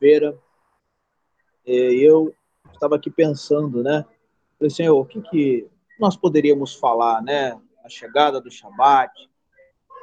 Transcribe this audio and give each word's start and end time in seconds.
segunda-feira, 0.00 0.36
é, 1.66 1.72
eu 1.72 2.34
estava 2.72 2.96
aqui 2.96 3.10
pensando, 3.10 3.82
né? 3.82 4.04
Falei, 4.58 4.70
Senhor, 4.70 4.98
o 4.98 5.04
que, 5.04 5.20
que 5.20 5.68
nós 5.98 6.16
poderíamos 6.16 6.74
falar, 6.74 7.22
né? 7.22 7.60
A 7.84 7.88
chegada 7.88 8.40
do 8.40 8.50
Shabat. 8.50 9.12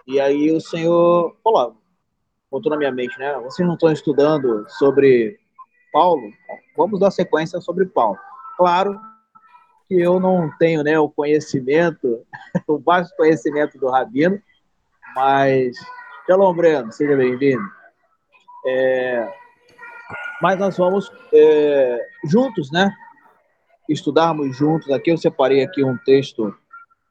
E 0.05 0.19
aí 0.19 0.51
o 0.51 0.61
Senhor 0.61 1.35
falou, 1.43 1.75
botou 2.49 2.69
na 2.69 2.77
minha 2.77 2.91
mente, 2.91 3.17
né? 3.17 3.33
Vocês 3.39 3.67
não 3.67 3.73
estão 3.73 3.91
estudando 3.91 4.65
sobre 4.69 5.39
Paulo? 5.91 6.31
Vamos 6.77 6.99
dar 6.99 7.11
sequência 7.11 7.59
sobre 7.59 7.85
Paulo. 7.85 8.17
Claro 8.55 8.99
que 9.87 9.99
eu 9.99 10.19
não 10.19 10.51
tenho 10.57 10.83
né, 10.83 10.99
o 10.99 11.09
conhecimento, 11.09 12.25
o 12.67 12.77
vasto 12.77 13.15
conhecimento 13.15 13.77
do 13.79 13.89
Rabino, 13.89 14.41
mas, 15.15 15.77
Shalom 16.25 16.53
Breno, 16.53 16.91
seja 16.91 17.15
bem-vindo. 17.15 17.63
É, 18.65 19.33
mas 20.41 20.59
nós 20.59 20.77
vamos 20.77 21.11
é, 21.33 21.99
juntos, 22.25 22.71
né? 22.71 22.93
Estudarmos 23.89 24.55
juntos 24.55 24.89
aqui. 24.91 25.11
Eu 25.11 25.17
separei 25.17 25.63
aqui 25.63 25.83
um 25.83 25.97
texto 25.97 26.55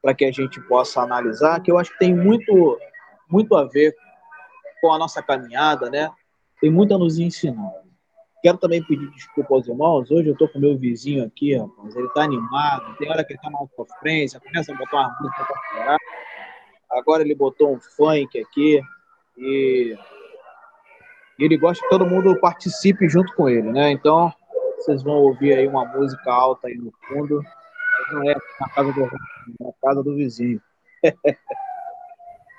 para 0.01 0.13
que 0.13 0.25
a 0.25 0.31
gente 0.31 0.61
possa 0.61 1.01
analisar, 1.01 1.61
que 1.61 1.71
eu 1.71 1.77
acho 1.77 1.91
que 1.91 1.99
tem 1.99 2.15
muito, 2.15 2.79
muito 3.29 3.55
a 3.55 3.65
ver 3.65 3.95
com 4.81 4.93
a 4.93 4.97
nossa 4.97 5.21
caminhada, 5.21 5.89
né? 5.89 6.09
Tem 6.61 6.69
muito 6.69 6.93
a 6.93 6.97
nos 6.97 7.19
ensinar. 7.19 7.71
Quero 8.41 8.57
também 8.57 8.83
pedir 8.83 9.09
desculpa 9.11 9.55
aos 9.55 9.67
irmãos. 9.67 10.09
Hoje 10.11 10.29
eu 10.29 10.33
estou 10.33 10.47
com 10.47 10.59
meu 10.59 10.77
vizinho 10.77 11.25
aqui, 11.25 11.57
rapaz. 11.57 11.95
Ele 11.95 12.07
está 12.07 12.21
animado. 12.21 12.95
Tem 12.97 13.09
hora 13.09 13.23
que 13.23 13.33
ele 13.33 13.39
está 13.39 13.49
na 13.49 13.59
sofrência, 13.75 14.39
começa 14.39 14.71
a 14.71 14.77
botar 14.77 14.97
uma 14.97 15.17
música 15.19 15.43
para 15.43 15.61
chorar. 15.71 15.97
Agora 16.91 17.23
ele 17.23 17.35
botou 17.35 17.73
um 17.73 17.79
funk 17.79 18.39
aqui 18.39 18.81
e 19.37 19.97
ele 21.45 21.57
gosta 21.57 21.83
que 21.83 21.89
todo 21.89 22.05
mundo 22.05 22.39
participe 22.39 23.07
junto 23.07 23.33
com 23.35 23.47
ele, 23.47 23.71
né? 23.71 23.91
Então 23.91 24.33
vocês 24.77 25.03
vão 25.03 25.15
ouvir 25.15 25.53
aí 25.53 25.67
uma 25.67 25.85
música 25.85 26.31
alta 26.31 26.67
aí 26.67 26.75
no 26.75 26.91
fundo. 27.07 27.41
Não 28.11 28.29
é 28.29 28.35
na 28.59 28.69
casa 28.69 28.93
do, 28.93 29.01
na 29.59 29.71
casa 29.81 30.03
do 30.03 30.15
vizinho. 30.15 30.61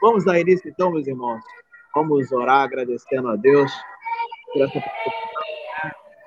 Vamos 0.01 0.25
dar 0.25 0.39
início 0.39 0.69
então, 0.69 0.93
meus 0.93 1.07
irmãos. 1.07 1.43
Vamos 1.95 2.31
orar 2.31 2.63
agradecendo 2.63 3.29
a 3.29 3.37
Deus 3.37 3.73
por 4.53 4.63
essa 4.63 4.81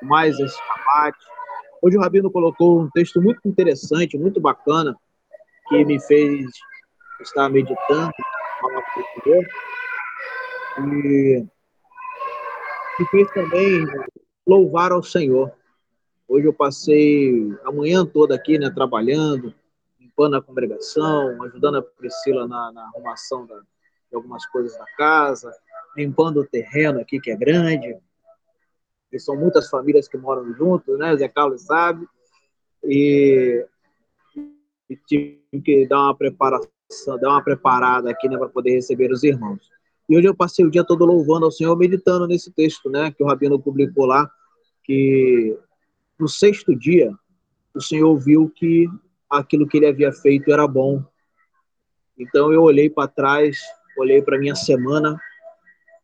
mais 0.02 0.40
esse 0.40 0.58
debate. 0.78 1.26
Hoje 1.82 1.98
o 1.98 2.02
Rabino 2.02 2.32
colocou 2.32 2.82
um 2.82 2.90
texto 2.90 3.22
muito 3.22 3.40
interessante, 3.46 4.18
muito 4.18 4.42
bacana, 4.42 4.96
que 5.70 5.86
me 5.86 6.00
fez 6.00 6.46
estar 7.22 7.50
meditando, 7.50 8.12
falar 8.60 8.82
com 8.94 9.00
o 9.00 9.24
Senhor, 9.24 9.46
e 10.80 11.46
me 13.02 13.08
fez 13.08 13.32
também 13.32 13.84
louvar 14.46 14.92
ao 14.92 15.02
Senhor. 15.02 15.52
Hoje 16.28 16.46
eu 16.46 16.54
passei 16.54 17.52
a 17.66 17.72
manhã 17.72 18.06
toda 18.06 18.36
aqui, 18.36 18.60
né, 18.60 18.70
trabalhando, 18.70 19.54
limpando 20.00 20.36
a 20.36 20.42
congregação, 20.42 21.42
ajudando 21.44 21.78
a 21.78 21.82
Priscila 21.82 22.48
na, 22.48 22.72
na 22.72 22.84
arrumação 22.84 23.48
da, 23.48 23.58
de 23.58 24.16
algumas 24.16 24.46
coisas 24.46 24.78
da 24.78 24.86
casa, 24.96 25.52
limpando 25.98 26.42
o 26.42 26.46
terreno 26.46 27.00
aqui, 27.00 27.20
que 27.20 27.32
é 27.32 27.36
grande, 27.36 27.98
que 29.10 29.20
são 29.20 29.36
muitas 29.36 29.68
famílias 29.68 30.08
que 30.08 30.18
moram 30.18 30.54
juntos, 30.54 30.98
né? 31.00 31.18
Zé 31.18 31.28
Carlos 31.28 31.64
sabe. 31.64 32.08
E, 32.84 33.66
e 34.88 34.96
tive 34.96 35.42
que 35.64 35.88
dar 35.88 36.04
uma 36.04 36.16
preparação, 36.16 36.70
dar 37.20 37.30
uma 37.30 37.44
preparada 37.44 38.12
aqui, 38.12 38.30
né, 38.30 38.38
para 38.38 38.48
poder 38.48 38.76
receber 38.76 39.12
os 39.12 39.24
irmãos. 39.24 39.81
E 40.12 40.18
hoje 40.18 40.28
eu 40.28 40.36
passei 40.36 40.66
o 40.66 40.70
dia 40.70 40.84
todo 40.84 41.06
louvando 41.06 41.46
ao 41.46 41.52
Senhor, 41.54 41.74
meditando 41.78 42.28
nesse 42.28 42.52
texto, 42.52 42.90
né, 42.90 43.14
que 43.14 43.24
o 43.24 43.28
Rabino 43.28 43.58
publicou 43.58 44.06
lá, 44.06 44.30
que 44.84 45.58
no 46.20 46.28
sexto 46.28 46.76
dia 46.76 47.14
o 47.74 47.80
Senhor 47.80 48.14
viu 48.20 48.52
que 48.54 48.90
aquilo 49.30 49.66
que 49.66 49.78
ele 49.78 49.86
havia 49.86 50.12
feito 50.12 50.52
era 50.52 50.68
bom. 50.68 51.02
Então 52.20 52.52
eu 52.52 52.62
olhei 52.62 52.90
para 52.90 53.08
trás, 53.08 53.58
olhei 53.98 54.22
para 54.22 54.38
minha 54.38 54.54
semana 54.54 55.18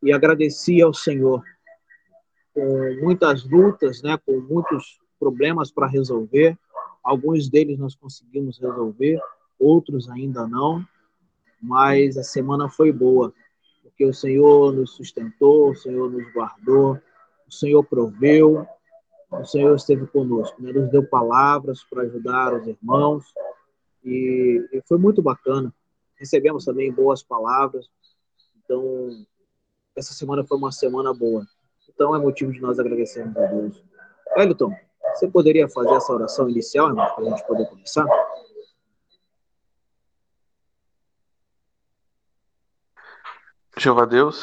e 0.02 0.10
agradeci 0.10 0.80
ao 0.80 0.94
Senhor 0.94 1.44
com 2.54 2.96
muitas 3.02 3.46
lutas, 3.46 4.00
né, 4.00 4.18
com 4.24 4.40
muitos 4.40 4.98
problemas 5.20 5.70
para 5.70 5.86
resolver. 5.86 6.58
Alguns 7.04 7.50
deles 7.50 7.78
nós 7.78 7.94
conseguimos 7.94 8.58
resolver, 8.58 9.20
outros 9.58 10.08
ainda 10.08 10.48
não, 10.48 10.82
mas 11.60 12.16
a 12.16 12.22
semana 12.22 12.70
foi 12.70 12.90
boa, 12.90 13.34
porque 13.98 14.06
o 14.06 14.14
Senhor 14.14 14.72
nos 14.72 14.92
sustentou, 14.92 15.70
o 15.70 15.74
Senhor 15.74 16.08
nos 16.08 16.32
guardou, 16.32 17.00
o 17.48 17.52
Senhor 17.52 17.82
proveu, 17.82 18.64
o 19.28 19.44
Senhor 19.44 19.74
esteve 19.74 20.06
conosco, 20.06 20.62
né? 20.62 20.72
nos 20.72 20.88
deu 20.88 21.04
palavras 21.04 21.82
para 21.82 22.02
ajudar 22.02 22.54
os 22.54 22.64
irmãos, 22.68 23.24
e, 24.04 24.64
e 24.72 24.80
foi 24.86 24.98
muito 24.98 25.20
bacana. 25.20 25.74
Recebemos 26.14 26.64
também 26.64 26.92
boas 26.92 27.24
palavras, 27.24 27.90
então 28.64 29.10
essa 29.96 30.14
semana 30.14 30.44
foi 30.44 30.56
uma 30.56 30.70
semana 30.70 31.12
boa. 31.12 31.44
Então 31.88 32.14
é 32.14 32.20
motivo 32.20 32.52
de 32.52 32.60
nós 32.60 32.78
agradecermos 32.78 33.36
a 33.36 33.46
Deus. 33.46 33.82
Wellington, 34.36 34.72
você 35.12 35.26
poderia 35.26 35.68
fazer 35.68 35.94
essa 35.94 36.12
oração 36.12 36.48
inicial, 36.48 36.90
irmão, 36.90 37.04
para 37.16 37.24
a 37.24 37.30
gente 37.30 37.44
poder 37.48 37.66
começar? 37.66 38.06
Jeová 43.80 44.06
Deus, 44.06 44.42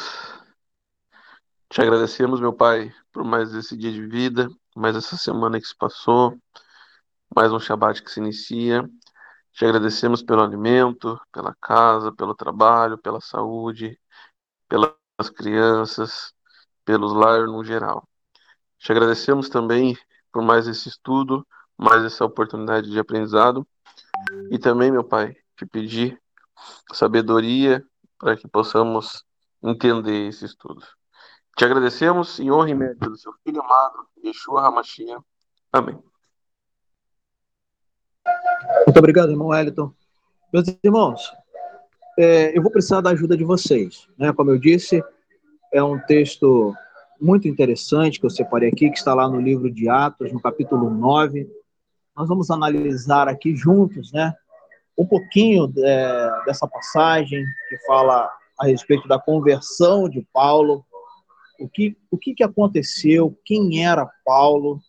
te 1.68 1.82
agradecemos, 1.82 2.40
meu 2.40 2.54
Pai, 2.54 2.90
por 3.12 3.22
mais 3.22 3.52
esse 3.52 3.76
dia 3.76 3.92
de 3.92 4.06
vida, 4.06 4.48
mais 4.74 4.96
essa 4.96 5.14
semana 5.18 5.60
que 5.60 5.66
se 5.66 5.76
passou, 5.76 6.40
mais 7.34 7.52
um 7.52 7.60
Shabat 7.60 8.02
que 8.02 8.10
se 8.10 8.18
inicia. 8.18 8.88
Te 9.52 9.66
agradecemos 9.66 10.22
pelo 10.22 10.42
alimento, 10.42 11.20
pela 11.30 11.54
casa, 11.60 12.10
pelo 12.12 12.34
trabalho, 12.34 12.96
pela 12.96 13.20
saúde, 13.20 14.00
pelas 14.68 14.94
crianças, 15.36 16.32
pelos 16.82 17.12
lar 17.12 17.46
no 17.46 17.62
geral. 17.62 18.08
Te 18.78 18.90
agradecemos 18.90 19.50
também 19.50 19.98
por 20.32 20.42
mais 20.42 20.66
esse 20.66 20.88
estudo, 20.88 21.46
mais 21.76 22.02
essa 22.04 22.24
oportunidade 22.24 22.90
de 22.90 22.98
aprendizado. 22.98 23.68
E 24.50 24.58
também, 24.58 24.90
meu 24.90 25.04
Pai, 25.04 25.36
te 25.58 25.66
pedir 25.66 26.18
sabedoria 26.94 27.84
para 28.18 28.34
que 28.34 28.48
possamos 28.48 29.25
entender 29.62 30.28
esse 30.28 30.44
estudo. 30.44 30.82
Te 31.56 31.64
agradecemos 31.64 32.38
em 32.38 32.50
honra 32.50 32.70
e 32.70 32.74
mérito 32.74 33.08
do 33.08 33.16
seu 33.16 33.32
Filho 33.42 33.62
amado, 33.62 34.06
Yeshua 34.24 34.66
Hamashia. 34.66 35.18
Amém. 35.72 35.98
Muito 38.86 38.98
obrigado, 38.98 39.30
irmão 39.30 39.48
Wellington. 39.48 39.92
Meus 40.52 40.66
irmãos, 40.82 41.32
é, 42.18 42.56
eu 42.56 42.62
vou 42.62 42.70
precisar 42.70 43.00
da 43.00 43.10
ajuda 43.10 43.36
de 43.36 43.44
vocês. 43.44 44.08
Né? 44.18 44.32
Como 44.32 44.50
eu 44.50 44.58
disse, 44.58 45.02
é 45.72 45.82
um 45.82 45.98
texto 45.98 46.74
muito 47.20 47.48
interessante 47.48 48.20
que 48.20 48.26
eu 48.26 48.30
separei 48.30 48.68
aqui, 48.68 48.90
que 48.90 48.98
está 48.98 49.14
lá 49.14 49.28
no 49.28 49.40
livro 49.40 49.70
de 49.70 49.88
Atos, 49.88 50.32
no 50.32 50.40
capítulo 50.40 50.90
9. 50.90 51.48
Nós 52.14 52.28
vamos 52.28 52.50
analisar 52.50 53.28
aqui 53.28 53.54
juntos, 53.54 54.12
né, 54.12 54.34
um 54.96 55.06
pouquinho 55.06 55.70
é, 55.78 56.44
dessa 56.46 56.66
passagem 56.66 57.44
que 57.68 57.76
fala 57.86 58.30
a 58.58 58.66
respeito 58.66 59.06
da 59.08 59.18
conversão 59.18 60.08
de 60.08 60.26
Paulo, 60.32 60.84
o 61.58 61.68
que, 61.68 61.96
o 62.10 62.18
que, 62.18 62.34
que 62.34 62.44
aconteceu, 62.44 63.38
quem 63.44 63.84
era 63.84 64.10
Paulo 64.24 64.80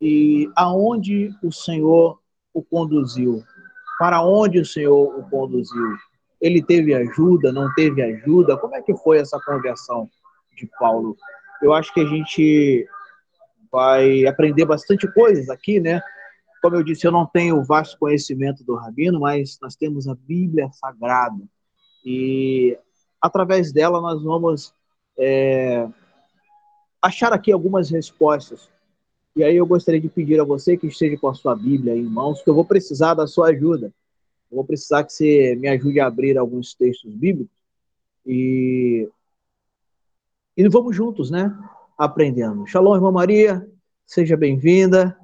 e 0.00 0.50
aonde 0.56 1.30
o 1.42 1.52
Senhor 1.52 2.18
o 2.52 2.62
conduziu, 2.62 3.42
para 3.98 4.22
onde 4.22 4.58
o 4.58 4.64
Senhor 4.64 5.18
o 5.18 5.28
conduziu 5.28 5.96
ele 6.40 6.62
teve 6.62 6.94
ajuda, 6.94 7.50
não 7.50 7.72
teve 7.74 8.02
ajuda? 8.02 8.58
Como 8.58 8.74
é 8.74 8.82
que 8.82 8.94
foi 8.98 9.18
essa 9.18 9.40
conversão 9.40 10.10
de 10.54 10.68
Paulo? 10.78 11.16
Eu 11.62 11.72
acho 11.72 11.92
que 11.94 12.00
a 12.00 12.06
gente 12.06 12.86
vai 13.72 14.26
aprender 14.26 14.66
bastante 14.66 15.10
coisas 15.14 15.48
aqui, 15.48 15.80
né? 15.80 16.02
Como 16.60 16.76
eu 16.76 16.82
disse, 16.82 17.06
eu 17.06 17.12
não 17.12 17.24
tenho 17.26 17.64
vasto 17.64 17.98
conhecimento 17.98 18.62
do 18.62 18.74
Rabino, 18.74 19.20
mas 19.20 19.58
nós 19.60 19.74
temos 19.74 20.06
a 20.06 20.14
Bíblia 20.14 20.70
Sagrada. 20.72 21.42
E 22.04 22.78
através 23.20 23.72
dela 23.72 24.00
nós 24.00 24.22
vamos 24.22 24.74
é, 25.18 25.88
achar 27.00 27.32
aqui 27.32 27.50
algumas 27.50 27.90
respostas. 27.90 28.68
E 29.36 29.42
aí 29.42 29.56
eu 29.56 29.66
gostaria 29.66 30.00
de 30.00 30.08
pedir 30.08 30.40
a 30.40 30.44
você 30.44 30.76
que 30.76 30.86
esteja 30.86 31.16
com 31.16 31.28
a 31.28 31.34
sua 31.34 31.56
Bíblia 31.56 31.96
em 31.96 32.04
mãos, 32.04 32.42
que 32.42 32.50
eu 32.50 32.54
vou 32.54 32.64
precisar 32.64 33.14
da 33.14 33.26
sua 33.26 33.48
ajuda 33.48 33.92
vou 34.54 34.64
precisar 34.64 35.04
que 35.04 35.12
você 35.12 35.56
me 35.56 35.68
ajude 35.68 36.00
a 36.00 36.06
abrir 36.06 36.38
alguns 36.38 36.74
textos 36.74 37.12
bíblicos 37.12 37.52
e, 38.24 39.08
e 40.56 40.68
vamos 40.68 40.94
juntos, 40.94 41.30
né? 41.30 41.52
Aprendendo. 41.98 42.66
Shalom, 42.66 42.94
irmã 42.94 43.10
Maria, 43.10 43.68
seja 44.06 44.36
bem-vinda. 44.36 45.18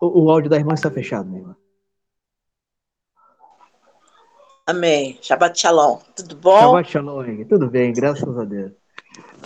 O, 0.00 0.24
o, 0.24 0.30
áudio 0.30 0.50
da 0.50 0.56
irmã 0.56 0.74
está 0.74 0.90
fechado, 0.90 1.28
minha 1.28 1.42
irmã. 1.42 1.56
Amém. 4.72 5.18
Shabbat 5.20 5.60
Shalom. 5.60 5.98
Tudo 6.16 6.34
bom? 6.36 6.58
Shabbat 6.58 6.90
Shalom, 6.90 7.44
tudo 7.44 7.68
bem, 7.68 7.92
graças 7.92 8.38
a 8.38 8.42
Deus. 8.42 8.72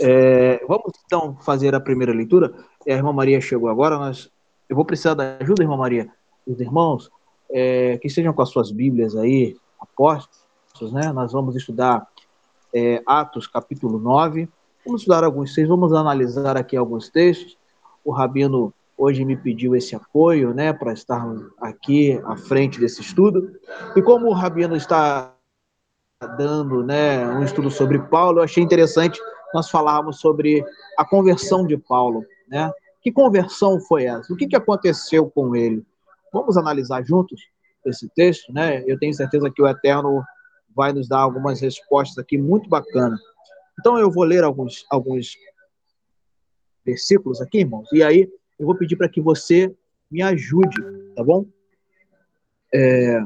É, 0.01 0.65
vamos 0.69 0.93
então 1.05 1.37
fazer 1.45 1.75
a 1.75 1.81
primeira 1.81 2.13
leitura. 2.13 2.55
A 2.87 2.93
irmã 2.93 3.13
Maria 3.13 3.41
chegou 3.41 3.69
agora, 3.69 3.99
mas 3.99 4.31
eu 4.69 4.77
vou 4.77 4.85
precisar 4.85 5.15
da 5.15 5.37
ajuda, 5.41 5.65
irmã 5.65 5.77
Maria, 5.77 6.09
dos 6.47 6.61
irmãos, 6.61 7.11
é, 7.51 7.99
que 7.99 8.07
estejam 8.07 8.33
com 8.33 8.41
as 8.41 8.51
suas 8.51 8.71
Bíblias 8.71 9.17
aí, 9.17 9.57
apóstolos, 9.81 10.93
né? 10.93 11.11
Nós 11.13 11.33
vamos 11.33 11.57
estudar 11.57 12.07
é, 12.73 13.03
Atos 13.05 13.49
capítulo 13.49 13.99
9. 13.99 14.49
Vamos 14.85 15.01
estudar 15.01 15.25
alguns 15.25 15.53
textos, 15.53 15.69
vamos 15.69 15.93
analisar 15.93 16.57
aqui 16.57 16.77
alguns 16.77 17.09
textos. 17.09 17.59
O 18.05 18.13
Rabino 18.13 18.73
hoje 18.97 19.25
me 19.25 19.37
pediu 19.37 19.77
esse 19.77 19.95
apoio, 19.95 20.55
né, 20.55 20.73
para 20.73 20.93
estar 20.93 21.25
aqui 21.61 22.21
à 22.25 22.37
frente 22.37 22.81
desse 22.81 23.01
estudo. 23.01 23.53
E 23.95 24.03
como 24.03 24.27
o 24.27 24.33
Rabino 24.33 24.75
está 24.77 25.35
dando, 26.39 26.83
né, 26.83 27.27
um 27.29 27.43
estudo 27.43 27.71
sobre 27.71 27.99
Paulo, 27.99 28.39
eu 28.39 28.45
achei 28.45 28.63
interessante 28.63 29.21
nós 29.53 29.71
falarmos 29.71 30.19
sobre 30.19 30.65
a 30.99 31.05
conversão 31.05 31.67
de 31.67 31.77
Paulo, 31.77 32.25
né? 32.49 32.71
Que 33.01 33.13
conversão 33.13 33.81
foi 33.81 34.05
essa? 34.05 34.33
O 34.33 34.37
que, 34.37 34.47
que 34.47 34.57
aconteceu 34.57 35.31
com 35.31 35.55
ele? 35.55 35.87
Vamos 36.33 36.57
analisar 36.57 37.05
juntos 37.05 37.41
esse 37.85 38.09
texto, 38.09 38.53
né? 38.53 38.83
Eu 38.87 38.99
tenho 38.99 39.15
certeza 39.15 39.51
que 39.51 39.63
o 39.63 39.69
Eterno 39.69 40.25
vai 40.75 40.93
nos 40.93 41.09
dar 41.09 41.21
algumas 41.21 41.61
respostas 41.61 42.19
aqui 42.19 42.37
muito 42.37 42.69
bacanas. 42.69 43.21
Então 43.79 43.99
eu 43.99 44.11
vou 44.11 44.25
ler 44.25 44.43
alguns, 44.43 44.85
alguns 44.91 45.37
versículos 46.85 47.41
aqui, 47.41 47.61
irmãos, 47.61 47.89
e 47.93 48.03
aí 48.03 48.29
eu 48.59 48.67
vou 48.67 48.75
pedir 48.75 48.97
para 48.97 49.09
que 49.09 49.21
você 49.21 49.75
me 50.11 50.23
ajude, 50.23 50.77
tá 51.15 51.23
bom? 51.23 51.47
É... 52.73 53.21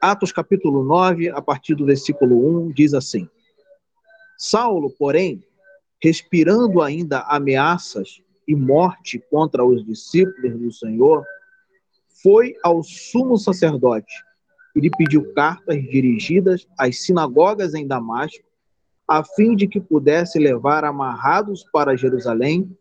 Atos 0.00 0.32
capítulo 0.32 0.84
9, 0.84 1.30
a 1.30 1.40
partir 1.40 1.74
do 1.74 1.86
versículo 1.86 2.66
1, 2.66 2.72
diz 2.72 2.94
assim: 2.94 3.28
Saulo, 4.36 4.90
porém, 4.90 5.42
respirando 6.02 6.82
ainda 6.82 7.20
ameaças 7.22 8.22
e 8.46 8.54
morte 8.54 9.18
contra 9.30 9.64
os 9.64 9.84
discípulos 9.84 10.58
do 10.58 10.72
Senhor, 10.72 11.24
foi 12.22 12.54
ao 12.62 12.82
sumo 12.82 13.36
sacerdote 13.36 14.14
e 14.74 14.80
lhe 14.80 14.90
pediu 14.90 15.32
cartas 15.32 15.82
dirigidas 15.82 16.66
às 16.78 17.04
sinagogas 17.04 17.74
em 17.74 17.86
Damasco, 17.86 18.44
a 19.08 19.24
fim 19.24 19.56
de 19.56 19.66
que 19.66 19.80
pudesse 19.80 20.38
levar 20.38 20.84
amarrados 20.84 21.64
para 21.72 21.96
Jerusalém 21.96 22.76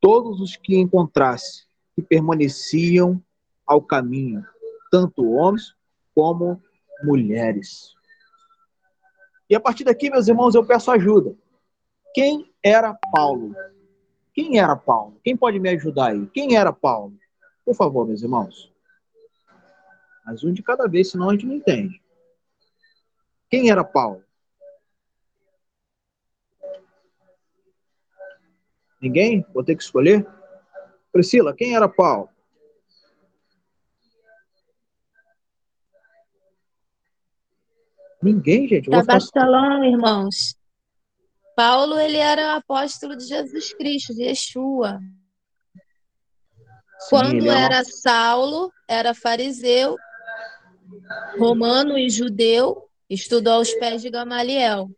todos 0.00 0.40
os 0.40 0.56
que 0.56 0.76
encontrasse 0.76 1.64
que 1.94 2.02
permaneciam 2.02 3.22
ao 3.66 3.82
caminho, 3.82 4.44
tanto 4.90 5.30
homens 5.30 5.74
como 6.14 6.60
mulheres. 7.04 7.94
E 9.48 9.54
a 9.54 9.60
partir 9.60 9.84
daqui, 9.84 10.10
meus 10.10 10.28
irmãos, 10.28 10.54
eu 10.54 10.64
peço 10.64 10.90
ajuda. 10.90 11.36
Quem 12.14 12.52
era 12.62 12.94
Paulo? 13.12 13.54
Quem 14.32 14.58
era 14.58 14.76
Paulo? 14.76 15.20
Quem 15.22 15.36
pode 15.36 15.58
me 15.58 15.68
ajudar 15.70 16.12
aí? 16.12 16.26
Quem 16.28 16.56
era 16.56 16.72
Paulo? 16.72 17.16
Por 17.64 17.74
favor, 17.74 18.06
meus 18.06 18.22
irmãos. 18.22 18.72
Mas 20.24 20.44
um 20.44 20.52
de 20.52 20.62
cada 20.62 20.86
vez, 20.86 21.10
senão 21.10 21.28
a 21.28 21.32
gente 21.32 21.46
não 21.46 21.54
entende. 21.54 22.00
Quem 23.48 23.70
era 23.70 23.82
Paulo? 23.82 24.22
Ninguém? 29.00 29.44
Vou 29.54 29.64
ter 29.64 29.76
que 29.76 29.82
escolher? 29.82 30.26
Priscila, 31.12 31.54
quem 31.54 31.74
era 31.74 31.88
Paulo? 31.88 32.28
Ninguém, 38.22 38.68
gente. 38.68 38.90
Da 38.90 39.02
Bastalão, 39.02 39.82
irmãos. 39.82 40.54
Paulo, 41.56 41.98
ele 41.98 42.18
era 42.18 42.54
apóstolo 42.54 43.16
de 43.16 43.24
Jesus 43.24 43.72
Cristo, 43.74 44.14
de 44.14 44.24
Yeshua. 44.24 45.00
Sim, 47.00 47.08
Quando 47.08 47.50
era... 47.50 47.76
era 47.76 47.84
Saulo, 47.84 48.70
era 48.86 49.14
fariseu, 49.14 49.96
romano 51.38 51.96
e 51.96 52.10
judeu, 52.10 52.88
estudou 53.08 53.54
aos 53.54 53.72
pés 53.74 54.02
de 54.02 54.10
Gamaliel. 54.10 54.90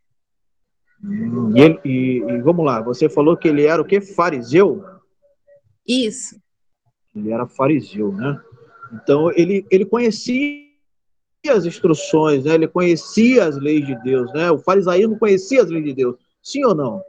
E, 1.05 1.61
ele, 1.61 1.81
e, 1.85 2.19
e, 2.19 2.41
vamos 2.43 2.65
lá, 2.65 2.81
você 2.81 3.09
falou 3.09 3.37
que 3.37 3.49
ele 3.49 3.67
era 3.67 3.83
o 3.83 3.85
que? 3.85 4.01
Fariseu? 4.01 4.85
Isso. 5.87 6.41
Ele 7.15 7.33
era 7.33 7.47
fariseu, 7.47 8.13
né? 8.13 8.41
Então 8.93 9.31
ele, 9.33 9.67
ele 9.71 9.85
conhecia 9.85 10.63
as 11.49 11.65
instruções, 11.65 12.45
né? 12.45 12.55
ele 12.55 12.69
conhecia 12.69 13.47
as 13.47 13.57
leis 13.57 13.85
de 13.85 13.97
Deus, 14.03 14.33
né? 14.33 14.51
O 14.51 14.59
farisaísmo 14.59 15.19
conhecia 15.19 15.63
as 15.63 15.69
leis 15.69 15.85
de 15.85 15.93
Deus, 15.93 16.17
sim 16.41 16.65
ou 16.65 16.75
não? 16.75 17.03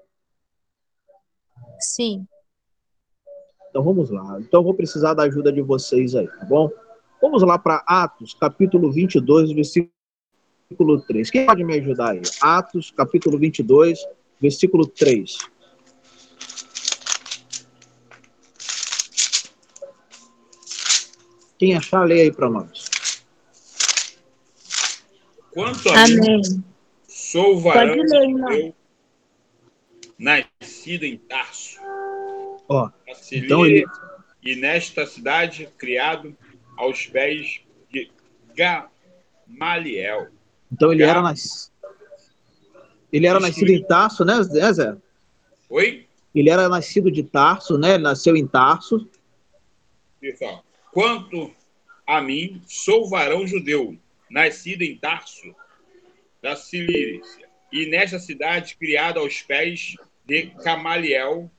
Sim. 1.80 2.26
Então 3.70 3.84
vamos 3.84 4.10
lá. 4.10 4.40
Então 4.40 4.62
eu 4.62 4.64
vou 4.64 4.74
precisar 4.74 5.14
da 5.14 5.24
ajuda 5.24 5.52
de 5.52 5.62
vocês 5.62 6.16
aí, 6.16 6.28
tá 6.28 6.46
bom? 6.46 6.70
Vamos 7.22 7.44
lá 7.44 7.60
para 7.60 7.84
Atos, 7.88 8.34
capítulo 8.34 8.92
22, 8.92 9.52
versículo 9.52 9.93
3. 10.74 11.30
Quem 11.30 11.46
pode 11.46 11.64
me 11.64 11.80
ajudar 11.80 12.12
aí? 12.12 12.22
Atos, 12.42 12.92
capítulo 12.92 13.38
22, 13.38 14.00
versículo 14.40 14.86
3. 14.86 15.38
Quem 21.58 21.78
achar, 21.78 22.04
leia 22.04 22.24
aí 22.24 22.32
para 22.32 22.50
nós. 22.50 22.86
Quanto 25.52 25.90
a 25.90 26.04
Amém. 26.04 26.42
mim, 26.42 26.64
sou 27.08 27.60
varão 27.60 27.96
ler, 27.96 28.74
nascido 30.18 31.04
em 31.04 31.18
Tarso. 31.18 31.80
Ó, 32.68 32.90
então 33.32 33.66
ele... 33.66 33.86
E 34.44 34.58
nesta 34.58 35.06
cidade, 35.06 35.70
criado 35.78 36.36
aos 36.76 37.06
pés 37.06 37.62
de 37.90 38.12
Gamaliel. 38.56 40.28
Então 40.74 40.92
ele 40.92 41.04
era 41.04 41.22
nas... 41.22 41.72
Ele 43.12 43.28
era 43.28 43.40
nascido 43.40 43.70
em 43.70 43.86
Tarso, 43.86 44.26
né, 44.26 44.42
Zé? 44.42 44.98
Oi? 45.70 46.08
Ele 46.34 46.50
era 46.50 46.68
nascido 46.68 47.12
de 47.12 47.22
Tarso, 47.22 47.78
né? 47.78 47.94
Ele 47.94 48.04
nasceu 48.04 48.36
em 48.36 48.48
Tarso. 48.48 49.08
Pessoal, 50.20 50.66
quanto 50.92 51.54
a 52.08 52.20
mim, 52.22 52.60
sou 52.66 53.08
varão 53.08 53.46
judeu, 53.46 53.96
nascido 54.32 54.82
em 54.82 54.98
Tarso, 54.98 55.54
da 56.42 56.56
Cilícia, 56.56 57.48
e 57.72 57.86
nesta 57.86 58.18
cidade 58.18 58.76
criada 58.76 59.20
aos 59.20 59.44
pés 59.44 59.96
de 60.26 60.48
Camaliel, 60.64 61.52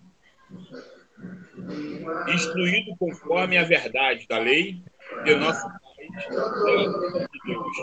instruído 2.35 2.97
conforme 2.99 3.57
a 3.57 3.65
verdade 3.65 4.27
da 4.29 4.39
lei 4.39 4.83
de 5.25 5.35
nosso 5.37 5.67
Pai, 6.15 6.87
de 7.29 7.41
Deus, 7.45 7.77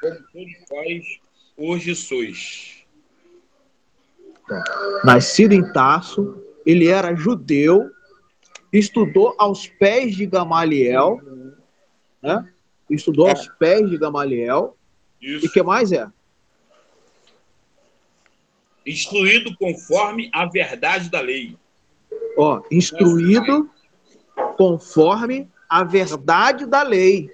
como 0.00 0.22
todos 0.32 0.52
vós 0.68 1.20
hoje 1.56 1.94
sois. 1.94 2.84
Nascido 5.04 5.52
em 5.52 5.72
Tarso, 5.72 6.42
ele 6.66 6.88
era 6.88 7.14
judeu, 7.14 7.90
estudou 8.72 9.34
aos 9.38 9.68
pés 9.68 10.16
de 10.16 10.26
Gamaliel, 10.26 11.20
né? 12.20 12.50
estudou 12.90 13.28
é. 13.28 13.30
aos 13.30 13.46
pés 13.46 13.88
de 13.88 13.96
Gamaliel. 13.96 14.76
Isso. 15.20 15.46
E 15.46 15.48
que 15.48 15.62
mais 15.62 15.92
é? 15.92 16.10
Instruído 18.84 19.54
conforme 19.56 20.30
a 20.32 20.46
verdade 20.46 21.10
da 21.10 21.20
lei. 21.20 21.56
Ó, 22.36 22.62
instruído 22.70 23.70
conforme 24.56 25.48
a 25.68 25.84
verdade 25.84 26.66
da 26.66 26.82
lei. 26.82 27.30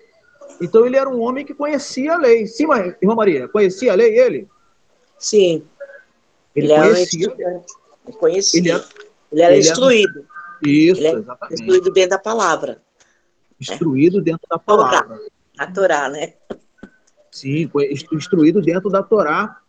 Então 0.60 0.86
ele 0.86 0.96
era 0.96 1.08
um 1.08 1.20
homem 1.20 1.44
que 1.44 1.54
conhecia 1.54 2.14
a 2.14 2.16
lei. 2.16 2.46
Sim, 2.46 2.66
irmã 3.00 3.14
Maria, 3.14 3.48
conhecia 3.48 3.92
a 3.92 3.94
lei 3.94 4.18
ele? 4.18 4.48
Sim. 5.18 5.64
Ele, 6.54 6.72
ele 6.72 6.82
conhecia. 6.82 7.34
Era 7.38 7.50
um 7.50 7.62
ele 8.06 8.16
conhecia. 8.16 8.60
Ele 8.60 8.70
era, 8.70 8.84
ele 9.32 9.42
era 9.42 9.52
ele 9.52 9.60
instruído. 9.60 10.18
Era... 10.18 10.34
Isso, 10.62 11.00
ele 11.00 11.18
exatamente. 11.18 11.60
Instruído 11.60 11.92
dentro 11.92 12.10
da 12.10 12.18
palavra. 12.18 12.82
Instruído 13.60 14.22
dentro 14.22 14.46
da 14.48 14.58
palavra. 14.58 15.20
A 15.58 15.66
Torá, 15.70 16.08
né? 16.08 16.34
Sim, 17.30 17.70
instruído 18.12 18.60
dentro 18.60 18.90
da 18.90 19.02
Torá 19.02 19.60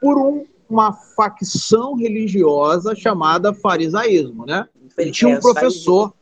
por 0.00 0.18
um, 0.18 0.46
uma 0.68 0.92
facção 0.92 1.94
religiosa 1.94 2.94
chamada 2.94 3.52
farisaísmo, 3.52 4.46
né? 4.46 4.68
Ele 4.96 5.10
tinha 5.10 5.36
um 5.36 5.40
professor, 5.40 6.12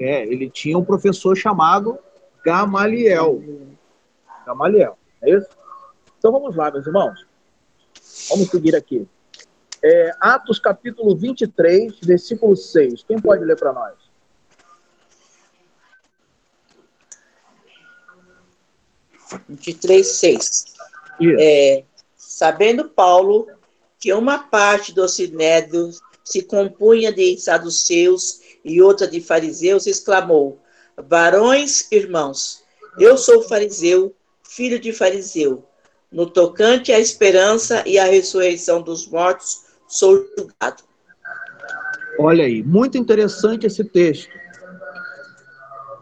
é, 0.00 0.24
ele 0.24 0.48
tinha 0.48 0.78
um 0.78 0.84
professor 0.84 1.36
chamado 1.36 1.98
Gamaliel. 2.44 3.42
Gamaliel, 4.46 4.98
é 5.22 5.30
isso? 5.36 5.48
Então 6.18 6.32
vamos 6.32 6.56
lá, 6.56 6.70
meus 6.70 6.86
irmãos. 6.86 7.26
Vamos 8.30 8.48
seguir 8.48 8.74
aqui. 8.74 9.06
É, 9.82 10.10
Atos 10.20 10.58
capítulo 10.58 11.14
23, 11.14 11.98
versículo 12.00 12.56
6. 12.56 13.02
Quem 13.02 13.20
pode 13.20 13.44
ler 13.44 13.56
para 13.56 13.72
nós? 13.72 13.94
23, 19.48 20.06
6. 20.06 20.64
É, 21.38 21.84
sabendo 22.16 22.88
Paulo 22.88 23.46
que 23.98 24.12
uma 24.14 24.38
parte 24.38 24.94
do 24.94 25.06
sinédrio 25.06 25.90
se 26.24 26.42
compunha 26.42 27.12
de 27.12 27.38
saduceus 27.38 28.40
e 28.64 28.80
outra 28.80 29.06
de 29.06 29.20
fariseus, 29.20 29.86
exclamou: 29.86 30.58
Varões, 30.96 31.90
irmãos, 31.90 32.62
eu 32.98 33.16
sou 33.16 33.42
fariseu, 33.42 34.14
filho 34.42 34.78
de 34.78 34.92
fariseu. 34.92 35.64
No 36.10 36.26
tocante 36.26 36.92
à 36.92 36.98
esperança 36.98 37.84
e 37.86 37.98
à 37.98 38.04
ressurreição 38.04 38.82
dos 38.82 39.06
mortos, 39.06 39.62
sou 39.86 40.26
julgado. 40.36 40.82
Olha 42.18 42.44
aí, 42.44 42.62
muito 42.62 42.98
interessante 42.98 43.66
esse 43.66 43.84
texto. 43.84 44.28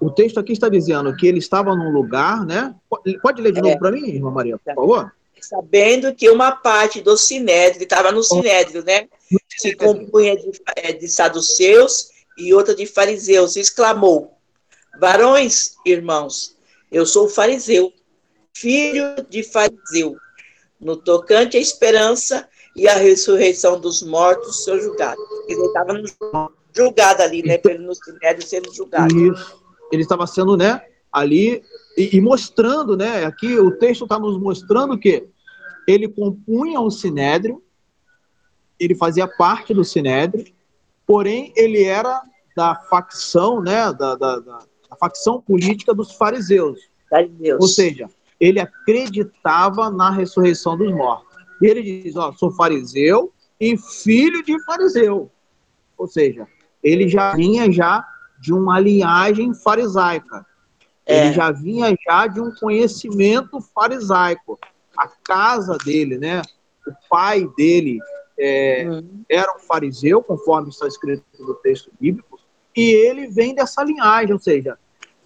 O 0.01 0.11
texto 0.11 0.39
aqui 0.39 0.53
está 0.53 0.69
dizendo 0.69 1.15
que 1.15 1.27
ele 1.27 1.39
estava 1.39 1.75
num 1.75 1.91
lugar, 1.91 2.47
né? 2.47 2.75
Pode 3.21 3.43
ler 3.43 3.53
de 3.53 3.61
novo 3.61 3.75
é. 3.75 3.79
para 3.79 3.91
mim, 3.91 4.09
irmã 4.09 4.31
Maria, 4.31 4.57
por 4.59 4.75
favor? 4.75 5.13
Sabendo 5.41 6.15
que 6.15 6.31
uma 6.31 6.53
parte 6.53 7.01
do 7.01 7.17
sinédrio, 7.17 7.83
estava 7.83 8.13
no 8.13 8.23
sinédrio, 8.23 8.85
né? 8.85 9.09
Se 9.57 9.75
compunha 9.75 10.37
de, 10.37 10.51
é, 10.77 10.93
de 10.93 11.09
saduceus 11.09 12.11
e 12.37 12.53
outra 12.55 12.75
de 12.75 12.87
fariseus, 12.87 13.57
exclamou: 13.57 14.39
Varões, 15.01 15.77
irmãos, 15.85 16.57
eu 16.91 17.05
sou 17.05 17.29
fariseu, 17.29 17.93
filho 18.55 19.17
de 19.29 19.43
fariseu. 19.43 20.17
No 20.81 20.97
tocante 20.97 21.57
à 21.57 21.61
esperança 21.61 22.49
e 22.77 22.87
à 22.87 22.95
ressurreição 22.95 23.81
dos 23.81 24.03
mortos, 24.03 24.65
sou 24.65 24.79
julgado. 24.79 25.21
Ele 25.49 25.61
estava 25.67 26.01
julgado 26.75 27.23
ali, 27.23 27.43
né? 27.43 27.59
Pelo 27.59 27.95
sinédrio 27.95 28.47
sendo 28.47 28.73
julgado. 28.73 29.17
Isso 29.17 29.69
ele 29.91 30.03
estava 30.03 30.27
sendo, 30.27 30.57
né, 30.57 30.83
ali 31.13 31.63
e, 31.99 32.17
e 32.17 32.21
mostrando, 32.21 32.97
né, 32.97 33.25
aqui 33.25 33.59
o 33.59 33.73
texto 33.73 34.05
está 34.05 34.19
nos 34.19 34.39
mostrando 34.39 34.97
que 34.97 35.29
ele 35.87 36.09
compunha 36.09 36.81
um 36.81 36.91
sinédrio, 36.91 37.61
ele 38.79 38.95
fazia 38.95 39.27
parte 39.27 39.75
do 39.75 39.85
sinédrio, 39.85 40.47
porém 41.05 41.53
ele 41.57 41.83
era 41.83 42.23
da 42.57 42.77
facção, 42.77 43.61
né, 43.61 43.93
da, 43.93 44.15
da, 44.15 44.39
da, 44.39 44.59
da 44.91 44.97
facção 44.99 45.41
política 45.41 45.93
dos 45.93 46.13
fariseus. 46.13 46.79
Ou 47.61 47.69
seja, 47.69 48.09
ele 48.39 48.61
acreditava 48.61 49.91
na 49.91 50.11
ressurreição 50.11 50.77
dos 50.77 50.93
mortos. 50.93 51.37
E 51.61 51.67
ele 51.67 51.83
diz, 51.83 52.15
ó, 52.15 52.33
sou 52.33 52.53
fariseu 52.53 53.33
e 53.61 53.77
filho 53.77 54.45
de 54.45 54.63
fariseu. 54.65 55.31
Ou 55.97 56.07
seja, 56.07 56.47
ele 56.81 57.09
já 57.09 57.35
vinha 57.35 57.73
já 57.73 58.07
de 58.41 58.53
uma 58.53 58.79
linhagem 58.79 59.53
farisaica. 59.53 60.47
É. 61.09 61.25
Ele 61.25 61.33
já 61.33 61.51
vinha 61.51 61.97
já 62.07 62.27
de 62.27 62.41
um 62.41 62.55
conhecimento 62.55 63.61
farisaico. 63.61 64.59
A 64.97 65.09
casa 65.25 65.79
dele, 65.79 66.19
né? 66.19 66.43
O 66.87 66.93
pai 67.09 67.49
dele 67.57 67.99
é, 68.39 68.85
uhum. 68.87 69.25
era 69.29 69.57
um 69.57 69.59
fariseu, 69.59 70.23
conforme 70.23 70.69
está 70.69 70.87
escrito 70.87 71.25
no 71.39 71.55
texto 71.55 71.91
bíblico, 71.99 72.39
e 72.77 72.91
ele 72.91 73.27
vem 73.27 73.55
dessa 73.55 73.83
linhagem, 73.83 74.33
ou 74.33 74.39
seja, 74.39 74.79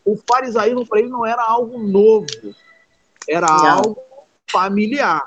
o 0.04 0.16
farisaísmo 0.16 0.86
para 0.86 1.00
ele 1.00 1.08
não 1.08 1.26
era 1.26 1.42
algo 1.42 1.78
novo, 1.78 2.26
era 3.28 3.46
não. 3.46 3.66
algo 3.66 4.02
familiar. 4.50 5.22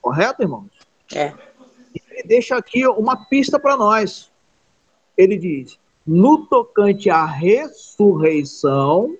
Correto, 0.00 0.42
irmãos? 0.42 0.70
É. 1.12 1.32
Ele 2.10 2.22
deixa 2.24 2.56
aqui 2.56 2.86
uma 2.86 3.26
pista 3.26 3.58
para 3.58 3.76
nós. 3.76 4.30
Ele 5.16 5.36
diz: 5.36 5.78
no 6.06 6.46
tocante 6.46 7.10
à 7.10 7.24
ressurreição, 7.24 9.16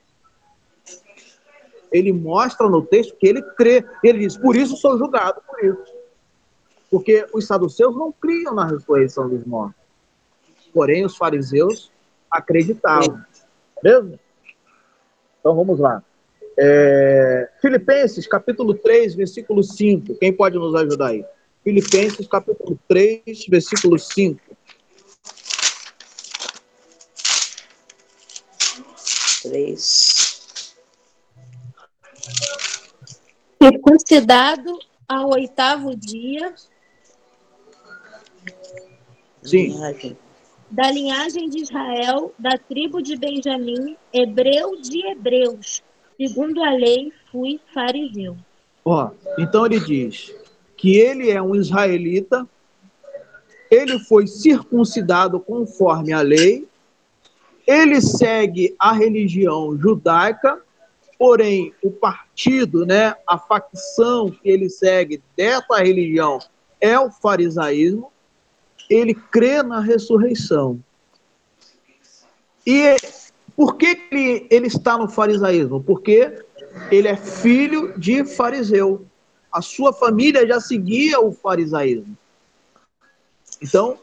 ele 1.94 2.12
mostra 2.12 2.68
no 2.68 2.82
texto 2.82 3.14
que 3.16 3.28
ele 3.28 3.40
crê. 3.40 3.84
Ele 4.02 4.18
diz: 4.18 4.36
Por 4.36 4.56
isso 4.56 4.76
sou 4.76 4.98
julgado 4.98 5.40
por 5.46 5.64
isso. 5.64 5.94
Porque 6.90 7.24
os 7.32 7.46
saduceus 7.46 7.96
não 7.96 8.10
criam 8.10 8.52
na 8.52 8.66
ressurreição 8.66 9.28
dos 9.28 9.44
mortos. 9.44 9.80
Porém, 10.72 11.04
os 11.04 11.16
fariseus 11.16 11.92
acreditavam. 12.28 13.22
Beleza? 13.80 14.18
Então 15.38 15.54
vamos 15.54 15.78
lá. 15.78 16.02
É... 16.58 17.48
Filipenses, 17.60 18.26
capítulo 18.26 18.74
3, 18.74 19.14
versículo 19.14 19.62
5. 19.62 20.16
Quem 20.16 20.32
pode 20.32 20.58
nos 20.58 20.74
ajudar 20.74 21.08
aí? 21.08 21.24
Filipenses, 21.62 22.26
capítulo 22.26 22.76
3, 22.88 23.22
versículo 23.48 23.98
5. 24.00 24.40
3. 29.44 30.13
Circuncidado 33.64 34.78
ao 35.08 35.30
oitavo 35.30 35.96
dia. 35.96 36.54
Sim. 39.42 39.74
Da 40.70 40.90
linhagem 40.90 41.48
de 41.48 41.62
Israel, 41.62 42.34
da 42.38 42.58
tribo 42.58 43.00
de 43.00 43.16
Benjamim, 43.16 43.96
hebreu 44.12 44.78
de 44.78 45.06
hebreus. 45.06 45.82
Segundo 46.20 46.62
a 46.62 46.72
lei, 46.72 47.10
fui 47.32 47.58
fariseu. 47.72 48.36
Ó, 48.84 49.10
então 49.38 49.64
ele 49.64 49.80
diz 49.80 50.34
que 50.76 50.96
ele 50.96 51.30
é 51.30 51.40
um 51.40 51.54
israelita, 51.54 52.46
ele 53.70 53.98
foi 54.00 54.26
circuncidado 54.26 55.40
conforme 55.40 56.12
a 56.12 56.20
lei, 56.20 56.68
ele 57.66 57.98
segue 58.02 58.74
a 58.78 58.92
religião 58.92 59.74
judaica, 59.78 60.62
porém 61.24 61.72
o 61.82 61.90
partido, 61.90 62.84
né, 62.84 63.14
a 63.26 63.38
facção 63.38 64.30
que 64.30 64.46
ele 64.46 64.68
segue 64.68 65.22
dessa 65.34 65.78
religião 65.78 66.38
é 66.78 67.00
o 67.00 67.10
farisaísmo. 67.10 68.12
Ele 68.90 69.14
crê 69.14 69.62
na 69.62 69.80
ressurreição. 69.80 70.78
E 72.66 72.94
por 73.56 73.76
que 73.76 73.98
ele, 74.12 74.46
ele 74.50 74.66
está 74.66 74.98
no 74.98 75.08
farisaísmo? 75.08 75.82
Porque 75.82 76.44
ele 76.90 77.08
é 77.08 77.16
filho 77.16 77.98
de 77.98 78.22
fariseu. 78.26 79.06
A 79.50 79.62
sua 79.62 79.94
família 79.94 80.46
já 80.46 80.60
seguia 80.60 81.18
o 81.20 81.32
farisaísmo. 81.32 82.14
Então, 83.62 83.98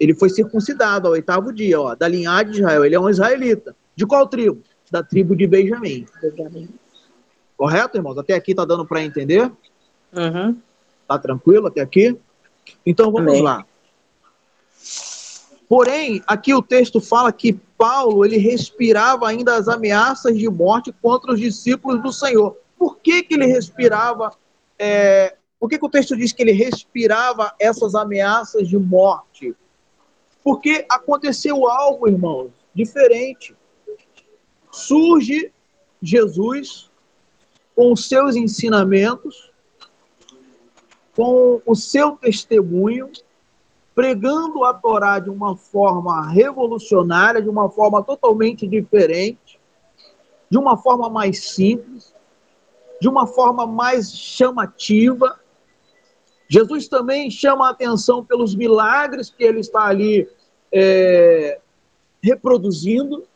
ele 0.00 0.12
foi 0.12 0.28
circuncidado 0.28 1.06
ao 1.06 1.12
oitavo 1.12 1.52
dia, 1.52 1.80
ó, 1.80 1.94
da 1.94 2.08
linhagem 2.08 2.50
de 2.50 2.58
Israel. 2.58 2.84
Ele 2.84 2.96
é 2.96 3.00
um 3.00 3.08
israelita. 3.08 3.76
De 3.94 4.04
qual 4.04 4.26
tribo? 4.26 4.60
Da 4.92 5.02
tribo 5.02 5.34
de 5.34 5.46
Benjamim. 5.46 6.04
Benjamim. 6.20 6.68
Correto, 7.56 7.96
irmãos? 7.96 8.18
Até 8.18 8.34
aqui 8.34 8.54
tá 8.54 8.66
dando 8.66 8.84
para 8.84 9.02
entender? 9.02 9.50
Uhum. 10.12 10.58
Tá 11.08 11.18
tranquilo 11.18 11.68
até 11.68 11.80
aqui? 11.80 12.14
Então 12.84 13.10
vamos 13.10 13.32
Amém. 13.32 13.42
lá. 13.42 13.64
Porém, 15.66 16.22
aqui 16.26 16.52
o 16.52 16.60
texto 16.60 17.00
fala 17.00 17.32
que 17.32 17.54
Paulo 17.78 18.22
ele 18.22 18.36
respirava 18.36 19.26
ainda 19.26 19.56
as 19.56 19.66
ameaças 19.66 20.36
de 20.36 20.46
morte 20.50 20.92
contra 21.00 21.32
os 21.32 21.40
discípulos 21.40 22.02
do 22.02 22.12
Senhor. 22.12 22.58
Por 22.78 22.98
que, 22.98 23.22
que 23.22 23.32
ele 23.32 23.46
respirava? 23.46 24.30
É, 24.78 25.36
por 25.58 25.70
que, 25.70 25.78
que 25.78 25.86
o 25.86 25.88
texto 25.88 26.14
diz 26.14 26.34
que 26.34 26.42
ele 26.42 26.52
respirava 26.52 27.54
essas 27.58 27.94
ameaças 27.94 28.68
de 28.68 28.76
morte? 28.76 29.56
Porque 30.44 30.84
aconteceu 30.90 31.66
algo, 31.66 32.06
irmãos, 32.06 32.50
diferente. 32.74 33.56
Surge 34.72 35.52
Jesus 36.02 36.90
com 37.76 37.92
os 37.92 38.08
seus 38.08 38.34
ensinamentos, 38.34 39.52
com 41.14 41.62
o 41.64 41.74
seu 41.74 42.16
testemunho, 42.16 43.10
pregando 43.94 44.64
a 44.64 44.74
Torá 44.74 45.18
de 45.18 45.30
uma 45.30 45.56
forma 45.56 46.28
revolucionária, 46.28 47.40
de 47.40 47.48
uma 47.48 47.70
forma 47.70 48.02
totalmente 48.02 48.66
diferente, 48.66 49.60
de 50.50 50.58
uma 50.58 50.76
forma 50.76 51.08
mais 51.08 51.50
simples, 51.50 52.14
de 53.00 53.08
uma 53.08 53.26
forma 53.26 53.66
mais 53.66 54.12
chamativa, 54.12 55.38
Jesus 56.52 56.86
também 56.86 57.30
chama 57.30 57.66
a 57.66 57.70
atenção 57.70 58.22
pelos 58.22 58.54
milagres 58.54 59.30
que 59.30 59.42
ele 59.42 59.60
está 59.60 59.86
ali 59.86 60.28
é, 60.70 61.58
reproduzindo. 62.22 63.26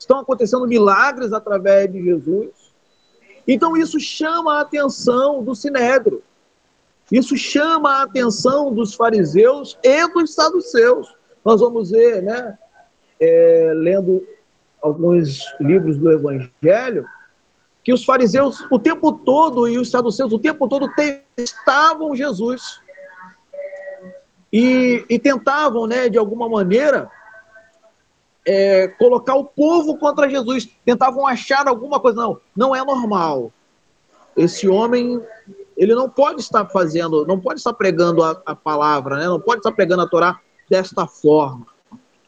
Estão 0.00 0.18
acontecendo 0.18 0.66
milagres 0.66 1.32
através 1.32 1.92
de 1.92 2.02
Jesus. 2.02 2.48
Então, 3.46 3.76
isso 3.76 4.00
chama 4.00 4.54
a 4.54 4.60
atenção 4.62 5.44
do 5.44 5.54
sinédrio. 5.54 6.22
Isso 7.12 7.36
chama 7.36 7.96
a 7.96 8.02
atenção 8.02 8.72
dos 8.72 8.94
fariseus 8.94 9.78
e 9.82 10.08
dos 10.08 10.32
saduceus. 10.32 11.14
Nós 11.44 11.60
vamos 11.60 11.90
ver, 11.90 12.22
né, 12.22 12.58
é, 13.20 13.72
lendo 13.74 14.26
alguns 14.80 15.40
livros 15.60 15.98
do 15.98 16.10
Evangelho, 16.10 17.06
que 17.84 17.92
os 17.92 18.04
fariseus 18.04 18.64
o 18.70 18.78
tempo 18.78 19.12
todo 19.12 19.68
e 19.68 19.78
os 19.78 19.90
saduceus 19.90 20.32
o 20.32 20.38
tempo 20.38 20.68
todo 20.68 20.90
testavam 21.36 22.14
Jesus 22.16 22.80
e, 24.52 25.04
e 25.08 25.18
tentavam, 25.18 25.86
né, 25.86 26.08
de 26.08 26.18
alguma 26.18 26.48
maneira, 26.48 27.10
é, 28.46 28.88
colocar 28.88 29.34
o 29.34 29.44
povo 29.44 29.96
contra 29.98 30.28
Jesus, 30.28 30.68
tentavam 30.84 31.26
achar 31.26 31.66
alguma 31.68 32.00
coisa. 32.00 32.20
Não, 32.20 32.40
não 32.56 32.74
é 32.74 32.84
normal. 32.84 33.52
Esse 34.36 34.68
homem, 34.68 35.20
ele 35.76 35.94
não 35.94 36.08
pode 36.08 36.40
estar 36.40 36.66
fazendo, 36.66 37.26
não 37.26 37.38
pode 37.38 37.60
estar 37.60 37.72
pregando 37.72 38.22
a, 38.22 38.40
a 38.46 38.54
palavra, 38.54 39.16
né? 39.16 39.26
não 39.26 39.40
pode 39.40 39.58
estar 39.58 39.72
pregando 39.72 40.02
a 40.02 40.08
Torá 40.08 40.40
desta 40.68 41.06
forma. 41.06 41.66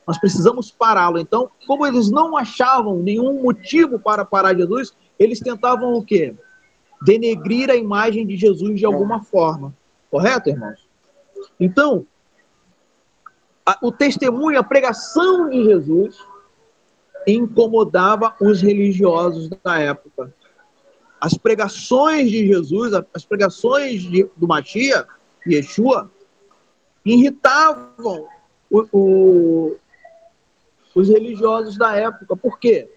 Nós 0.07 0.19
precisamos 0.19 0.71
pará-lo. 0.71 1.19
Então, 1.19 1.49
como 1.67 1.87
eles 1.87 2.11
não 2.11 2.37
achavam 2.37 2.99
nenhum 2.99 3.43
motivo 3.43 3.99
para 3.99 4.25
parar 4.25 4.55
Jesus, 4.55 4.93
eles 5.19 5.39
tentavam 5.41 5.95
o 5.95 6.05
quê? 6.05 6.35
Denegrir 7.01 7.71
a 7.71 7.77
imagem 7.77 8.27
de 8.27 8.37
Jesus 8.37 8.79
de 8.79 8.85
alguma 8.85 9.23
forma. 9.23 9.73
Correto, 10.11 10.51
irmãos? 10.51 10.87
Então, 11.59 12.07
o 13.81 13.93
testemunho, 13.93 14.59
a 14.59 14.65
pregação 14.65 15.49
de 15.49 15.65
Jesus 15.65 16.19
incomodava 17.27 18.35
os 18.41 18.61
religiosos 18.61 19.49
da 19.63 19.79
época. 19.79 20.35
As 21.21 21.35
pregações 21.35 22.31
de 22.31 22.47
Jesus, 22.47 22.93
as 23.15 23.25
pregações 23.25 24.03
de, 24.03 24.29
do 24.37 24.49
Machia, 24.49 25.07
Yeshua, 25.47 26.11
irritavam 27.05 28.27
o, 28.71 28.87
o, 28.93 29.77
os 30.95 31.09
religiosos 31.09 31.77
da 31.77 31.95
época. 31.95 32.37
Por 32.37 32.59
quê? 32.59 32.89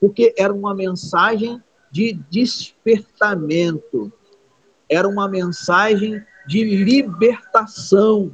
Porque 0.00 0.34
era 0.36 0.52
uma 0.52 0.74
mensagem 0.74 1.62
de 1.90 2.12
despertamento, 2.30 4.12
era 4.88 5.08
uma 5.08 5.28
mensagem 5.28 6.22
de 6.46 6.64
libertação. 6.64 8.32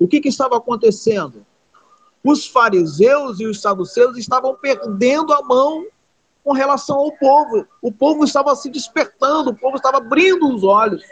O 0.00 0.08
que, 0.08 0.20
que 0.20 0.30
estava 0.30 0.56
acontecendo? 0.56 1.46
Os 2.24 2.46
fariseus 2.46 3.38
e 3.38 3.46
os 3.46 3.60
saduceus 3.60 4.16
estavam 4.16 4.56
perdendo 4.56 5.32
a 5.34 5.42
mão 5.42 5.86
com 6.42 6.52
relação 6.54 6.96
ao 6.96 7.12
povo. 7.12 7.66
O 7.82 7.92
povo 7.92 8.24
estava 8.24 8.56
se 8.56 8.70
despertando, 8.70 9.50
o 9.50 9.56
povo 9.56 9.76
estava 9.76 9.98
abrindo 9.98 10.48
os 10.48 10.64
olhos, 10.64 11.04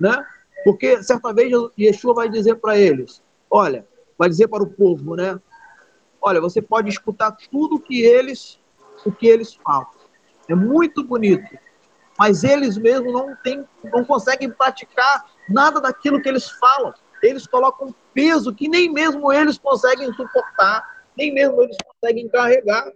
né? 0.00 0.24
Porque 0.64 1.00
certa 1.02 1.32
vez 1.32 1.52
Yeshua 1.78 2.12
vai 2.12 2.28
dizer 2.28 2.56
para 2.56 2.76
eles: 2.76 3.22
olha, 3.48 3.86
vai 4.18 4.28
dizer 4.28 4.48
para 4.48 4.64
o 4.64 4.70
povo, 4.70 5.14
né? 5.14 5.40
Olha, 6.20 6.40
você 6.40 6.60
pode 6.60 6.88
escutar 6.88 7.36
tudo 7.50 7.78
que 7.78 8.02
eles, 8.02 8.58
o 9.06 9.12
que 9.12 9.26
eles 9.26 9.54
falam. 9.54 9.86
É 10.48 10.54
muito 10.54 11.04
bonito, 11.04 11.56
mas 12.18 12.42
eles 12.42 12.76
mesmos 12.76 13.12
não 13.12 13.36
têm, 13.36 13.64
não 13.84 14.04
conseguem 14.04 14.50
praticar 14.50 15.26
nada 15.48 15.80
daquilo 15.80 16.20
que 16.20 16.28
eles 16.28 16.50
falam. 16.50 16.94
Eles 17.24 17.46
colocam 17.46 17.94
peso 18.12 18.54
que 18.54 18.68
nem 18.68 18.92
mesmo 18.92 19.32
eles 19.32 19.56
conseguem 19.56 20.12
suportar, 20.12 21.04
nem 21.16 21.32
mesmo 21.32 21.62
eles 21.62 21.76
conseguem 21.86 22.28
carregar. 22.28 22.92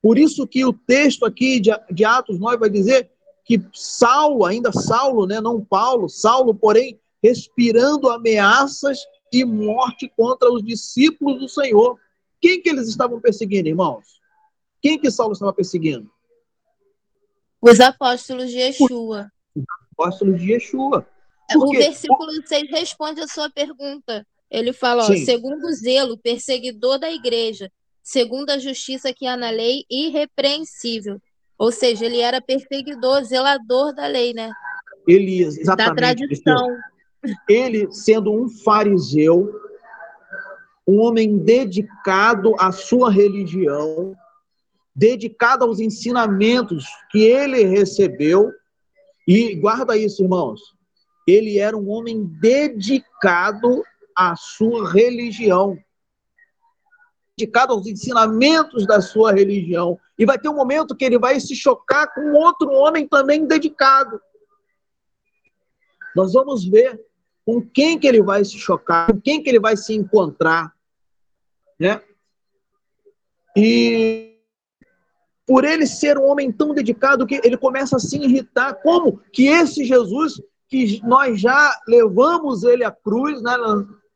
Por 0.00 0.18
isso 0.18 0.46
que 0.46 0.64
o 0.64 0.72
texto 0.72 1.24
aqui 1.24 1.60
de, 1.60 2.04
Atos 2.04 2.38
9 2.38 2.56
vai 2.56 2.70
dizer 2.70 3.10
que 3.44 3.62
Saulo, 3.72 4.44
ainda 4.44 4.72
Saulo, 4.72 5.26
né, 5.26 5.40
não 5.40 5.62
Paulo, 5.62 6.08
Saulo, 6.08 6.54
porém, 6.54 6.98
respirando 7.22 8.10
ameaças 8.10 8.98
e 9.32 9.44
morte 9.44 10.10
contra 10.16 10.50
os 10.50 10.62
discípulos 10.62 11.40
do 11.40 11.48
Senhor. 11.48 11.98
Quem 12.40 12.60
que 12.60 12.68
eles 12.68 12.88
estavam 12.88 13.20
perseguindo, 13.20 13.68
irmãos? 13.68 14.20
Quem 14.80 14.98
que 14.98 15.10
Saulo 15.10 15.32
estava 15.32 15.52
perseguindo? 15.52 16.10
Os 17.60 17.80
apóstolos 17.80 18.50
de 18.50 18.58
Yeshua. 18.58 19.32
Os 19.54 19.64
apóstolos 19.92 20.40
de 20.40 20.52
Yeshua. 20.52 21.06
O 21.56 21.70
versículo 21.70 22.30
6 22.44 22.70
responde 22.70 23.20
a 23.20 23.26
sua 23.26 23.50
pergunta. 23.50 24.26
Ele 24.50 24.72
fala, 24.72 25.04
ó, 25.04 25.16
segundo 25.16 25.66
o 25.66 25.72
zelo, 25.72 26.16
perseguidor 26.16 26.98
da 26.98 27.10
igreja, 27.10 27.70
segundo 28.02 28.50
a 28.50 28.58
justiça 28.58 29.12
que 29.12 29.26
há 29.26 29.36
na 29.36 29.50
lei, 29.50 29.84
irrepreensível. 29.90 31.20
Ou 31.58 31.72
seja, 31.72 32.06
ele 32.06 32.20
era 32.20 32.40
perseguidor, 32.40 33.24
zelador 33.24 33.94
da 33.94 34.06
lei, 34.06 34.32
né? 34.32 34.52
Elias, 35.06 35.56
exatamente. 35.56 35.94
Da 35.94 36.16
tradição. 36.16 36.68
Ele, 37.48 37.90
sendo 37.90 38.32
um 38.32 38.48
fariseu, 38.48 39.52
um 40.86 41.00
homem 41.00 41.38
dedicado 41.38 42.54
à 42.58 42.70
sua 42.70 43.10
religião, 43.10 44.14
dedicado 44.94 45.64
aos 45.64 45.80
ensinamentos 45.80 46.84
que 47.10 47.22
ele 47.22 47.64
recebeu, 47.64 48.52
e 49.26 49.54
guarda 49.54 49.96
isso, 49.96 50.22
irmãos, 50.22 50.60
ele 51.26 51.58
era 51.58 51.76
um 51.76 51.88
homem 51.90 52.24
dedicado 52.24 53.82
à 54.14 54.36
sua 54.36 54.90
religião, 54.90 55.78
dedicado 57.36 57.72
aos 57.72 57.86
ensinamentos 57.86 58.86
da 58.86 59.00
sua 59.00 59.32
religião. 59.32 59.98
E 60.18 60.24
vai 60.24 60.38
ter 60.38 60.48
um 60.48 60.54
momento 60.54 60.94
que 60.94 61.04
ele 61.04 61.18
vai 61.18 61.40
se 61.40 61.56
chocar 61.56 62.12
com 62.14 62.32
outro 62.32 62.70
homem 62.70 63.08
também 63.08 63.46
dedicado. 63.46 64.20
Nós 66.14 66.32
vamos 66.32 66.64
ver 66.64 67.00
com 67.44 67.60
quem 67.60 67.98
que 67.98 68.06
ele 68.06 68.22
vai 68.22 68.44
se 68.44 68.58
chocar, 68.58 69.12
com 69.12 69.20
quem 69.20 69.42
que 69.42 69.48
ele 69.48 69.58
vai 69.58 69.76
se 69.76 69.92
encontrar, 69.94 70.72
né? 71.78 72.00
E 73.56 74.38
por 75.46 75.64
ele 75.64 75.86
ser 75.86 76.16
um 76.18 76.24
homem 76.24 76.50
tão 76.50 76.72
dedicado 76.72 77.26
que 77.26 77.40
ele 77.44 77.56
começa 77.56 77.96
a 77.96 78.00
se 78.00 78.16
irritar, 78.16 78.74
como 78.74 79.18
que 79.32 79.46
esse 79.46 79.84
Jesus 79.84 80.40
que 80.74 81.00
nós 81.04 81.40
já 81.40 81.80
levamos 81.86 82.64
ele 82.64 82.82
à 82.82 82.90
cruz, 82.90 83.40
né? 83.40 83.52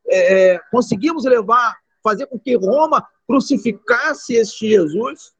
É, 0.09 0.55
é, 0.55 0.59
conseguimos 0.69 1.23
levar, 1.23 1.77
fazer 2.03 2.25
com 2.25 2.37
que 2.37 2.53
Roma 2.57 3.07
crucificasse 3.25 4.33
este 4.33 4.67
Jesus, 4.67 5.31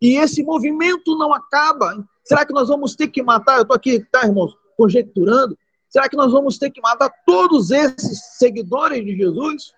e 0.00 0.16
esse 0.18 0.44
movimento 0.44 1.18
não 1.18 1.34
acaba. 1.34 2.06
Será 2.22 2.46
que 2.46 2.52
nós 2.52 2.68
vamos 2.68 2.94
ter 2.94 3.08
que 3.08 3.20
matar? 3.24 3.56
Eu 3.56 3.62
estou 3.62 3.74
aqui, 3.74 4.04
tá, 4.12 4.24
irmãos, 4.24 4.56
conjecturando. 4.76 5.58
Será 5.88 6.08
que 6.08 6.16
nós 6.16 6.30
vamos 6.30 6.58
ter 6.58 6.70
que 6.70 6.80
matar 6.80 7.10
todos 7.26 7.72
esses 7.72 8.36
seguidores 8.36 9.04
de 9.04 9.16
Jesus? 9.16 9.72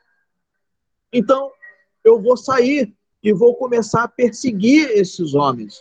Então, 1.10 1.50
eu 2.04 2.20
vou 2.20 2.36
sair 2.36 2.94
e 3.22 3.32
vou 3.32 3.54
começar 3.54 4.02
a 4.02 4.08
perseguir 4.08 4.90
esses 4.90 5.32
homens. 5.32 5.80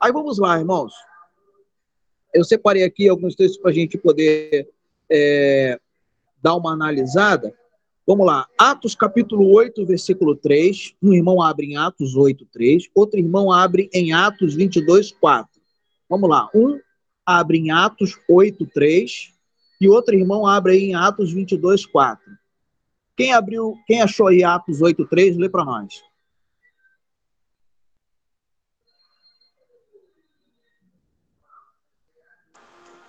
Aí 0.00 0.10
vamos 0.10 0.38
lá, 0.38 0.58
irmãos. 0.58 0.92
Eu 2.32 2.44
separei 2.44 2.84
aqui 2.84 3.08
alguns 3.08 3.34
textos 3.34 3.60
para 3.60 3.70
a 3.70 3.74
gente 3.74 3.98
poder 3.98 4.68
é, 5.10 5.78
dar 6.42 6.54
uma 6.54 6.72
analisada. 6.72 7.52
Vamos 8.06 8.26
lá. 8.26 8.46
Atos 8.58 8.94
capítulo 8.94 9.52
8, 9.52 9.84
versículo 9.86 10.34
3. 10.34 10.94
Um 11.02 11.12
irmão 11.12 11.42
abre 11.42 11.66
em 11.66 11.76
Atos 11.76 12.16
8, 12.16 12.46
3. 12.52 12.88
Outro 12.94 13.18
irmão 13.18 13.52
abre 13.52 13.88
em 13.92 14.12
Atos 14.12 14.54
22, 14.54 15.12
4. 15.12 15.48
Vamos 16.08 16.28
lá. 16.28 16.48
Um 16.54 16.78
abre 17.24 17.58
em 17.58 17.70
Atos 17.70 18.18
8, 18.28 18.66
3. 18.66 19.32
E 19.80 19.88
outro 19.88 20.14
irmão 20.14 20.46
abre 20.46 20.76
em 20.78 20.94
Atos 20.94 21.32
22, 21.32 21.86
4. 21.86 22.22
Quem 23.16 23.32
abriu, 23.32 23.76
quem 23.86 24.02
achou 24.02 24.28
aí 24.28 24.42
Atos 24.42 24.80
8, 24.80 25.06
3, 25.06 25.36
lê 25.36 25.48
para 25.48 25.64
nós. 25.64 26.02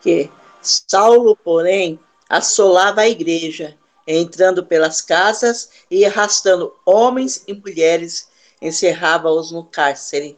Que 0.01 0.29
Saulo, 0.61 1.35
porém, 1.35 1.99
assolava 2.29 3.01
a 3.01 3.09
igreja, 3.09 3.77
entrando 4.07 4.65
pelas 4.65 5.01
casas 5.01 5.69
e 5.89 6.05
arrastando 6.05 6.73
homens 6.85 7.43
e 7.47 7.53
mulheres, 7.53 8.29
encerrava-os 8.61 9.51
no 9.51 9.63
cárcere. 9.65 10.37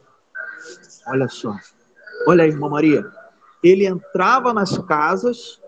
Olha 1.06 1.28
só. 1.28 1.54
Olha 2.26 2.44
aí, 2.44 2.50
irmã 2.50 2.68
Maria. 2.68 3.04
Ele 3.62 3.86
entrava 3.86 4.52
nas 4.52 4.76
casas, 4.78 5.60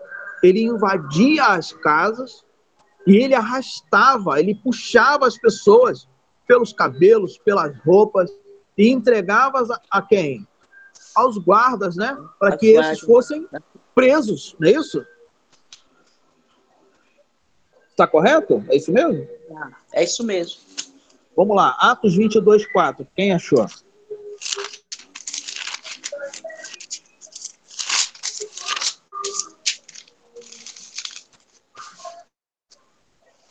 ele 0.43 0.61
invadia 0.61 1.45
as 1.47 1.71
casas 1.73 2.43
e 3.05 3.17
ele 3.17 3.33
arrastava, 3.33 4.39
ele 4.39 4.55
puxava 4.55 5.27
as 5.27 5.37
pessoas 5.37 6.07
pelos 6.47 6.73
cabelos, 6.73 7.37
pelas 7.37 7.75
roupas 7.79 8.29
e 8.77 8.89
entregava 8.89 9.59
a, 9.59 9.99
a 9.99 10.01
quem? 10.01 10.47
Aos 11.15 11.37
guardas, 11.37 11.95
né? 11.95 12.17
Para 12.39 12.57
que 12.57 12.67
esses 12.67 12.99
fossem 12.99 13.47
presos, 13.97 14.55
não 14.59 14.69
é 14.69 14.73
isso? 14.73 15.03
Está 17.89 18.05
correto? 18.05 18.63
É 18.69 18.75
isso 18.75 18.91
mesmo? 18.91 19.27
É 19.91 20.03
isso 20.03 20.23
mesmo. 20.23 20.59
Vamos 21.35 21.55
lá, 21.55 21.75
Atos 21.79 22.15
22, 22.15 22.71
4. 22.71 23.07
Quem 23.15 23.33
achou? 23.33 23.65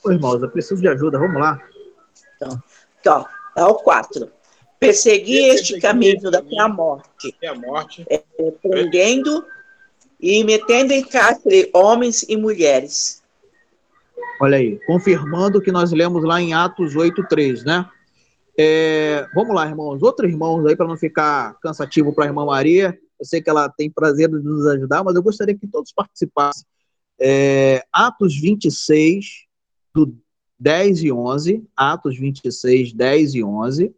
Ô, 0.05 0.13
irmãos, 0.13 0.41
eu 0.41 0.49
preciso 0.49 0.81
de 0.81 0.87
ajuda, 0.87 1.19
vamos 1.19 1.41
lá. 1.41 1.61
Então, 2.37 2.63
então 3.01 3.29
é 3.57 3.65
o 3.65 3.75
4. 3.75 4.31
Perseguir 4.79 5.55
este 5.55 5.81
caminho 5.81 6.29
até 6.29 6.61
a 6.61 6.69
morte. 6.69 7.35
Até 7.37 7.49
a 7.49 7.55
morte. 7.57 8.07
É, 8.09 8.23
prendendo 8.63 9.45
e 10.21 10.43
metendo 10.45 10.93
em 10.93 11.05
cárcere 11.05 11.71
homens 11.75 12.25
e 12.29 12.37
mulheres. 12.37 13.23
Olha 14.41 14.59
aí, 14.59 14.79
confirmando 14.87 15.59
o 15.59 15.63
que 15.63 15.73
nós 15.73 15.93
lemos 15.93 16.23
lá 16.25 16.41
em 16.41 16.53
Atos 16.53 16.95
8:3, 16.95 17.65
né? 17.65 17.89
É, 18.59 19.27
vamos 19.35 19.55
lá, 19.55 19.67
irmãos. 19.67 20.03
Outros 20.03 20.31
irmãos 20.31 20.65
aí, 20.67 20.75
para 20.75 20.89
não 20.89 20.97
ficar 20.97 21.59
cansativo 21.61 22.13
para 22.13 22.25
a 22.25 22.29
irmã 22.29 22.45
Maria, 22.45 22.99
Eu 23.19 23.25
sei 23.25 23.41
que 23.41 23.49
ela 23.49 23.67
tem 23.69 23.91
prazer 23.91 24.29
de 24.29 24.37
nos 24.37 24.67
ajudar, 24.67 25.03
mas 25.03 25.15
eu 25.15 25.23
gostaria 25.23 25.57
que 25.57 25.67
todos 25.67 25.91
participassem. 25.91 26.67
É, 27.19 27.83
Atos 27.91 28.39
26, 28.39 29.47
do 29.95 30.15
10 30.59 31.03
e 31.03 31.13
11. 31.13 31.65
Atos 31.75 32.19
26, 32.19 32.93
10 32.93 33.35
e 33.35 33.43
11. 33.43 33.95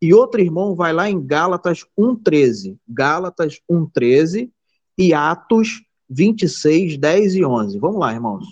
E 0.00 0.14
outro 0.14 0.40
irmão 0.40 0.74
vai 0.74 0.92
lá 0.92 1.08
em 1.08 1.20
Gálatas 1.20 1.84
1,13. 1.98 2.78
Gálatas 2.88 3.60
1,13 3.70 4.50
e 4.96 5.12
Atos 5.12 5.82
26, 6.08 6.96
10 6.96 7.34
e 7.34 7.44
11. 7.44 7.78
Vamos 7.78 7.98
lá, 7.98 8.12
irmãos. 8.12 8.44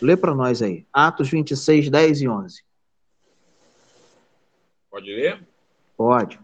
Lê 0.00 0.16
para 0.16 0.34
nós 0.34 0.62
aí. 0.62 0.86
Atos 0.92 1.28
26, 1.28 1.90
10 1.90 2.22
e 2.22 2.28
11. 2.28 2.62
Pode 4.90 5.12
ler? 5.12 5.42
Pode. 5.96 6.38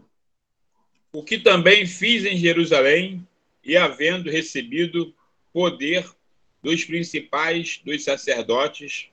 O 1.13 1.23
que 1.23 1.37
também 1.37 1.85
fiz 1.85 2.25
em 2.25 2.37
Jerusalém, 2.37 3.25
e 3.63 3.77
havendo 3.77 4.29
recebido 4.29 5.13
poder 5.53 6.05
dos 6.61 6.83
principais 6.85 7.81
dos 7.83 8.03
sacerdotes, 8.03 9.07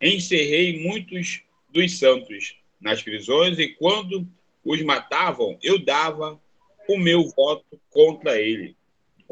encerrei 0.00 0.82
muitos 0.82 1.42
dos 1.68 1.98
santos 1.98 2.56
nas 2.80 3.02
prisões, 3.02 3.58
e 3.58 3.68
quando 3.68 4.26
os 4.64 4.82
matavam, 4.82 5.58
eu 5.62 5.78
dava 5.78 6.40
o 6.88 6.98
meu 6.98 7.28
voto 7.28 7.80
contra 7.90 8.40
ele. 8.40 8.76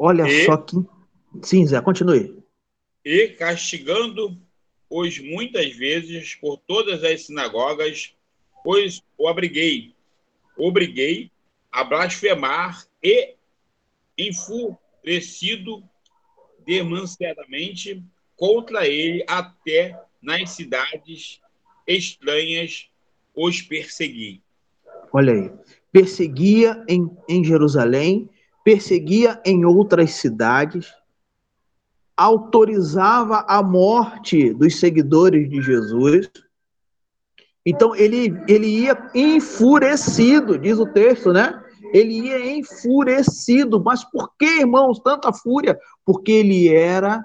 Olha 0.03 0.27
e, 0.27 0.45
só 0.45 0.57
que. 0.57 0.77
Sim, 1.43 1.67
Zé, 1.67 1.79
continue. 1.79 2.35
E 3.05 3.27
castigando-os 3.27 5.19
muitas 5.19 5.75
vezes 5.75 6.33
por 6.33 6.57
todas 6.57 7.03
as 7.03 7.27
sinagogas, 7.27 8.15
pois 8.63 9.03
o 9.15 9.27
abriguei, 9.27 9.93
obriguei 10.57 11.29
a 11.71 11.83
blasfemar 11.83 12.83
e, 13.03 13.35
enfurecido 14.17 15.83
demasiadamente 16.65 18.03
contra 18.35 18.87
ele, 18.87 19.23
até 19.27 19.95
nas 20.19 20.49
cidades 20.49 21.39
estranhas 21.85 22.89
os 23.35 23.61
persegui. 23.61 24.41
Olha 25.13 25.33
aí, 25.33 25.51
perseguia 25.91 26.83
em, 26.89 27.07
em 27.29 27.43
Jerusalém, 27.43 28.27
perseguia 28.63 29.41
em 29.45 29.65
outras 29.65 30.11
cidades, 30.11 30.93
autorizava 32.15 33.45
a 33.47 33.63
morte 33.63 34.53
dos 34.53 34.79
seguidores 34.79 35.49
de 35.49 35.61
Jesus. 35.61 36.29
Então 37.65 37.95
ele, 37.95 38.33
ele 38.47 38.67
ia 38.67 39.09
enfurecido, 39.15 40.57
diz 40.57 40.77
o 40.77 40.85
texto, 40.85 41.31
né? 41.33 41.63
Ele 41.93 42.27
ia 42.27 42.55
enfurecido. 42.57 43.83
Mas 43.83 44.03
por 44.03 44.35
que, 44.37 44.59
irmãos, 44.59 44.99
tanta 44.99 45.33
fúria? 45.33 45.77
Porque 46.05 46.31
ele 46.31 46.69
era 46.69 47.23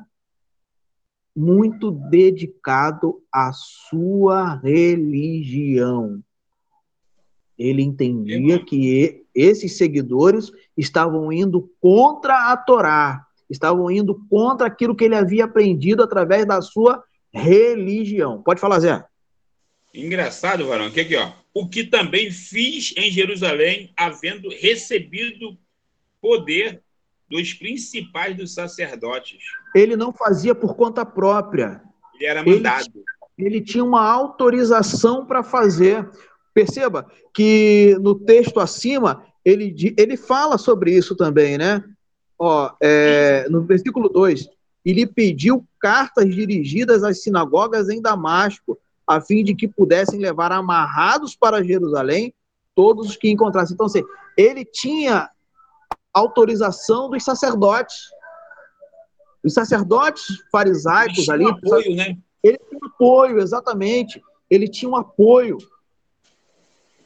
muito 1.35 1.90
dedicado 1.90 3.22
à 3.31 3.53
sua 3.53 4.55
religião. 4.55 6.22
Ele 7.59 7.83
entendia 7.83 8.62
que 8.64 9.26
esses 9.37 9.77
seguidores 9.77 10.51
estavam 10.75 11.31
indo 11.31 11.70
contra 11.79 12.51
a 12.51 12.57
Torá, 12.57 13.27
estavam 13.51 13.90
indo 13.90 14.18
contra 14.31 14.66
aquilo 14.66 14.96
que 14.96 15.05
ele 15.05 15.14
havia 15.14 15.44
aprendido 15.44 16.03
através 16.03 16.46
da 16.46 16.62
sua 16.62 17.05
religião. 17.31 18.42
Pode 18.42 18.61
falar, 18.61 18.81
Zé. 18.81 19.05
Engraçado, 19.94 20.66
varão, 20.66 20.90
que 20.90 21.01
aqui, 21.01 21.16
ó. 21.16 21.33
O 21.53 21.68
que 21.68 21.85
também 21.85 22.31
fiz 22.31 22.94
em 22.96 23.11
Jerusalém, 23.11 23.92
havendo 23.96 24.49
recebido 24.49 25.57
poder 26.20 26.83
dos 27.29 27.53
principais 27.53 28.37
dos 28.37 28.55
sacerdotes. 28.55 29.38
Ele 29.75 29.96
não 29.96 30.12
fazia 30.12 30.55
por 30.55 30.75
conta 30.75 31.05
própria. 31.05 31.83
Ele 32.14 32.25
era 32.25 32.42
mandado. 32.42 32.87
Ele, 33.38 33.57
ele 33.57 33.61
tinha 33.61 33.85
uma 33.85 34.03
autorização 34.03 35.27
para 35.27 35.42
fazer. 35.42 36.09
Perceba 36.57 37.07
que 37.35 37.99
no 38.01 38.14
texto 38.14 38.61
acima, 38.61 39.23
ele, 39.45 39.95
ele 39.99 40.16
fala 40.16 40.57
sobre 40.57 40.90
isso 40.90 41.14
também, 41.14 41.59
né? 41.59 41.85
Ó, 42.38 42.73
é, 42.81 43.47
no 43.51 43.61
versículo 43.61 44.09
2, 44.09 44.49
ele 44.83 45.07
pediu 45.07 45.66
cartas 45.79 46.35
dirigidas 46.35 47.05
às 47.05 47.23
sinagogas 47.23 47.90
em 47.90 48.01
Damasco, 48.01 48.79
a 49.07 49.21
fim 49.21 49.45
de 49.45 49.55
que 49.55 49.69
pudessem 49.69 50.19
levar 50.19 50.51
amarrados 50.51 51.37
para 51.37 51.62
Jerusalém 51.62 52.33
todos 52.75 53.11
os 53.11 53.16
que 53.19 53.29
encontrassem. 53.29 53.75
Então, 53.75 53.85
assim, 53.85 54.03
ele 54.35 54.64
tinha 54.64 55.29
autorização 56.11 57.11
dos 57.11 57.23
sacerdotes. 57.23 57.97
Os 59.45 59.53
sacerdotes 59.53 60.25
farisaicos 60.51 61.29
ali. 61.29 61.45
Um 61.45 61.51
apoio, 61.51 61.95
né? 61.95 62.16
Ele 62.42 62.57
tinha 62.57 62.81
um 62.83 62.87
apoio, 62.87 63.40
exatamente. 63.40 64.23
Ele 64.49 64.66
tinha 64.66 64.90
um 64.90 64.97
apoio. 64.97 65.59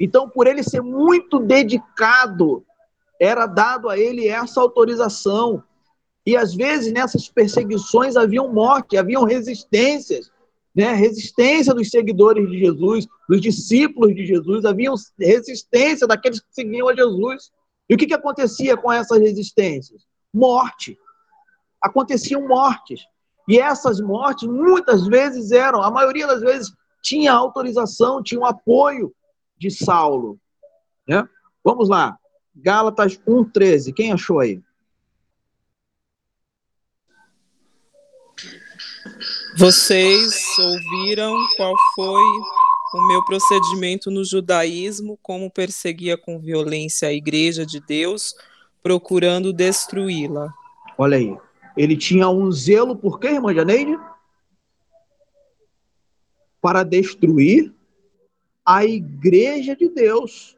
Então, 0.01 0.29
por 0.29 0.47
ele 0.47 0.63
ser 0.63 0.81
muito 0.81 1.39
dedicado, 1.39 2.65
era 3.21 3.47
dado 3.47 3.89
a 3.89 3.99
ele 3.99 4.27
essa 4.27 4.61
autorização. 4.61 5.63
E 6.27 6.37
às 6.37 6.55
vezes 6.55 6.93
nessas 6.93 7.29
perseguições 7.29 8.17
haviam 8.17 8.53
morte, 8.53 8.97
haviam 8.97 9.25
resistências 9.25 10.33
né, 10.75 10.93
resistência 10.93 11.75
dos 11.75 11.91
seguidores 11.91 12.49
de 12.49 12.59
Jesus, 12.59 13.07
dos 13.29 13.41
discípulos 13.41 14.15
de 14.15 14.25
Jesus, 14.25 14.65
havia 14.65 14.91
resistência 15.19 16.07
daqueles 16.07 16.41
que 16.41 16.47
seguiam 16.51 16.89
a 16.89 16.95
Jesus. 16.95 17.51
E 17.89 17.95
o 17.95 17.99
que, 17.99 18.07
que 18.07 18.15
acontecia 18.15 18.77
com 18.77 18.93
essas 18.93 19.19
resistências? 19.19 20.03
Morte. 20.33 20.97
Aconteciam 21.83 22.47
mortes. 22.47 23.01
E 23.49 23.59
essas 23.59 24.01
mortes, 24.01 24.49
muitas 24.49 25.07
vezes, 25.07 25.51
eram, 25.51 25.83
a 25.83 25.91
maioria 25.91 26.27
das 26.27 26.41
vezes, 26.41 26.73
tinha 27.03 27.33
autorização, 27.33 28.23
tinha 28.23 28.41
o 28.41 28.47
apoio 28.47 29.13
de 29.61 29.71
Saulo. 29.71 30.41
Né? 31.07 31.29
Vamos 31.63 31.89
lá. 31.91 32.19
Gálatas 32.57 33.19
1,13. 33.19 33.93
Quem 33.93 34.11
achou 34.11 34.41
aí? 34.41 34.61
Vocês 39.57 40.43
ouviram 40.59 41.37
qual 41.57 41.75
foi 41.95 42.23
o 42.95 43.09
meu 43.09 43.23
procedimento 43.25 44.11
no 44.11 44.25
judaísmo, 44.25 45.19
como 45.23 45.51
perseguia 45.51 46.17
com 46.17 46.39
violência 46.39 47.09
a 47.09 47.13
igreja 47.13 47.67
de 47.67 47.81
Deus, 47.81 48.35
procurando 48.83 49.53
destruí-la. 49.53 50.53
Olha 50.97 51.19
aí. 51.19 51.37
Ele 51.77 51.97
tinha 51.97 52.29
um 52.31 52.51
zelo 52.51 52.97
por 52.97 53.21
quê, 53.21 53.29
irmã 53.29 53.55
Janeide? 53.55 53.99
Para 56.61 56.83
destruir 56.83 57.73
a 58.65 58.85
igreja 58.85 59.75
de 59.75 59.89
Deus. 59.89 60.57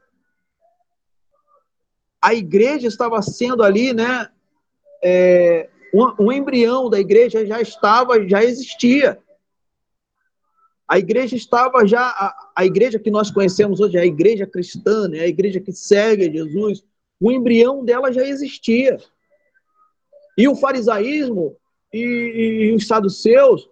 A 2.20 2.34
igreja 2.34 2.86
estava 2.86 3.20
sendo 3.22 3.62
ali, 3.62 3.92
né, 3.92 4.28
é, 5.02 5.68
um, 5.92 6.26
um 6.26 6.32
embrião 6.32 6.88
da 6.88 7.00
igreja 7.00 7.44
já 7.44 7.60
estava, 7.60 8.26
já 8.28 8.42
existia. 8.44 9.18
A 10.86 10.98
igreja 10.98 11.36
estava 11.36 11.86
já, 11.86 12.02
a, 12.02 12.52
a, 12.56 12.66
igreja 12.66 12.98
que 12.98 13.10
nós 13.10 13.30
conhecemos 13.30 13.80
hoje, 13.80 13.98
a 13.98 14.04
igreja 14.04 14.46
cristã, 14.46 15.08
né, 15.08 15.20
a 15.20 15.26
igreja 15.26 15.60
que 15.60 15.72
segue 15.72 16.30
Jesus, 16.30 16.84
o 17.20 17.32
embrião 17.32 17.84
dela 17.84 18.12
já 18.12 18.26
existia. 18.26 18.98
E 20.36 20.48
o 20.48 20.54
farisaísmo 20.54 21.56
e, 21.92 21.98
e, 21.98 22.64
e 22.64 22.74
os 22.74 22.86
saduceus, 22.86 23.68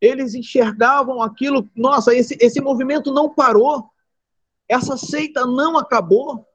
eles 0.00 0.34
enxergavam 0.34 1.22
aquilo, 1.22 1.68
nossa, 1.74 2.14
esse, 2.14 2.36
esse 2.40 2.60
movimento 2.60 3.12
não 3.12 3.32
parou, 3.32 3.90
essa 4.68 4.96
seita 4.96 5.46
não 5.46 5.76
acabou. 5.76 6.46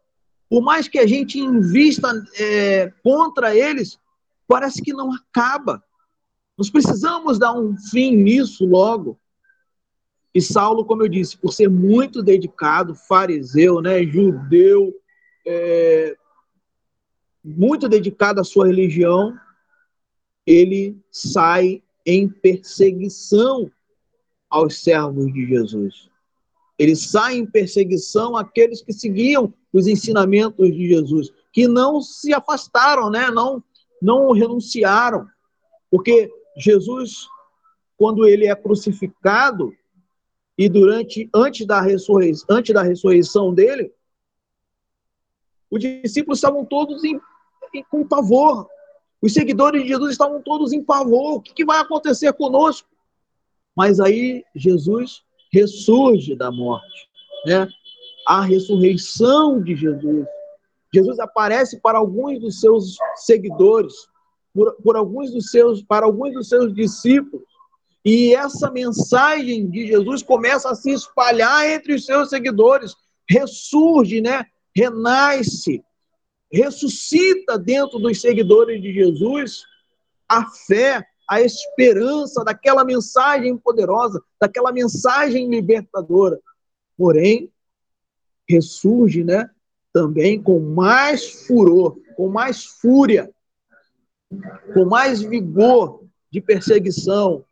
Por 0.50 0.62
mais 0.62 0.88
que 0.88 1.00
a 1.00 1.08
gente 1.08 1.40
invista 1.40 2.12
é, 2.38 2.94
contra 3.04 3.56
eles, 3.56 4.00
parece 4.48 4.82
que 4.82 4.94
não 4.94 5.12
acaba. 5.12 5.84
Nós 6.58 6.70
precisamos 6.70 7.40
dar 7.40 7.54
um 7.54 7.76
fim 7.76 8.16
nisso 8.16 8.66
logo. 8.66 9.20
E 10.34 10.42
Saulo, 10.42 10.86
como 10.86 11.04
eu 11.04 11.08
disse, 11.08 11.38
por 11.38 11.52
ser 11.52 11.70
muito 11.70 12.24
dedicado, 12.24 12.96
fariseu, 12.96 13.82
né, 13.82 14.04
judeu, 14.04 14.94
é, 15.46 16.16
muito 17.44 17.90
dedicado 17.90 18.40
à 18.40 18.44
sua 18.44 18.68
religião, 18.68 19.38
ele 20.46 20.98
sai 21.12 21.83
em 22.06 22.28
perseguição 22.28 23.72
aos 24.50 24.78
servos 24.80 25.32
de 25.34 25.46
Jesus. 25.48 26.10
Ele 26.78 26.96
sai 26.96 27.38
em 27.38 27.46
perseguição 27.46 28.36
àqueles 28.36 28.82
que 28.82 28.94
seguiam 28.94 29.54
os 29.72 29.88
ensinamentos 29.88 30.72
de 30.72 30.88
Jesus, 30.88 31.32
que 31.52 31.68
não 31.68 32.02
se 32.02 32.34
afastaram, 32.34 33.10
né? 33.10 33.32
não 33.32 33.64
não 34.02 34.34
renunciaram, 34.34 35.26
porque 35.90 36.30
Jesus, 36.58 37.26
quando 37.96 38.28
ele 38.28 38.48
é 38.48 38.54
crucificado 38.56 39.74
e 40.58 40.68
durante 40.68 41.30
antes 41.34 41.66
da 41.66 41.80
ressurreição, 41.80 42.46
antes 42.50 42.74
da 42.74 42.84
ressurreição 42.84 43.54
dele, 43.54 43.94
Os 45.72 45.80
discípulos 45.80 46.38
estavam 46.38 46.64
todos 46.66 47.04
em, 47.04 47.20
em, 47.74 47.84
com 47.86 48.08
pavor. 48.08 48.68
Os 49.24 49.32
seguidores 49.32 49.84
de 49.84 49.88
Jesus 49.88 50.12
estavam 50.12 50.42
todos 50.42 50.74
em 50.74 50.84
pavor. 50.84 51.36
O 51.36 51.42
que, 51.42 51.64
vai 51.64 51.80
acontecer 51.80 52.34
conosco? 52.34 52.90
Mas 53.74 54.02
aí 54.02 54.44
Jesus 54.54 55.24
ressurge 55.50 56.36
da 56.36 56.52
morte, 56.52 57.08
né? 57.46 57.70
A 58.28 58.42
ressurreição 58.42 59.64
de 59.64 59.78
Jesus. 59.78 60.28
Jesus 60.94 61.20
aparece 61.20 61.80
para 61.80 62.00
alguns 62.00 62.42
dos 62.42 62.60
seus 62.60 62.98
seguidores, 63.16 63.94
por, 64.54 64.74
por 64.84 64.98
alguns 64.98 65.32
dos 65.32 65.50
seus, 65.50 65.82
para 65.82 66.06
alguns 66.06 66.34
dos 66.34 66.50
seus 66.50 66.74
discípulos. 66.74 67.46
E 68.04 68.36
essa 68.36 68.70
mensagem 68.70 69.70
de 69.70 69.88
Jesus 69.88 70.22
começa 70.22 70.70
a 70.70 70.76
se 70.76 70.92
espalhar 70.92 71.66
entre 71.70 71.94
os 71.94 72.06
seus 72.06 72.30
seguidores, 72.30 72.94
ressurge, 73.30 74.20
né? 74.20 74.46
Renasce, 74.76 75.82
ressuscita 76.54 77.58
dentro 77.58 77.98
dos 77.98 78.22
seguidores 78.22 78.80
de 78.80 78.94
Jesus 78.94 79.64
a 80.30 80.46
fé, 80.46 81.04
a 81.28 81.42
esperança 81.42 82.44
daquela 82.44 82.86
mensagem 82.86 83.58
poderosa, 83.58 84.22
daquela 84.40 84.72
mensagem 84.72 85.50
libertadora. 85.50 86.40
Porém, 86.96 87.52
ressurge, 88.48 89.24
né? 89.24 89.50
Também 89.92 90.42
com 90.42 90.60
mais 90.60 91.46
furor, 91.48 91.98
com 92.16 92.30
mais 92.30 92.66
fúria, 92.66 93.32
com 94.74 94.86
mais 94.86 95.22
vigor 95.22 96.04
de 96.32 96.40
perseguição, 96.42 97.46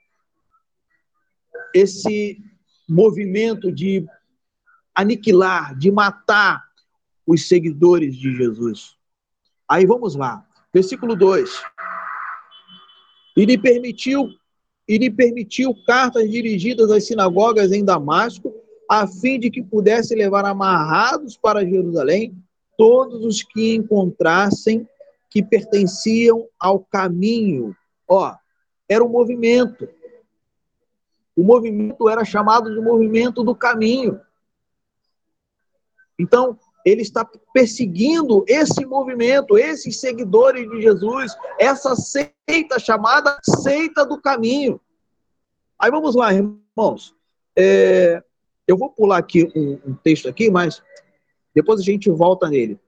esse 1.73 2.39
movimento 2.87 3.71
de 3.71 4.05
aniquilar, 4.93 5.77
de 5.77 5.91
matar 5.91 6.70
os 7.31 7.47
seguidores 7.47 8.15
de 8.17 8.35
Jesus. 8.35 8.97
Aí 9.67 9.85
vamos 9.85 10.15
lá, 10.15 10.45
versículo 10.73 11.15
2. 11.15 11.63
E 13.37 13.45
lhe 13.45 13.57
permitiu 13.57 14.29
e 14.87 14.97
lhe 14.97 15.09
permitiu 15.09 15.73
cartas 15.85 16.29
dirigidas 16.29 16.91
às 16.91 17.07
sinagogas 17.07 17.71
em 17.71 17.85
Damasco, 17.85 18.53
a 18.89 19.07
fim 19.07 19.39
de 19.39 19.49
que 19.49 19.63
pudesse 19.63 20.13
levar 20.13 20.43
amarrados 20.43 21.37
para 21.37 21.65
Jerusalém 21.65 22.35
todos 22.77 23.23
os 23.23 23.41
que 23.41 23.75
encontrassem 23.75 24.85
que 25.29 25.41
pertenciam 25.41 26.45
ao 26.59 26.79
caminho. 26.79 27.73
Ó, 28.05 28.35
era 28.89 29.01
um 29.01 29.07
movimento. 29.07 29.87
O 31.37 31.43
movimento 31.43 32.09
era 32.09 32.25
chamado 32.25 32.73
de 32.73 32.81
movimento 32.81 33.41
do 33.41 33.55
caminho. 33.55 34.19
Então, 36.19 36.59
ele 36.85 37.01
está 37.01 37.27
perseguindo 37.53 38.43
esse 38.47 38.85
movimento, 38.85 39.57
esses 39.57 39.99
seguidores 39.99 40.69
de 40.69 40.81
Jesus, 40.81 41.35
essa 41.59 41.95
seita 41.95 42.79
chamada 42.79 43.37
seita 43.43 44.05
do 44.05 44.19
caminho. 44.19 44.79
Aí 45.77 45.89
vamos 45.89 46.15
lá, 46.15 46.33
irmãos. 46.33 47.15
É, 47.55 48.23
eu 48.67 48.77
vou 48.77 48.89
pular 48.89 49.17
aqui 49.17 49.51
um, 49.55 49.79
um, 49.85 49.93
texto 49.95 50.29
aqui, 50.29 50.49
mas 50.49 50.81
depois 51.53 51.79
a 51.79 51.83
gente 51.83 52.09
volta 52.09 52.49
nele. 52.49 52.79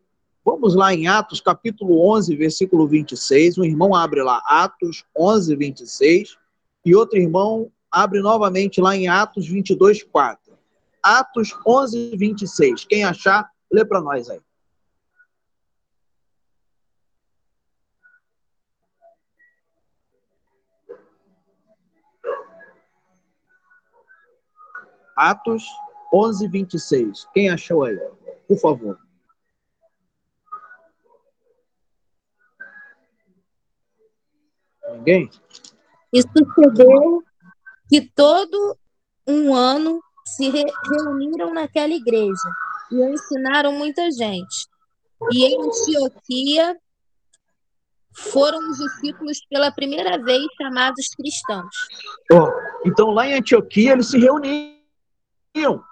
Vamos 0.45 0.75
lá 0.75 0.93
em 0.93 1.07
Atos, 1.07 1.39
capítulo 1.39 2.05
11, 2.09 2.35
versículo 2.35 2.87
26. 2.87 3.57
Um 3.57 3.63
irmão 3.63 3.95
abre 3.95 4.21
lá, 4.21 4.41
Atos 4.45 5.05
11, 5.17 5.55
26. 5.55 6.37
E 6.85 6.95
outro 6.95 7.17
irmão 7.17 7.71
abre 7.89 8.19
novamente 8.21 8.81
lá 8.81 8.95
em 8.95 9.07
Atos 9.07 9.47
22, 9.47 10.03
4. 10.03 10.53
Atos 11.01 11.55
11, 11.65 12.15
26. 12.15 12.85
Quem 12.85 13.03
achar, 13.03 13.49
Lê 13.73 13.83
para 13.83 13.99
nós 13.99 14.29
aí. 14.29 14.39
Atos 25.15 25.65
11, 26.13 26.47
26. 26.47 27.27
Quem 27.33 27.49
achou 27.49 27.83
aí? 27.83 27.97
Por 28.47 28.59
favor. 28.59 28.99
Ninguém? 34.91 35.31
E 36.13 36.21
sucedeu 36.21 37.23
que 37.89 38.01
todo 38.01 38.77
um 39.27 39.51
ano 39.51 39.99
se 40.27 40.47
reuniram 40.51 41.55
naquela 41.55 41.91
igreja 41.91 42.49
e 42.91 42.95
ensinaram 42.95 43.71
muita 43.73 44.09
gente. 44.11 44.67
E 45.31 45.45
em 45.45 45.61
Antioquia 45.61 46.77
foram 48.15 48.69
os 48.69 48.77
discípulos 48.77 49.39
pela 49.49 49.71
primeira 49.71 50.21
vez 50.21 50.45
chamados 50.61 51.09
cristãos. 51.15 51.75
Oh, 52.31 52.49
então 52.85 53.11
lá 53.11 53.27
em 53.27 53.35
Antioquia 53.35 53.93
eles 53.93 54.07
se 54.07 54.19
reuniam. 54.19 55.83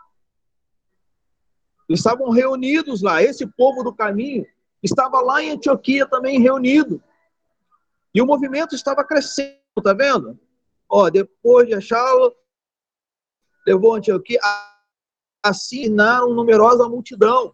Estavam 1.89 2.29
reunidos 2.29 3.01
lá. 3.01 3.21
Esse 3.21 3.45
povo 3.45 3.83
do 3.83 3.93
caminho 3.93 4.45
estava 4.83 5.19
lá 5.19 5.41
em 5.41 5.51
Antioquia 5.51 6.05
também 6.05 6.39
reunido. 6.39 7.01
E 8.13 8.21
o 8.21 8.25
movimento 8.25 8.75
estava 8.75 9.03
crescendo, 9.03 9.57
tá 9.83 9.93
vendo? 9.93 10.39
Ó, 10.89 11.09
depois 11.09 11.67
de 11.67 11.73
achá-lo, 11.73 12.35
levou 13.65 13.95
Antioquia 13.95 14.39
assinaram 15.43 16.33
numerosa 16.33 16.87
multidão. 16.87 17.53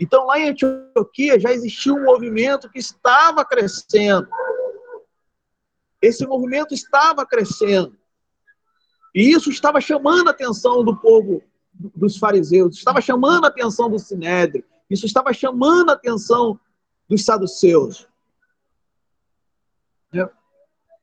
Então, 0.00 0.26
lá 0.26 0.38
em 0.38 0.50
Antioquia 0.50 1.38
já 1.38 1.52
existia 1.52 1.92
um 1.92 2.04
movimento 2.04 2.70
que 2.70 2.78
estava 2.78 3.44
crescendo. 3.44 4.28
Esse 6.00 6.26
movimento 6.26 6.72
estava 6.72 7.26
crescendo. 7.26 7.96
E 9.14 9.30
isso 9.30 9.50
estava 9.50 9.80
chamando 9.80 10.28
a 10.28 10.30
atenção 10.30 10.84
do 10.84 10.96
povo 10.96 11.42
dos 11.72 12.16
fariseus, 12.16 12.76
estava 12.76 13.00
chamando 13.00 13.44
a 13.44 13.48
atenção 13.48 13.88
do 13.88 13.98
sinédrio, 13.98 14.64
isso 14.90 15.06
estava 15.06 15.32
chamando 15.32 15.90
a 15.90 15.94
atenção 15.94 16.58
dos 17.08 17.24
saduceus. 17.24 18.08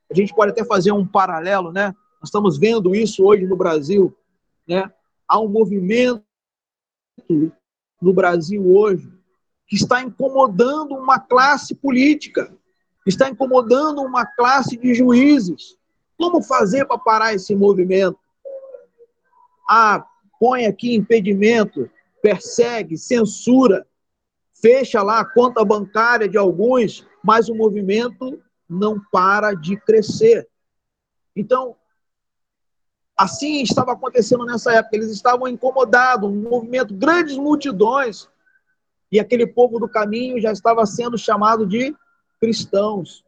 A 0.09 0.13
gente 0.13 0.33
pode 0.33 0.51
até 0.51 0.63
fazer 0.63 0.91
um 0.91 1.05
paralelo, 1.05 1.71
né? 1.71 1.87
Nós 2.19 2.29
estamos 2.29 2.57
vendo 2.57 2.95
isso 2.95 3.23
hoje 3.25 3.45
no 3.45 3.55
Brasil, 3.55 4.15
né? 4.67 4.91
Há 5.27 5.39
um 5.39 5.47
movimento 5.47 6.23
no 8.01 8.13
Brasil 8.13 8.65
hoje 8.75 9.11
que 9.67 9.75
está 9.75 10.01
incomodando 10.01 10.95
uma 10.95 11.19
classe 11.19 11.73
política, 11.73 12.55
está 13.05 13.29
incomodando 13.29 14.01
uma 14.01 14.25
classe 14.25 14.77
de 14.77 14.93
juízes. 14.93 15.77
Como 16.17 16.41
fazer 16.41 16.85
para 16.85 16.97
parar 16.97 17.33
esse 17.33 17.55
movimento? 17.55 18.19
Ah, 19.69 20.05
põe 20.39 20.65
aqui 20.65 20.95
impedimento, 20.95 21.89
persegue, 22.21 22.97
censura, 22.97 23.85
fecha 24.61 25.01
lá 25.01 25.19
a 25.19 25.25
conta 25.25 25.65
bancária 25.65 26.29
de 26.29 26.37
alguns, 26.37 27.05
mas 27.23 27.49
o 27.49 27.55
movimento 27.55 28.41
não 28.69 28.99
para 29.11 29.53
de 29.53 29.77
crescer. 29.77 30.47
Então, 31.35 31.75
Assim 33.17 33.61
estava 33.61 33.93
acontecendo 33.93 34.45
nessa 34.45 34.73
época. 34.73 34.95
Eles 34.95 35.11
estavam 35.11 35.47
incomodados, 35.47 36.29
um 36.29 36.49
movimento, 36.49 36.93
grandes 36.93 37.37
multidões, 37.37 38.27
e 39.11 39.19
aquele 39.19 39.47
povo 39.47 39.79
do 39.79 39.87
caminho 39.87 40.41
já 40.41 40.51
estava 40.51 40.85
sendo 40.85 41.17
chamado 41.17 41.65
de 41.65 41.95
cristãos. 42.39 43.23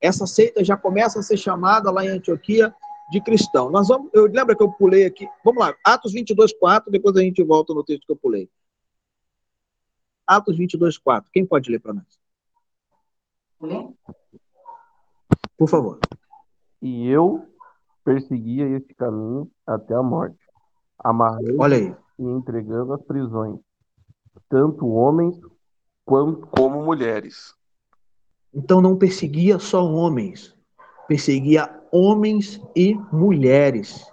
Essa 0.00 0.26
seita 0.26 0.62
já 0.62 0.76
começa 0.76 1.18
a 1.18 1.22
ser 1.22 1.38
chamada 1.38 1.90
lá 1.90 2.04
em 2.04 2.08
Antioquia 2.08 2.74
de 3.10 3.20
cristão. 3.22 3.70
Nós 3.70 3.88
vamos, 3.88 4.10
eu 4.12 4.26
lembro 4.26 4.54
que 4.54 4.62
eu 4.62 4.70
pulei 4.72 5.06
aqui. 5.06 5.26
Vamos 5.42 5.64
lá, 5.64 5.74
Atos 5.84 6.12
22, 6.12 6.52
4, 6.52 6.90
depois 6.90 7.16
a 7.16 7.20
gente 7.20 7.42
volta 7.42 7.72
no 7.72 7.82
texto 7.82 8.04
que 8.04 8.12
eu 8.12 8.16
pulei. 8.16 8.50
Atos 10.26 10.58
22, 10.58 10.98
4. 10.98 11.30
Quem 11.32 11.46
pode 11.46 11.70
ler 11.70 11.80
para 11.80 11.94
nós? 11.94 12.20
Por 15.56 15.68
favor. 15.68 15.98
E 16.82 17.08
eu 17.08 17.48
perseguia 18.06 18.68
este 18.68 18.94
caminho 18.94 19.50
até 19.66 19.92
a 19.92 20.02
morte, 20.02 20.38
amarrando 20.96 21.56
Olha 21.58 21.76
aí. 21.76 21.94
e 22.16 22.22
entregando 22.22 22.92
às 22.92 23.02
prisões, 23.02 23.58
tanto 24.48 24.86
homens 24.86 25.36
quanto, 26.04 26.46
como 26.46 26.84
mulheres. 26.84 27.52
Então 28.54 28.80
não 28.80 28.96
perseguia 28.96 29.58
só 29.58 29.84
homens, 29.84 30.56
perseguia 31.08 31.68
homens 31.90 32.60
e 32.76 32.94
mulheres. 33.12 34.06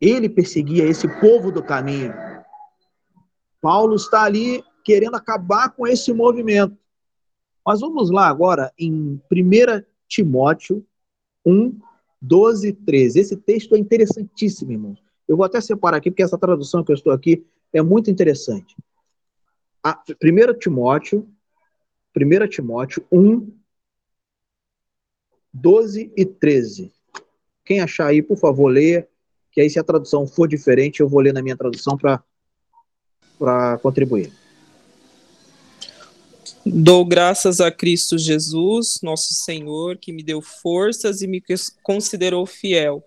Ele 0.00 0.28
perseguia 0.28 0.84
esse 0.84 1.08
povo 1.20 1.50
do 1.50 1.64
caminho. 1.64 2.14
Paulo 3.60 3.96
está 3.96 4.22
ali 4.22 4.62
querendo 4.84 5.16
acabar 5.16 5.70
com 5.70 5.84
esse 5.84 6.12
movimento. 6.12 6.78
Mas 7.66 7.80
vamos 7.80 8.08
lá 8.08 8.28
agora 8.28 8.72
em 8.78 9.20
1 9.30 9.84
Timóteo 10.06 10.86
1, 11.44 11.76
12, 12.20 12.72
13. 12.72 13.20
Esse 13.20 13.36
texto 13.36 13.74
é 13.74 13.78
interessantíssimo, 13.78 14.72
irmão. 14.72 14.96
Eu 15.26 15.36
vou 15.36 15.44
até 15.44 15.60
separar 15.60 15.98
aqui, 15.98 16.10
porque 16.10 16.22
essa 16.22 16.38
tradução 16.38 16.82
que 16.82 16.90
eu 16.90 16.94
estou 16.94 17.12
aqui 17.12 17.44
é 17.72 17.82
muito 17.82 18.10
interessante. 18.10 18.74
1 19.86 20.58
Timóteo, 20.58 21.28
1 22.16 22.48
Timóteo 22.48 23.04
1, 23.12 23.52
12 25.52 26.12
e 26.16 26.24
13. 26.24 26.92
Quem 27.64 27.80
achar 27.80 28.06
aí, 28.06 28.22
por 28.22 28.38
favor, 28.38 28.68
leia, 28.68 29.08
que 29.52 29.60
aí 29.60 29.68
se 29.68 29.78
a 29.78 29.84
tradução 29.84 30.26
for 30.26 30.48
diferente, 30.48 31.00
eu 31.00 31.08
vou 31.08 31.20
ler 31.20 31.32
na 31.32 31.42
minha 31.42 31.56
tradução 31.56 31.96
para 31.96 33.78
contribuir. 33.78 34.32
Dou 36.64 37.04
graças 37.04 37.60
a 37.60 37.70
Cristo 37.70 38.18
Jesus, 38.18 39.00
nosso 39.02 39.34
Senhor, 39.34 39.96
que 39.96 40.12
me 40.12 40.22
deu 40.22 40.40
forças 40.40 41.22
e 41.22 41.26
me 41.26 41.42
considerou 41.82 42.46
fiel, 42.46 43.04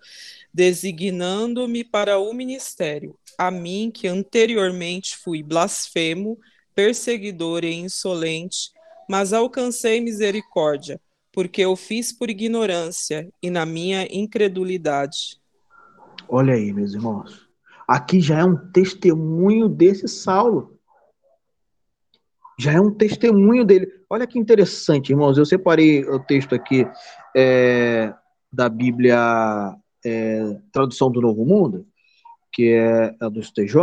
designando-me 0.52 1.84
para 1.84 2.18
o 2.18 2.32
ministério, 2.32 3.16
a 3.38 3.50
mim 3.50 3.90
que 3.92 4.06
anteriormente 4.06 5.16
fui 5.16 5.42
blasfemo, 5.42 6.38
perseguidor 6.74 7.64
e 7.64 7.72
insolente, 7.72 8.70
mas 9.08 9.32
alcancei 9.32 10.00
misericórdia, 10.00 11.00
porque 11.32 11.62
eu 11.62 11.76
fiz 11.76 12.12
por 12.12 12.30
ignorância 12.30 13.28
e 13.42 13.50
na 13.50 13.64
minha 13.64 14.06
incredulidade. 14.10 15.40
Olha 16.28 16.54
aí, 16.54 16.72
meus 16.72 16.94
irmãos. 16.94 17.46
Aqui 17.86 18.20
já 18.20 18.38
é 18.38 18.44
um 18.44 18.56
testemunho 18.70 19.68
desse 19.68 20.08
Saulo. 20.08 20.71
Já 22.58 22.72
é 22.72 22.80
um 22.80 22.90
testemunho 22.90 23.64
dele. 23.64 23.88
Olha 24.08 24.26
que 24.26 24.38
interessante, 24.38 25.10
irmãos. 25.10 25.38
Eu 25.38 25.46
separei 25.46 26.04
o 26.04 26.18
texto 26.20 26.54
aqui 26.54 26.86
é, 27.36 28.14
da 28.52 28.68
Bíblia, 28.68 29.74
é, 30.04 30.58
tradução 30.70 31.10
do 31.10 31.20
Novo 31.20 31.44
Mundo, 31.44 31.86
que 32.52 32.68
é 32.68 33.16
a 33.20 33.28
dos 33.28 33.50
TJ, 33.50 33.82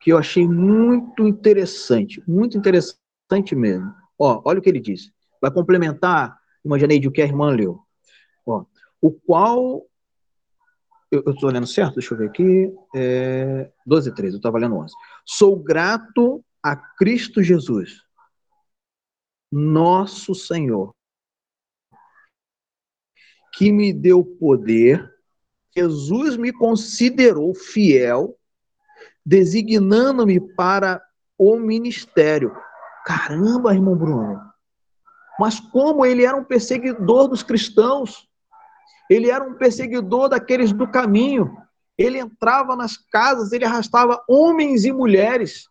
que 0.00 0.12
eu 0.12 0.18
achei 0.18 0.46
muito 0.48 1.26
interessante, 1.26 2.22
muito 2.26 2.58
interessante 2.58 3.54
mesmo. 3.54 3.92
Ó, 4.18 4.42
olha 4.44 4.58
o 4.58 4.62
que 4.62 4.68
ele 4.68 4.80
diz. 4.80 5.12
Vai 5.40 5.50
complementar, 5.50 6.36
imaginei 6.64 6.98
de 6.98 7.08
o 7.08 7.12
que 7.12 7.22
a 7.22 7.26
irmã 7.26 7.50
leu. 7.50 7.80
Ó, 8.44 8.64
o 9.00 9.12
qual. 9.12 9.84
Eu 11.10 11.22
estou 11.30 11.50
lendo 11.50 11.66
certo? 11.66 11.94
Deixa 11.94 12.12
eu 12.12 12.18
ver 12.18 12.28
aqui. 12.28 12.70
É, 12.94 13.70
12 13.86 14.10
e 14.10 14.14
13, 14.14 14.34
eu 14.34 14.36
estava 14.38 14.58
lendo 14.58 14.76
11. 14.76 14.92
Sou 15.24 15.56
grato 15.56 16.44
a 16.72 16.76
Cristo 16.76 17.42
Jesus, 17.42 18.02
nosso 19.50 20.34
Senhor, 20.34 20.94
que 23.54 23.72
me 23.72 23.92
deu 23.92 24.22
poder. 24.22 25.10
Jesus 25.74 26.36
me 26.36 26.52
considerou 26.52 27.54
fiel, 27.54 28.38
designando-me 29.24 30.40
para 30.54 31.02
o 31.38 31.56
ministério. 31.58 32.54
Caramba, 33.06 33.74
irmão 33.74 33.96
Bruno. 33.96 34.40
Mas 35.40 35.58
como 35.60 36.04
ele 36.04 36.24
era 36.24 36.36
um 36.36 36.44
perseguidor 36.44 37.28
dos 37.28 37.42
cristãos, 37.42 38.28
ele 39.08 39.30
era 39.30 39.42
um 39.42 39.54
perseguidor 39.54 40.28
daqueles 40.28 40.72
do 40.72 40.86
caminho. 40.86 41.56
Ele 41.96 42.18
entrava 42.18 42.76
nas 42.76 42.96
casas, 42.96 43.52
ele 43.52 43.64
arrastava 43.64 44.22
homens 44.28 44.84
e 44.84 44.92
mulheres. 44.92 45.68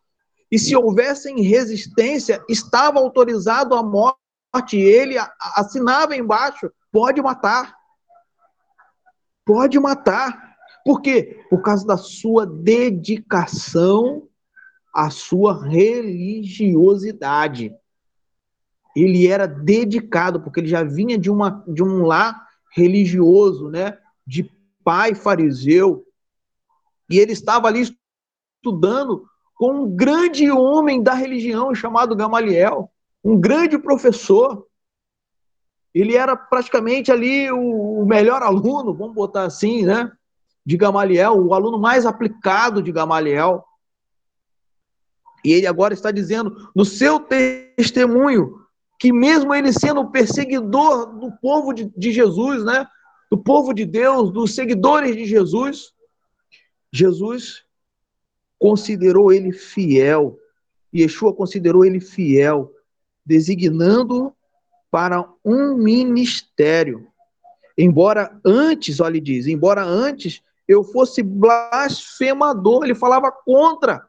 E 0.51 0.57
se 0.57 0.75
houvessem 0.75 1.41
resistência, 1.41 2.43
estava 2.47 2.99
autorizado 2.99 3.75
a 3.75 3.83
morte. 3.83 4.77
Ele 4.77 5.17
assinava 5.55 6.15
embaixo: 6.15 6.71
pode 6.91 7.21
matar. 7.21 7.75
Pode 9.45 9.79
matar. 9.79 10.55
Por 10.85 11.01
quê? 11.01 11.45
Por 11.49 11.61
causa 11.61 11.85
da 11.85 11.97
sua 11.97 12.45
dedicação 12.45 14.29
à 14.93 15.09
sua 15.09 15.65
religiosidade 15.65 17.75
ele 18.99 19.27
era 19.27 19.47
dedicado, 19.47 20.41
porque 20.41 20.59
ele 20.59 20.67
já 20.67 20.83
vinha 20.83 21.17
de, 21.17 21.29
uma, 21.29 21.63
de 21.67 21.83
um 21.83 22.03
lar 22.03 22.47
religioso, 22.75 23.69
né? 23.69 23.97
de 24.25 24.49
pai 24.83 25.13
fariseu, 25.13 26.05
e 27.09 27.19
ele 27.19 27.31
estava 27.31 27.67
ali 27.67 27.87
estudando 28.61 29.25
com 29.57 29.71
um 29.71 29.89
grande 29.89 30.49
homem 30.51 31.01
da 31.01 31.13
religião 31.13 31.73
chamado 31.73 32.15
Gamaliel, 32.15 32.91
um 33.23 33.37
grande 33.39 33.77
professor. 33.77 34.67
Ele 35.93 36.15
era 36.15 36.37
praticamente 36.37 37.11
ali 37.11 37.51
o, 37.51 38.05
melhor 38.05 38.43
aluno, 38.43 38.93
vamos 38.93 39.15
botar 39.15 39.45
assim, 39.45 39.83
né? 39.83 40.11
De 40.63 40.77
Gamaliel, 40.77 41.33
o 41.33 41.53
aluno 41.53 41.79
mais 41.79 42.05
aplicado 42.05 42.83
de 42.83 42.91
Gamaliel. 42.91 43.65
E 45.43 45.51
ele 45.53 45.65
agora 45.65 45.93
está 45.93 46.11
dizendo 46.11 46.69
no 46.75 46.85
seu 46.85 47.19
testemunho 47.19 48.61
que 48.99 49.11
mesmo 49.11 49.53
ele 49.53 49.73
sendo 49.73 50.09
perseguidor 50.11 51.17
do 51.19 51.31
povo 51.41 51.73
de, 51.73 51.91
de 51.97 52.11
Jesus, 52.11 52.63
né? 52.63 52.85
Do 53.31 53.37
povo 53.37 53.73
de 53.73 53.85
Deus, 53.85 54.31
dos 54.31 54.53
seguidores 54.53 55.15
de 55.15 55.25
Jesus, 55.25 55.91
Jesus 56.93 57.66
considerou 58.59 59.31
ele 59.31 59.51
fiel. 59.51 60.37
Yeshua 60.93 61.33
considerou 61.33 61.85
ele 61.85 61.99
fiel, 61.99 62.71
designando 63.25 64.33
para 64.89 65.27
um 65.43 65.75
ministério. 65.75 67.07
Embora 67.77 68.39
antes, 68.43 68.99
olha, 68.99 69.13
ele 69.13 69.21
diz, 69.21 69.47
embora 69.47 69.83
antes 69.83 70.41
eu 70.67 70.83
fosse 70.83 71.21
blasfemador, 71.21 72.83
ele 72.83 72.95
falava 72.95 73.31
contra 73.31 74.07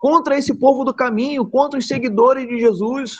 contra 0.00 0.36
esse 0.38 0.54
povo 0.54 0.82
do 0.82 0.94
caminho, 0.94 1.46
contra 1.46 1.78
os 1.78 1.86
seguidores 1.86 2.48
de 2.48 2.58
Jesus. 2.58 3.18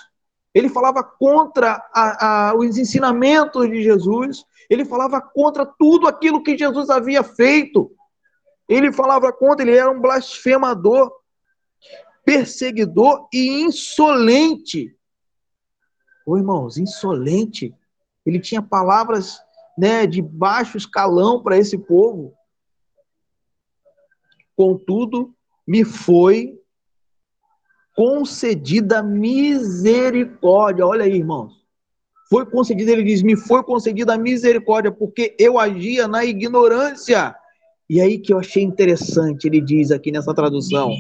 Ele 0.55 0.69
falava 0.69 1.05
contra 1.05 1.75
a, 1.95 2.49
a, 2.49 2.55
os 2.57 2.79
ensinamentos 2.79 3.69
de 3.69 3.83
Jesus. 3.83 4.45
Ele 4.69 4.87
falava 4.87 5.21
contra 5.21 5.67
tudo 5.67 6.09
aquilo 6.09 6.43
que 6.43 6.57
Jesus 6.57 6.89
havia 6.89 7.23
feito. 7.23 7.93
Ele 8.71 8.93
falava 8.93 9.33
contra, 9.33 9.67
ele 9.67 9.77
era 9.77 9.91
um 9.91 10.01
blasfemador, 10.01 11.13
perseguidor 12.25 13.29
e 13.33 13.63
insolente. 13.65 14.97
Ô 16.25 16.39
irmãos, 16.39 16.79
insolente. 16.79 17.75
Ele 18.25 18.39
tinha 18.39 18.63
palavras 18.63 19.41
né, 19.77 20.07
de 20.07 20.23
baixo 20.23 20.77
escalão 20.77 21.43
para 21.43 21.59
esse 21.59 21.77
povo. 21.77 22.33
Contudo, 24.55 25.35
me 25.67 25.85
foi 25.85 26.57
concedida 27.97 29.03
misericórdia. 29.03 30.87
Olha 30.87 31.07
aí, 31.07 31.17
irmãos. 31.17 31.61
Foi 32.29 32.47
concedida, 32.47 32.93
ele 32.93 33.03
diz, 33.03 33.21
me 33.21 33.37
foi 33.37 33.65
concedida 33.65 34.17
misericórdia, 34.17 34.93
porque 34.93 35.35
eu 35.41 35.59
agia 35.59 36.07
na 36.07 36.25
ignorância. 36.25 37.35
E 37.91 38.01
aí 38.01 38.21
que 38.21 38.33
eu 38.33 38.39
achei 38.39 38.63
interessante, 38.63 39.49
ele 39.49 39.61
diz 39.61 39.91
aqui 39.91 40.13
nessa 40.13 40.33
tradução. 40.33 40.93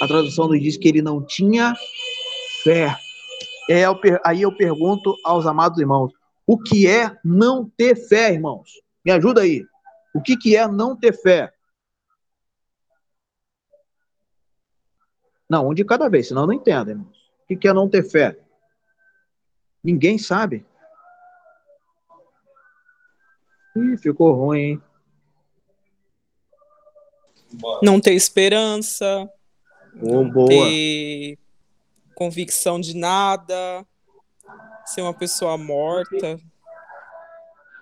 A 0.00 0.06
tradução 0.06 0.46
nos 0.46 0.60
diz 0.60 0.76
que 0.76 0.86
ele 0.86 1.02
não 1.02 1.20
tinha 1.26 1.74
fé. 2.62 2.96
É, 3.68 3.82
aí 4.24 4.42
eu 4.42 4.56
pergunto 4.56 5.12
aos 5.24 5.44
amados 5.44 5.80
irmãos, 5.80 6.12
o 6.46 6.56
que 6.56 6.86
é 6.86 7.18
não 7.24 7.68
ter 7.68 7.96
fé, 7.96 8.32
irmãos? 8.32 8.70
Me 9.04 9.10
ajuda 9.10 9.40
aí. 9.40 9.66
O 10.14 10.22
que, 10.22 10.36
que 10.36 10.54
é 10.54 10.68
não 10.68 10.94
ter 10.94 11.20
fé? 11.20 11.52
Não, 15.48 15.68
um 15.68 15.74
de 15.74 15.84
cada 15.84 16.08
vez, 16.08 16.28
senão 16.28 16.46
não 16.46 16.54
entendem, 16.54 16.94
irmãos. 16.94 17.18
O 17.50 17.58
que 17.58 17.66
é 17.66 17.72
não 17.72 17.88
ter 17.88 18.08
fé? 18.08 18.38
Ninguém 19.82 20.16
sabe. 20.16 20.64
Ih, 23.74 23.96
ficou 23.96 24.32
ruim, 24.32 24.60
hein? 24.60 24.82
Não 27.82 28.00
ter 28.00 28.14
esperança. 28.14 29.28
Oh, 30.00 30.22
não 30.22 30.30
boa. 30.30 30.48
ter 30.48 31.38
convicção 32.14 32.80
de 32.80 32.96
nada. 32.96 33.84
Ser 34.86 35.02
uma 35.02 35.14
pessoa 35.14 35.56
morta. 35.56 36.40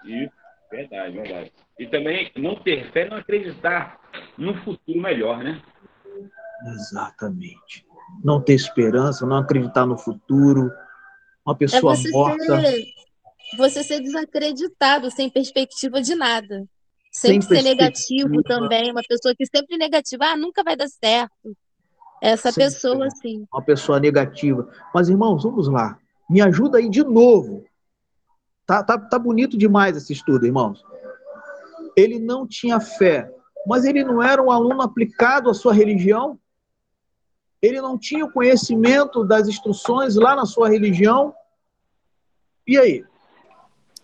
Isso, 0.04 0.32
verdade, 0.70 1.16
verdade. 1.16 1.52
E 1.78 1.86
também 1.86 2.30
não 2.36 2.56
ter 2.56 2.90
fé, 2.92 3.08
não 3.08 3.18
acreditar 3.18 4.00
no 4.36 4.54
futuro 4.62 5.00
melhor, 5.00 5.42
né? 5.42 5.62
Exatamente. 6.66 7.86
Não 8.24 8.40
ter 8.40 8.54
esperança, 8.54 9.26
não 9.26 9.36
acreditar 9.36 9.86
no 9.86 9.96
futuro, 9.96 10.72
uma 11.44 11.54
pessoa 11.54 11.92
é 11.92 11.96
você 11.96 12.10
morta. 12.10 12.60
Ser, 12.60 12.84
você 13.56 13.84
ser 13.84 14.00
desacreditado, 14.00 15.10
sem 15.10 15.30
perspectiva 15.30 16.00
de 16.02 16.14
nada. 16.14 16.66
Sempre 17.18 17.46
sem 17.46 17.56
ser 17.56 17.62
negativo 17.62 18.42
também, 18.42 18.90
uma 18.90 19.02
pessoa 19.06 19.34
que 19.36 19.44
sempre 19.46 19.76
negativa, 19.76 20.26
ah, 20.26 20.36
nunca 20.36 20.62
vai 20.62 20.76
dar 20.76 20.88
certo. 20.88 21.56
Essa 22.20 22.50
sempre 22.50 22.64
pessoa, 22.64 23.06
assim. 23.06 23.46
Uma 23.52 23.62
pessoa 23.62 24.00
negativa. 24.00 24.68
Mas, 24.94 25.08
irmãos, 25.08 25.42
vamos 25.42 25.68
lá. 25.68 25.98
Me 26.28 26.40
ajuda 26.40 26.78
aí 26.78 26.88
de 26.88 27.02
novo. 27.04 27.64
Tá, 28.66 28.82
tá, 28.82 28.98
tá 28.98 29.18
bonito 29.18 29.56
demais 29.56 29.96
esse 29.96 30.12
estudo, 30.12 30.44
irmãos. 30.46 30.84
Ele 31.96 32.18
não 32.18 32.46
tinha 32.46 32.80
fé, 32.80 33.30
mas 33.66 33.84
ele 33.84 34.04
não 34.04 34.22
era 34.22 34.42
um 34.42 34.50
aluno 34.50 34.82
aplicado 34.82 35.48
à 35.48 35.54
sua 35.54 35.72
religião? 35.72 36.38
ele 37.60 37.80
não 37.80 37.98
tinha 37.98 38.24
o 38.24 38.32
conhecimento 38.32 39.24
das 39.24 39.48
instruções 39.48 40.14
lá 40.14 40.34
na 40.34 40.46
sua 40.46 40.68
religião. 40.68 41.34
E 42.66 42.78
aí? 42.78 43.04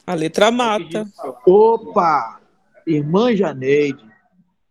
A 0.07 0.15
letra 0.15 0.51
mata. 0.51 1.07
Opa! 1.47 2.41
Irmã 2.87 3.35
Janeide, 3.35 4.05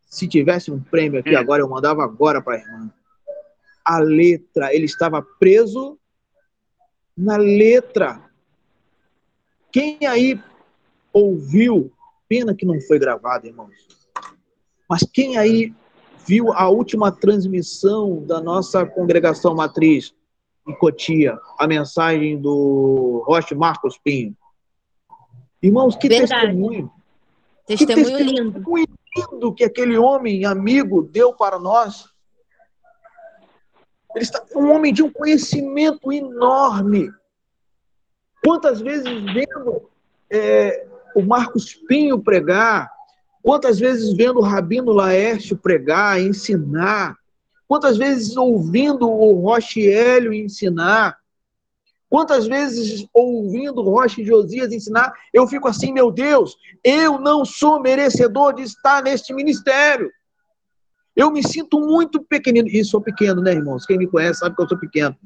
se 0.06 0.28
tivesse 0.28 0.72
um 0.72 0.80
prêmio 0.80 1.20
aqui 1.20 1.36
agora, 1.36 1.62
eu 1.62 1.70
mandava 1.70 2.04
agora 2.04 2.42
para 2.42 2.56
a 2.56 2.60
irmã. 2.60 2.94
A 3.84 4.00
letra, 4.00 4.74
ele 4.74 4.86
estava 4.86 5.22
preso 5.22 5.98
na 7.18 7.38
letra. 7.38 8.22
Quem 9.72 9.98
aí 10.06 10.40
ouviu, 11.12 11.92
pena 12.28 12.56
que 12.56 12.66
não 12.66 12.80
foi 12.82 13.00
gravado, 13.00 13.48
irmãos, 13.48 13.74
mas 14.88 15.04
quem 15.04 15.38
aí 15.38 15.74
viu 16.26 16.54
a 16.54 16.70
última 16.70 17.12
transmissão 17.12 18.24
da 18.26 18.40
nossa 18.40 18.86
congregação 18.86 19.56
matriz 19.56 20.14
em 20.68 20.74
Cotia, 20.76 21.38
a 21.58 21.68
mensagem 21.68 22.40
do 22.40 23.24
Roche 23.26 23.56
Marcos 23.56 23.98
Pinho? 23.98 24.36
Irmãos, 25.62 25.96
que 25.96 26.08
Verdade. 26.08 26.30
testemunho! 26.30 26.92
Testemunho 27.66 28.18
que 28.18 28.24
lindo. 28.24 28.54
testemunho 28.54 28.88
lindo 29.16 29.54
que 29.54 29.64
aquele 29.64 29.98
homem 29.98 30.46
amigo 30.46 31.02
deu 31.04 31.34
para 31.34 31.58
nós. 31.58 32.06
Ele 34.16 34.24
está 34.24 34.44
um 34.56 34.72
homem 34.72 34.94
de 34.94 35.02
um 35.02 35.12
conhecimento 35.12 36.12
enorme. 36.12 37.12
Quantas 38.44 38.82
vezes 38.82 39.10
vendo 39.34 39.90
é, 40.30 40.86
o 41.16 41.22
Marcos 41.22 41.74
Pinho 41.74 42.22
pregar, 42.22 42.92
quantas 43.42 43.80
vezes 43.80 44.14
vendo 44.14 44.40
o 44.40 44.44
Rabino 44.44 44.92
Laércio 44.92 45.58
pregar, 45.58 46.20
ensinar, 46.22 47.16
quantas 47.68 47.98
vezes 47.98 48.36
ouvindo 48.36 49.10
o 49.10 49.42
Roche 49.42 49.90
Hélio 49.90 50.34
ensinar, 50.34 51.18
quantas 52.14 52.46
vezes 52.46 53.08
ouvindo 53.12 53.82
o 53.82 53.90
Roche 53.90 54.24
Josias 54.24 54.72
ensinar, 54.72 55.12
eu 55.34 55.48
fico 55.48 55.68
assim, 55.68 55.92
meu 55.92 56.12
Deus, 56.12 56.56
eu 56.84 57.18
não 57.18 57.44
sou 57.44 57.82
merecedor 57.82 58.54
de 58.54 58.62
estar 58.62 59.02
neste 59.02 59.34
ministério. 59.34 60.12
Eu 61.16 61.32
me 61.32 61.42
sinto 61.42 61.80
muito 61.80 62.22
pequenino, 62.24 62.68
e 62.68 62.86
sou 62.86 63.02
pequeno, 63.02 63.42
né, 63.42 63.54
irmãos? 63.54 63.88
Quem 63.88 63.98
me 63.98 64.06
conhece 64.06 64.42
sabe 64.42 64.56
que 64.56 64.62
eu 64.62 64.70
sou 64.70 64.78
pequeno. 64.78 65.18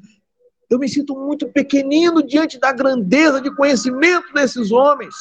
Eu 0.70 0.78
me 0.78 0.88
sinto 0.88 1.14
muito 1.14 1.52
pequenino 1.52 2.26
diante 2.26 2.58
da 2.58 2.72
grandeza 2.72 3.38
de 3.38 3.54
conhecimento 3.54 4.32
desses 4.32 4.72
homens. 4.72 5.14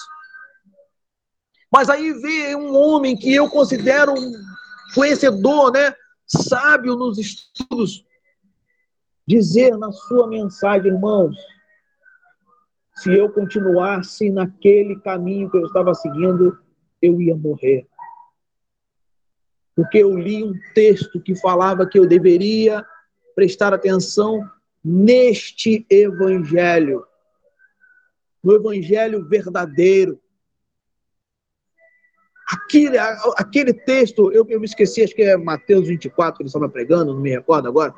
Mas 1.70 1.90
aí 1.90 2.14
vem 2.14 2.56
um 2.56 2.78
homem 2.78 3.14
que 3.14 3.36
eu 3.36 3.50
considero 3.50 4.14
um 4.14 4.32
conhecedor, 4.96 5.74
né, 5.74 5.94
sábio 6.26 6.96
nos 6.96 7.18
estudos, 7.18 8.06
dizer 9.28 9.78
na 9.78 9.92
sua 9.92 10.28
mensagem, 10.28 10.94
irmãos, 10.94 11.36
se 12.98 13.14
eu 13.14 13.30
continuasse 13.30 14.32
naquele 14.32 15.00
caminho 15.00 15.50
que 15.52 15.58
eu 15.58 15.66
estava 15.66 15.94
seguindo, 15.94 16.58
eu 17.00 17.22
ia 17.22 17.36
morrer. 17.36 17.88
Porque 19.76 20.00
eu 20.00 20.18
li 20.18 20.44
um 20.44 20.54
texto 20.74 21.22
que 21.22 21.36
falava 21.36 21.86
que 21.86 22.00
eu 22.00 22.08
deveria 22.08 22.84
prestar 23.36 23.72
atenção 23.72 24.50
neste 24.84 25.86
evangelho, 25.92 27.06
no 28.44 28.56
evangelho 28.56 29.28
verdadeiro. 29.28 30.20
Aquele, 32.52 32.98
aquele 32.98 33.74
texto, 33.74 34.32
eu, 34.32 34.44
eu 34.50 34.60
me 34.60 34.66
esqueci, 34.66 35.04
acho 35.04 35.14
que 35.14 35.22
é 35.22 35.38
Mateus 35.38 35.88
24 35.88 36.38
que 36.38 36.44
ele 36.44 36.48
estava 36.48 36.68
pregando, 36.68 37.14
não 37.14 37.22
me 37.22 37.30
recordo 37.30 37.68
agora. 37.68 37.94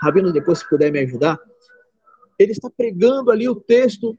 Rabino, 0.00 0.32
depois, 0.32 0.60
se 0.60 0.68
puder 0.68 0.92
me 0.92 1.00
ajudar. 1.00 1.40
Ele 2.38 2.52
está 2.52 2.70
pregando 2.70 3.30
ali 3.30 3.48
o 3.48 3.54
texto 3.54 4.16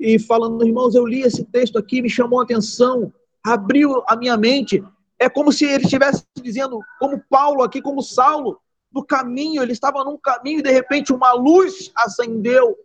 e 0.00 0.18
falando, 0.18 0.66
irmãos, 0.66 0.94
eu 0.94 1.06
li 1.06 1.20
esse 1.22 1.44
texto 1.44 1.78
aqui, 1.78 2.02
me 2.02 2.10
chamou 2.10 2.40
a 2.40 2.44
atenção, 2.44 3.12
abriu 3.44 4.02
a 4.08 4.16
minha 4.16 4.36
mente. 4.36 4.82
É 5.18 5.28
como 5.28 5.52
se 5.52 5.64
ele 5.64 5.84
estivesse 5.84 6.24
dizendo, 6.42 6.80
como 6.98 7.22
Paulo 7.30 7.62
aqui, 7.62 7.80
como 7.80 8.02
Saulo, 8.02 8.60
no 8.92 9.04
caminho, 9.04 9.62
ele 9.62 9.72
estava 9.72 10.04
num 10.04 10.18
caminho 10.18 10.58
e 10.58 10.62
de 10.62 10.70
repente 10.70 11.12
uma 11.12 11.32
luz 11.32 11.90
acendeu, 11.96 12.76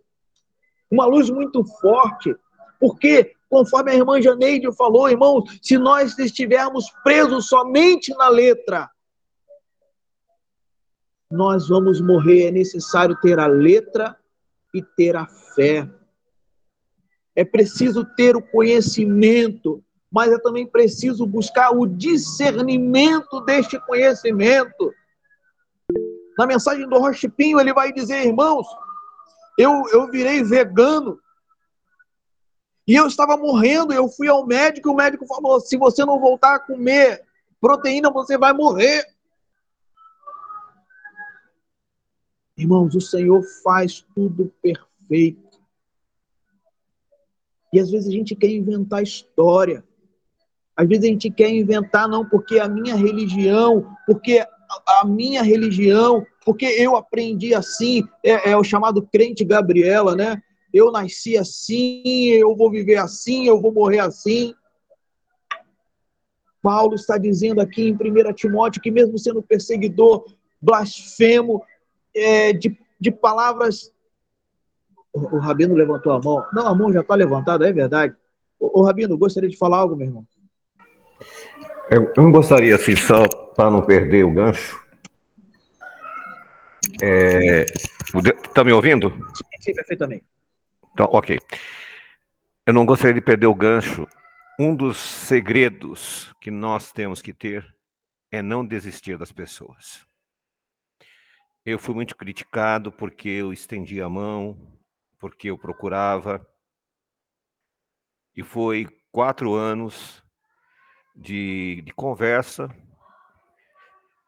uma 0.90 1.04
luz 1.04 1.28
muito 1.28 1.64
forte, 1.80 2.34
porque, 2.80 3.34
conforme 3.50 3.90
a 3.90 3.94
irmã 3.94 4.22
Janeide 4.22 4.72
falou, 4.74 5.08
irmão, 5.08 5.42
se 5.60 5.76
nós 5.76 6.18
estivermos 6.18 6.86
presos 7.02 7.48
somente 7.48 8.14
na 8.14 8.28
letra, 8.28 8.88
nós 11.30 11.68
vamos 11.68 12.00
morrer. 12.00 12.48
É 12.48 12.50
necessário 12.50 13.16
ter 13.20 13.38
a 13.38 13.46
letra 13.46 14.16
e 14.74 14.82
ter 14.82 15.16
a 15.16 15.26
fé. 15.54 15.88
É 17.34 17.44
preciso 17.44 18.04
ter 18.16 18.36
o 18.36 18.42
conhecimento, 18.42 19.82
mas 20.10 20.32
é 20.32 20.38
também 20.38 20.66
preciso 20.66 21.26
buscar 21.26 21.70
o 21.70 21.86
discernimento 21.86 23.40
deste 23.42 23.78
conhecimento. 23.86 24.92
Na 26.36 26.46
mensagem 26.46 26.88
do 26.88 26.98
Roche 26.98 27.28
Pinho, 27.28 27.60
ele 27.60 27.72
vai 27.72 27.92
dizer, 27.92 28.26
irmãos, 28.26 28.66
eu, 29.58 29.84
eu 29.92 30.10
virei 30.10 30.42
vegano 30.42 31.18
e 32.88 32.94
eu 32.94 33.06
estava 33.06 33.36
morrendo, 33.36 33.92
eu 33.92 34.08
fui 34.08 34.28
ao 34.28 34.46
médico 34.46 34.88
e 34.88 34.92
o 34.92 34.96
médico 34.96 35.26
falou: 35.26 35.60
se 35.60 35.76
você 35.76 36.06
não 36.06 36.18
voltar 36.18 36.54
a 36.54 36.58
comer 36.58 37.22
proteína, 37.60 38.10
você 38.10 38.38
vai 38.38 38.54
morrer. 38.54 39.04
Irmãos, 42.58 42.92
o 42.96 43.00
Senhor 43.00 43.40
faz 43.62 44.04
tudo 44.16 44.52
perfeito. 44.60 45.60
E 47.72 47.78
às 47.78 47.88
vezes 47.88 48.08
a 48.08 48.10
gente 48.10 48.34
quer 48.34 48.50
inventar 48.50 49.00
história. 49.00 49.84
Às 50.76 50.88
vezes 50.88 51.04
a 51.04 51.08
gente 51.08 51.30
quer 51.30 51.50
inventar, 51.50 52.08
não, 52.08 52.28
porque 52.28 52.58
a 52.58 52.68
minha 52.68 52.96
religião, 52.96 53.88
porque 54.04 54.44
a 54.86 55.06
minha 55.06 55.40
religião, 55.42 56.26
porque 56.44 56.66
eu 56.66 56.96
aprendi 56.96 57.54
assim, 57.54 58.02
é, 58.24 58.50
é, 58.50 58.56
o 58.56 58.64
chamado 58.64 59.02
crente 59.02 59.44
Gabriela, 59.44 60.16
né? 60.16 60.42
Eu 60.74 60.90
nasci 60.90 61.38
assim, 61.38 62.28
eu 62.30 62.56
vou 62.56 62.70
viver 62.70 62.96
assim, 62.96 63.46
eu 63.46 63.60
vou 63.60 63.72
morrer 63.72 64.00
assim. 64.00 64.52
Paulo 66.60 66.96
está 66.96 67.16
dizendo 67.16 67.60
aqui 67.60 67.88
em 67.88 67.94
1 67.94 68.32
Timóteo 68.34 68.82
que, 68.82 68.90
mesmo 68.90 69.16
sendo 69.16 69.42
perseguidor, 69.42 70.24
blasfemo, 70.60 71.62
é, 72.14 72.52
de, 72.52 72.78
de 73.00 73.10
palavras. 73.10 73.92
O, 75.12 75.36
o, 75.36 75.38
Rabino 75.38 75.74
levantou 75.74 76.12
a 76.12 76.20
mão. 76.20 76.44
Não, 76.52 76.66
a 76.66 76.74
mão 76.74 76.92
já 76.92 77.00
está 77.00 77.14
levantada, 77.14 77.68
é 77.68 77.72
verdade. 77.72 78.14
O, 78.58 78.80
o, 78.80 78.84
Rabino, 78.84 79.16
gostaria 79.16 79.48
de 79.48 79.56
falar 79.56 79.78
algo, 79.78 79.96
meu 79.96 80.06
irmão? 80.06 80.26
Eu, 81.90 82.12
eu 82.16 82.30
gostaria, 82.30 82.74
assim, 82.74 82.94
só 82.96 83.26
para 83.54 83.70
não 83.70 83.82
perder 83.82 84.24
o 84.24 84.32
gancho. 84.32 84.80
É... 87.02 87.64
Está 88.44 88.64
me 88.64 88.72
ouvindo? 88.72 89.10
Sim, 89.34 89.44
sim, 89.60 89.74
perfeitamente. 89.74 90.24
Então, 90.92 91.08
ok. 91.12 91.38
Eu 92.66 92.72
não 92.72 92.84
gostaria 92.84 93.14
de 93.14 93.20
perder 93.20 93.46
o 93.46 93.54
gancho. 93.54 94.06
Um 94.58 94.74
dos 94.74 94.98
segredos 94.98 96.34
que 96.40 96.50
nós 96.50 96.90
temos 96.90 97.22
que 97.22 97.32
ter 97.32 97.64
é 98.30 98.42
não 98.42 98.66
desistir 98.66 99.16
das 99.16 99.32
pessoas. 99.32 100.07
Eu 101.64 101.78
fui 101.78 101.94
muito 101.94 102.16
criticado 102.16 102.90
porque 102.90 103.28
eu 103.28 103.52
estendia 103.52 104.06
a 104.06 104.10
mão, 104.10 104.78
porque 105.18 105.50
eu 105.50 105.58
procurava. 105.58 106.46
E 108.34 108.42
foi 108.42 108.86
quatro 109.10 109.54
anos 109.54 110.22
de, 111.14 111.82
de 111.82 111.92
conversa. 111.92 112.74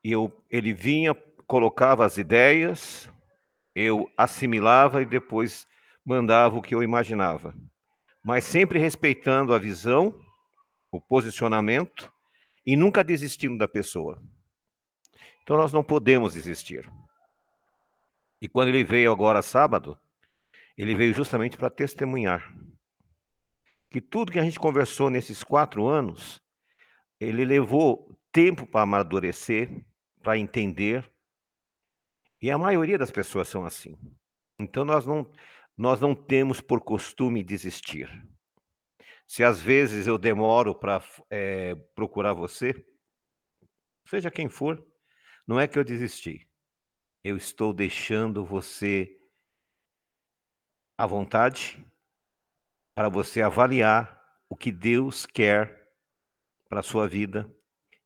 E 0.02 0.12
eu, 0.12 0.44
ele 0.50 0.72
vinha, 0.72 1.14
colocava 1.46 2.04
as 2.04 2.18
ideias, 2.18 3.08
eu 3.74 4.10
assimilava 4.16 5.02
e 5.02 5.06
depois 5.06 5.66
mandava 6.04 6.56
o 6.56 6.62
que 6.62 6.74
eu 6.74 6.82
imaginava. 6.82 7.54
Mas 8.22 8.44
sempre 8.44 8.78
respeitando 8.78 9.54
a 9.54 9.58
visão, 9.58 10.14
o 10.90 11.00
posicionamento 11.00 12.12
e 12.66 12.76
nunca 12.76 13.04
desistindo 13.04 13.56
da 13.56 13.68
pessoa. 13.68 14.22
Então 15.42 15.56
nós 15.56 15.72
não 15.72 15.82
podemos 15.82 16.34
desistir. 16.34 16.90
E 18.40 18.48
quando 18.48 18.68
ele 18.68 18.84
veio 18.84 19.12
agora 19.12 19.42
sábado, 19.42 19.98
ele 20.76 20.94
veio 20.94 21.12
justamente 21.12 21.56
para 21.56 21.68
testemunhar 21.68 22.52
que 23.90 24.00
tudo 24.00 24.30
que 24.30 24.38
a 24.38 24.44
gente 24.44 24.58
conversou 24.58 25.10
nesses 25.10 25.42
quatro 25.42 25.86
anos, 25.86 26.40
ele 27.18 27.44
levou 27.44 28.16
tempo 28.30 28.64
para 28.66 28.82
amadurecer, 28.82 29.84
para 30.22 30.38
entender. 30.38 31.10
E 32.40 32.50
a 32.50 32.56
maioria 32.56 32.96
das 32.96 33.10
pessoas 33.10 33.48
são 33.48 33.64
assim. 33.64 33.98
Então 34.58 34.84
nós 34.84 35.04
não, 35.04 35.30
nós 35.76 36.00
não 36.00 36.14
temos 36.14 36.60
por 36.60 36.80
costume 36.80 37.42
desistir. 37.42 38.08
Se 39.26 39.42
às 39.42 39.60
vezes 39.60 40.06
eu 40.06 40.16
demoro 40.16 40.74
para 40.74 41.02
é, 41.28 41.74
procurar 41.94 42.32
você, 42.32 42.72
seja 44.06 44.30
quem 44.30 44.48
for, 44.48 44.84
Não 45.46 45.58
é 45.58 45.66
que 45.66 45.78
eu 45.78 45.84
desisti. 45.84 46.49
Eu 47.22 47.36
estou 47.36 47.72
deixando 47.74 48.44
você 48.44 49.14
à 50.96 51.06
vontade 51.06 51.84
para 52.94 53.10
você 53.10 53.42
avaliar 53.42 54.18
o 54.48 54.56
que 54.56 54.72
Deus 54.72 55.26
quer 55.26 55.88
para 56.68 56.80
a 56.80 56.82
sua 56.82 57.06
vida 57.06 57.50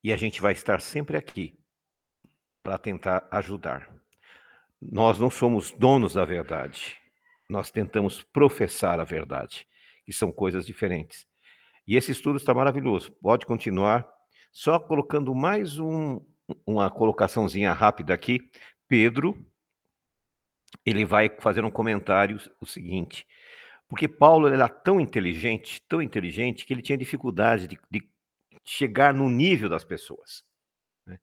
e 0.03 0.12
a 0.12 0.17
gente 0.17 0.41
vai 0.41 0.53
estar 0.53 0.81
sempre 0.81 1.17
aqui 1.17 1.57
para 2.62 2.77
tentar 2.77 3.29
ajudar. 3.31 3.89
Nós 4.81 5.19
não 5.19 5.31
somos 5.31 5.71
donos 5.71 6.15
da 6.15 6.25
verdade. 6.25 6.97
Nós 7.49 7.71
tentamos 7.71 8.23
professar 8.23 8.99
a 8.99 9.05
verdade, 9.05 9.67
que 10.05 10.12
são 10.12 10.33
coisas 10.33 10.67
diferentes. 10.67 11.27
E 11.87 11.97
esse 11.97 12.11
estudo 12.11 12.37
está 12.37 12.53
maravilhoso. 12.53 13.12
Pode 13.23 13.47
continuar. 13.47 14.09
Só 14.51 14.79
colocando 14.79 15.35
mais 15.35 15.79
um, 15.79 16.21
uma 16.67 16.91
colocaçãozinha 16.91 17.73
rápida 17.73 18.15
aqui. 18.15 18.41
Pedro, 18.95 19.36
ele 20.86 21.05
vai 21.05 21.28
fazer 21.40 21.64
um 21.64 21.70
comentário 21.70 22.40
o 22.61 22.64
seguinte, 22.64 23.26
porque 23.88 24.07
Paulo 24.07 24.47
era 24.47 24.68
tão 24.68 25.01
inteligente, 25.01 25.82
tão 25.88 26.01
inteligente, 26.01 26.64
que 26.64 26.72
ele 26.72 26.80
tinha 26.80 26.97
dificuldade 26.97 27.66
de, 27.66 27.76
de 27.90 28.09
chegar 28.64 29.12
no 29.12 29.28
nível 29.28 29.68
das 29.68 29.82
pessoas. 29.82 30.45
Né? 31.05 31.18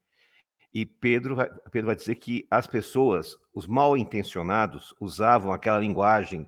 E 0.74 0.86
Pedro 0.86 1.38
vai, 1.38 1.50
Pedro 1.72 1.88
vai 1.88 1.96
dizer 1.96 2.16
que 2.16 2.46
as 2.52 2.68
pessoas, 2.68 3.38
os 3.54 3.66
mal 3.66 3.96
intencionados, 3.96 4.94
usavam 5.00 5.54
aquela 5.54 5.80
linguagem 5.80 6.46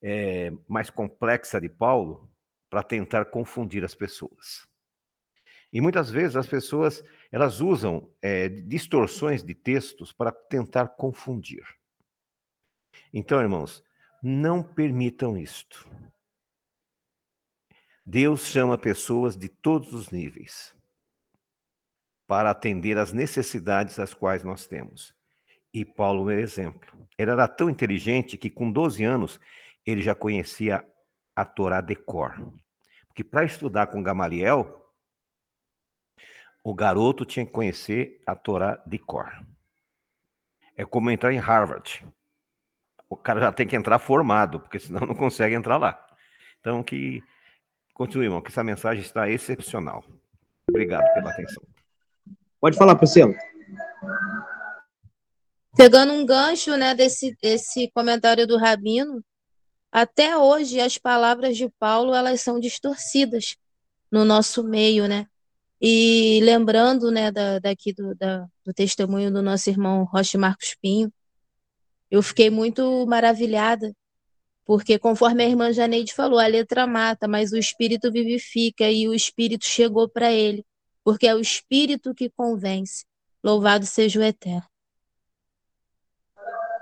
é, 0.00 0.50
mais 0.66 0.88
complexa 0.88 1.60
de 1.60 1.68
Paulo 1.68 2.32
para 2.70 2.82
tentar 2.82 3.26
confundir 3.26 3.84
as 3.84 3.94
pessoas. 3.94 4.66
E 5.70 5.82
muitas 5.82 6.10
vezes 6.10 6.34
as 6.34 6.46
pessoas 6.46 7.04
elas 7.32 7.62
usam 7.62 8.12
é, 8.20 8.46
distorções 8.48 9.42
de 9.42 9.54
textos 9.54 10.12
para 10.12 10.30
tentar 10.30 10.88
confundir. 10.88 11.64
Então, 13.12 13.40
irmãos, 13.40 13.82
não 14.22 14.62
permitam 14.62 15.36
isto. 15.36 15.88
Deus 18.04 18.46
chama 18.46 18.76
pessoas 18.76 19.34
de 19.36 19.48
todos 19.48 19.94
os 19.94 20.10
níveis 20.10 20.74
para 22.26 22.50
atender 22.50 22.98
às 22.98 23.12
necessidades 23.12 23.98
as 23.98 24.12
quais 24.12 24.44
nós 24.44 24.66
temos. 24.66 25.14
E 25.72 25.84
Paulo 25.84 26.30
é 26.30 26.38
exemplo. 26.38 27.08
Ele 27.16 27.30
era 27.30 27.48
tão 27.48 27.70
inteligente 27.70 28.36
que 28.36 28.50
com 28.50 28.70
12 28.70 29.02
anos 29.04 29.40
ele 29.86 30.02
já 30.02 30.14
conhecia 30.14 30.86
a 31.34 31.44
Torá 31.44 31.80
de 31.80 31.96
cor. 31.96 32.52
Porque 33.06 33.24
para 33.24 33.44
estudar 33.44 33.86
com 33.86 34.02
Gamaliel, 34.02 34.81
o 36.64 36.74
garoto 36.74 37.24
tinha 37.24 37.44
que 37.44 37.52
conhecer 37.52 38.22
a 38.26 38.34
Torá 38.34 38.80
de 38.86 38.98
cor. 38.98 39.30
É 40.76 40.84
como 40.84 41.10
entrar 41.10 41.32
em 41.32 41.38
Harvard. 41.38 42.04
O 43.08 43.16
cara 43.16 43.40
já 43.40 43.52
tem 43.52 43.66
que 43.66 43.76
entrar 43.76 43.98
formado, 43.98 44.60
porque 44.60 44.78
senão 44.78 45.06
não 45.06 45.14
consegue 45.14 45.54
entrar 45.54 45.76
lá. 45.76 46.06
Então, 46.60 46.82
que 46.82 47.22
continue, 47.92 48.26
irmão, 48.26 48.40
que 48.40 48.48
essa 48.50 48.64
mensagem 48.64 49.02
está 49.02 49.28
excepcional. 49.28 50.04
Obrigado 50.68 51.12
pela 51.12 51.30
atenção. 51.30 51.62
Pode 52.60 52.76
falar, 52.78 52.94
Priscila. 52.94 53.34
Pegando 55.76 56.12
um 56.12 56.24
gancho 56.24 56.76
né, 56.76 56.94
desse, 56.94 57.36
desse 57.42 57.90
comentário 57.90 58.46
do 58.46 58.56
Rabino, 58.56 59.22
até 59.90 60.36
hoje 60.36 60.80
as 60.80 60.96
palavras 60.96 61.56
de 61.56 61.68
Paulo 61.78 62.14
elas 62.14 62.40
são 62.40 62.60
distorcidas 62.60 63.56
no 64.10 64.24
nosso 64.24 64.62
meio, 64.62 65.08
né? 65.08 65.26
E 65.84 66.38
lembrando, 66.44 67.10
né, 67.10 67.32
da, 67.32 67.58
daqui 67.58 67.92
do, 67.92 68.14
da, 68.14 68.46
do 68.64 68.72
testemunho 68.72 69.32
do 69.32 69.42
nosso 69.42 69.68
irmão 69.68 70.04
Roche 70.04 70.38
Marcos 70.38 70.76
Pinho, 70.80 71.12
eu 72.08 72.22
fiquei 72.22 72.50
muito 72.50 73.04
maravilhada, 73.04 73.92
porque 74.64 74.96
conforme 74.96 75.42
a 75.42 75.48
irmã 75.48 75.72
Janeide 75.72 76.14
falou, 76.14 76.38
a 76.38 76.46
letra 76.46 76.86
mata, 76.86 77.26
mas 77.26 77.50
o 77.50 77.56
espírito 77.56 78.12
vivifica 78.12 78.88
e 78.88 79.08
o 79.08 79.14
espírito 79.14 79.64
chegou 79.64 80.08
para 80.08 80.30
ele, 80.30 80.64
porque 81.02 81.26
é 81.26 81.34
o 81.34 81.40
espírito 81.40 82.14
que 82.14 82.30
convence. 82.30 83.04
Louvado 83.42 83.84
seja 83.84 84.20
o 84.20 84.22
eterno. 84.22 84.62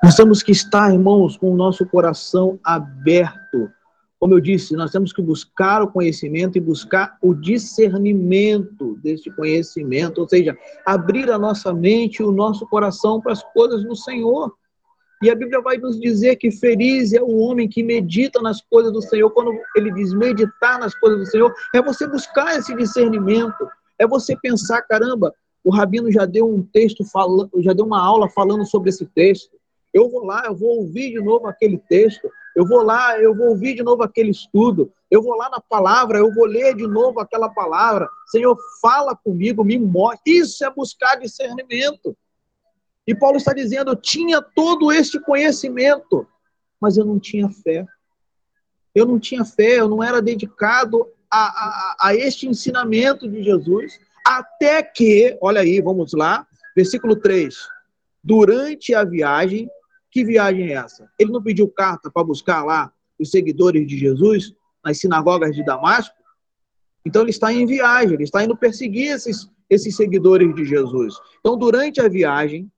Nós 0.04 0.14
temos 0.14 0.42
que 0.42 0.52
estar, 0.52 0.92
irmãos, 0.92 1.38
com 1.38 1.50
o 1.50 1.56
nosso 1.56 1.86
coração 1.86 2.60
aberto 2.62 3.72
como 4.20 4.34
eu 4.34 4.40
disse, 4.40 4.76
nós 4.76 4.90
temos 4.90 5.14
que 5.14 5.22
buscar 5.22 5.82
o 5.82 5.90
conhecimento 5.90 6.58
e 6.58 6.60
buscar 6.60 7.16
o 7.22 7.32
discernimento 7.32 8.98
deste 9.02 9.30
conhecimento, 9.30 10.20
ou 10.20 10.28
seja, 10.28 10.54
abrir 10.84 11.30
a 11.30 11.38
nossa 11.38 11.72
mente 11.72 12.18
e 12.18 12.22
o 12.22 12.30
nosso 12.30 12.66
coração 12.66 13.18
para 13.18 13.32
as 13.32 13.42
coisas 13.54 13.82
do 13.82 13.96
Senhor. 13.96 14.54
E 15.22 15.30
a 15.30 15.34
Bíblia 15.34 15.62
vai 15.62 15.78
nos 15.78 15.98
dizer 15.98 16.36
que 16.36 16.50
feliz 16.50 17.14
é 17.14 17.22
o 17.22 17.38
homem 17.38 17.66
que 17.66 17.82
medita 17.82 18.42
nas 18.42 18.60
coisas 18.60 18.92
do 18.92 19.00
Senhor. 19.00 19.30
Quando 19.30 19.58
ele 19.74 19.90
diz 19.92 20.12
meditar 20.12 20.78
nas 20.78 20.94
coisas 20.94 21.20
do 21.20 21.26
Senhor, 21.26 21.54
é 21.74 21.80
você 21.80 22.06
buscar 22.06 22.58
esse 22.58 22.76
discernimento, 22.76 23.66
é 23.98 24.06
você 24.06 24.36
pensar, 24.36 24.82
caramba, 24.82 25.32
o 25.64 25.70
rabino 25.70 26.12
já 26.12 26.26
deu 26.26 26.46
um 26.46 26.62
texto 26.62 27.06
falando, 27.06 27.50
já 27.62 27.72
deu 27.72 27.86
uma 27.86 28.02
aula 28.02 28.28
falando 28.28 28.66
sobre 28.66 28.90
esse 28.90 29.06
texto. 29.06 29.56
Eu 29.94 30.10
vou 30.10 30.26
lá, 30.26 30.42
eu 30.44 30.54
vou 30.54 30.80
ouvir 30.80 31.10
de 31.10 31.22
novo 31.22 31.46
aquele 31.46 31.78
texto, 31.78 32.30
eu 32.56 32.66
vou 32.66 32.82
lá, 32.82 33.18
eu 33.18 33.34
vou 33.34 33.48
ouvir 33.48 33.74
de 33.74 33.82
novo 33.82 34.02
aquele 34.02 34.30
estudo, 34.30 34.92
eu 35.10 35.22
vou 35.22 35.36
lá 35.36 35.48
na 35.48 35.60
palavra, 35.60 36.18
eu 36.18 36.32
vou 36.32 36.46
ler 36.46 36.74
de 36.74 36.86
novo 36.86 37.20
aquela 37.20 37.48
palavra. 37.48 38.08
Senhor, 38.26 38.56
fala 38.80 39.16
comigo, 39.16 39.64
me 39.64 39.78
mostra. 39.78 40.20
Isso 40.26 40.64
é 40.64 40.70
buscar 40.70 41.16
discernimento. 41.16 42.16
E 43.06 43.14
Paulo 43.14 43.36
está 43.36 43.52
dizendo: 43.52 43.90
eu 43.90 43.96
tinha 43.96 44.40
todo 44.42 44.92
este 44.92 45.18
conhecimento, 45.20 46.26
mas 46.80 46.96
eu 46.96 47.04
não 47.04 47.18
tinha 47.18 47.48
fé. 47.50 47.84
Eu 48.94 49.06
não 49.06 49.18
tinha 49.18 49.44
fé, 49.44 49.80
eu 49.80 49.88
não 49.88 50.02
era 50.02 50.20
dedicado 50.20 51.06
a, 51.30 51.46
a, 51.46 51.96
a 52.08 52.14
este 52.14 52.48
ensinamento 52.48 53.28
de 53.28 53.42
Jesus, 53.42 54.00
até 54.26 54.82
que, 54.82 55.38
olha 55.40 55.60
aí, 55.60 55.80
vamos 55.80 56.12
lá, 56.12 56.46
versículo 56.74 57.14
3. 57.14 57.54
Durante 58.22 58.94
a 58.94 59.04
viagem, 59.04 59.70
que 60.10 60.24
viagem 60.24 60.68
é 60.68 60.72
essa? 60.72 61.08
Ele 61.18 61.30
não 61.30 61.42
pediu 61.42 61.68
carta 61.68 62.10
para 62.10 62.24
buscar 62.24 62.64
lá 62.64 62.92
os 63.18 63.30
seguidores 63.30 63.86
de 63.86 63.96
Jesus 63.96 64.54
nas 64.84 64.98
sinagogas 64.98 65.54
de 65.54 65.64
Damasco? 65.64 66.14
Então 67.04 67.22
ele 67.22 67.30
está 67.30 67.52
em 67.52 67.66
viagem, 67.66 68.14
ele 68.14 68.24
está 68.24 68.44
indo 68.44 68.56
perseguir 68.56 69.12
esses, 69.12 69.50
esses 69.68 69.96
seguidores 69.96 70.54
de 70.54 70.64
Jesus. 70.64 71.14
Então, 71.38 71.56
durante 71.56 72.00
a 72.00 72.08
viagem, 72.08 72.70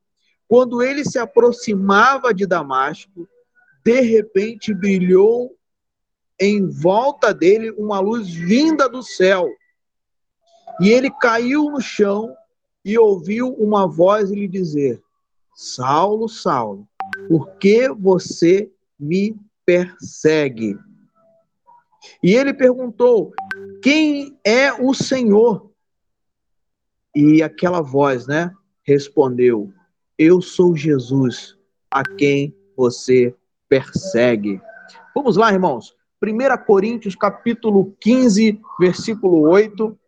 quando 0.46 0.82
ele 0.82 1.04
se 1.04 1.18
aproximava 1.18 2.32
de 2.32 2.46
Damasco, 2.46 3.26
de 3.84 4.00
repente 4.00 4.74
brilhou 4.74 5.56
em 6.38 6.68
volta 6.68 7.32
dele 7.32 7.70
uma 7.70 8.00
luz 8.00 8.28
vinda 8.28 8.88
do 8.88 9.02
céu. 9.02 9.48
E 10.80 10.90
ele 10.90 11.10
caiu 11.10 11.70
no 11.70 11.80
chão 11.80 12.34
e 12.84 12.98
ouviu 12.98 13.52
uma 13.54 13.86
voz 13.86 14.30
lhe 14.30 14.46
dizer: 14.46 15.02
Saulo, 15.54 16.28
Saulo, 16.28 16.88
por 17.28 17.56
que 17.56 17.88
você 17.88 18.70
me 18.98 19.36
persegue? 19.64 20.76
E 22.22 22.34
ele 22.34 22.52
perguntou: 22.52 23.32
Quem 23.82 24.38
é 24.44 24.72
o 24.72 24.94
Senhor? 24.94 25.70
E 27.14 27.42
aquela 27.42 27.80
voz, 27.80 28.26
né, 28.26 28.50
respondeu: 28.82 29.72
Eu 30.18 30.40
sou 30.40 30.76
Jesus, 30.76 31.56
a 31.90 32.02
quem 32.02 32.56
você 32.76 33.34
persegue. 33.68 34.60
Vamos 35.14 35.36
lá, 35.36 35.52
irmãos. 35.52 35.94
1 36.22 36.64
Coríntios 36.64 37.16
capítulo 37.16 37.96
15, 38.00 38.60
versículo 38.78 39.40
8. 39.48 39.98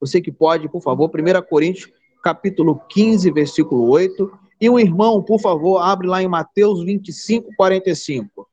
Você 0.00 0.20
que 0.20 0.30
pode, 0.30 0.68
por 0.68 0.82
favor, 0.82 1.10
1 1.10 1.42
Coríntios 1.48 1.90
capítulo 2.22 2.78
15, 2.88 3.30
versículo 3.30 3.88
8. 3.88 4.30
E 4.60 4.68
um 4.68 4.78
irmão, 4.78 5.22
por 5.22 5.40
favor, 5.40 5.78
abre 5.78 6.06
lá 6.08 6.22
em 6.22 6.28
Mateus 6.28 6.82
25, 6.84 7.54
45. 7.56 8.48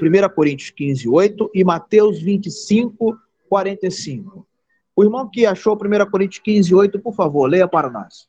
1 0.00 0.34
Coríntios 0.34 0.70
15, 0.70 1.08
8 1.08 1.50
e 1.54 1.64
Mateus 1.64 2.20
25, 2.20 3.18
45. 3.48 4.46
O 4.94 5.04
irmão 5.04 5.30
que 5.30 5.46
achou 5.46 5.74
1 5.74 6.10
Coríntios 6.10 6.42
15, 6.42 6.74
8, 6.74 7.00
por 7.00 7.14
favor, 7.14 7.46
leia 7.46 7.66
para 7.66 7.88
nós. 7.88 8.28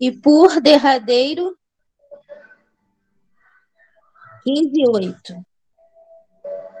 E 0.00 0.10
por 0.12 0.60
derradeiro, 0.60 1.56
15, 4.44 4.88
8. 4.88 5.53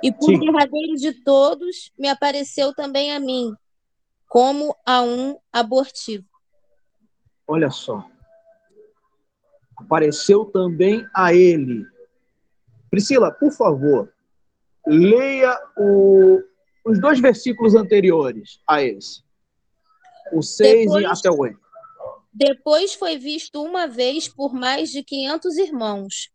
E 0.02 0.12
por 0.12 0.26
Sim. 0.26 0.38
derradeiro 0.40 0.96
de 0.96 1.12
todos, 1.24 1.90
me 1.98 2.08
apareceu 2.08 2.74
também 2.74 3.12
a 3.12 3.20
mim, 3.20 3.54
como 4.28 4.76
a 4.84 5.02
um 5.02 5.38
abortivo. 5.52 6.26
Olha 7.46 7.70
só. 7.70 8.04
Apareceu 9.76 10.44
também 10.46 11.06
a 11.14 11.34
ele. 11.34 11.86
Priscila, 12.90 13.30
por 13.32 13.52
favor, 13.52 14.12
leia 14.86 15.58
o, 15.76 16.42
os 16.84 17.00
dois 17.00 17.20
versículos 17.20 17.74
anteriores 17.74 18.60
a 18.66 18.82
esse. 18.82 19.22
O 20.32 20.42
6 20.42 20.92
e 20.92 21.06
até 21.06 21.30
o 21.30 21.38
8. 21.38 21.58
Depois 22.32 22.94
foi 22.94 23.16
visto 23.16 23.62
uma 23.62 23.86
vez 23.86 24.28
por 24.28 24.52
mais 24.52 24.90
de 24.90 25.02
500 25.02 25.56
irmãos, 25.56 26.30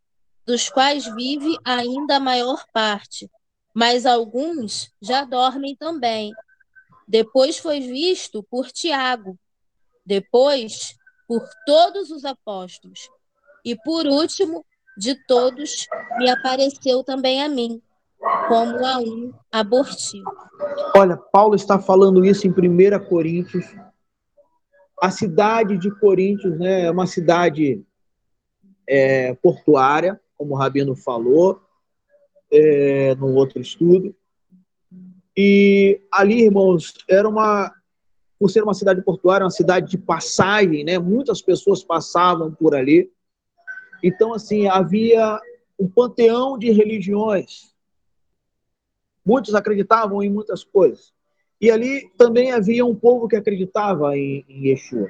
dos 0.46 0.70
quais 0.70 1.04
vive 1.14 1.58
ainda 1.64 2.16
a 2.16 2.20
maior 2.20 2.64
parte, 2.72 3.30
mas 3.74 4.06
alguns 4.06 4.92
já 5.00 5.24
dormem 5.24 5.76
também. 5.76 6.32
Depois 7.06 7.58
foi 7.58 7.80
visto 7.80 8.42
por 8.44 8.70
Tiago, 8.70 9.38
depois 10.04 10.96
por 11.26 11.42
todos 11.64 12.10
os 12.10 12.24
apóstolos, 12.24 13.08
e 13.64 13.76
por 13.76 14.06
último 14.06 14.64
de 14.96 15.14
todos 15.26 15.86
me 16.18 16.28
apareceu 16.28 17.04
também 17.04 17.42
a 17.42 17.48
mim, 17.48 17.80
como 18.48 18.84
a 18.84 18.98
um 18.98 19.32
abortivo. 19.50 20.30
Olha, 20.96 21.16
Paulo 21.16 21.54
está 21.54 21.78
falando 21.78 22.24
isso 22.24 22.46
em 22.46 22.50
1 22.50 23.04
Coríntios 23.08 23.64
a 25.00 25.10
cidade 25.10 25.78
de 25.78 25.90
Coríntios 25.90 26.58
né, 26.58 26.82
é 26.82 26.90
uma 26.90 27.06
cidade 27.06 27.82
é, 28.86 29.34
portuária, 29.36 30.20
como 30.36 30.54
o 30.54 30.56
Rabino 30.56 30.94
falou 30.94 31.60
é, 32.50 33.14
no 33.14 33.34
outro 33.34 33.60
estudo. 33.60 34.14
E 35.36 36.00
ali, 36.12 36.42
irmãos, 36.42 36.94
era 37.08 37.28
uma, 37.28 37.72
por 38.38 38.50
ser 38.50 38.62
uma 38.62 38.74
cidade 38.74 39.02
portuária, 39.02 39.44
uma 39.44 39.50
cidade 39.50 39.90
de 39.90 39.98
passagem, 39.98 40.84
né? 40.84 40.98
Muitas 40.98 41.40
pessoas 41.40 41.84
passavam 41.84 42.52
por 42.52 42.74
ali. 42.74 43.10
Então, 44.02 44.34
assim, 44.34 44.66
havia 44.66 45.40
um 45.78 45.88
panteão 45.88 46.58
de 46.58 46.70
religiões. 46.70 47.74
Muitos 49.24 49.54
acreditavam 49.54 50.22
em 50.22 50.30
muitas 50.30 50.64
coisas. 50.64 51.12
E 51.60 51.70
ali 51.70 52.10
também 52.16 52.52
havia 52.52 52.84
um 52.84 52.94
povo 52.94 53.28
que 53.28 53.36
acreditava 53.36 54.16
em, 54.16 54.44
em 54.48 54.68
Yeshua. 54.68 55.08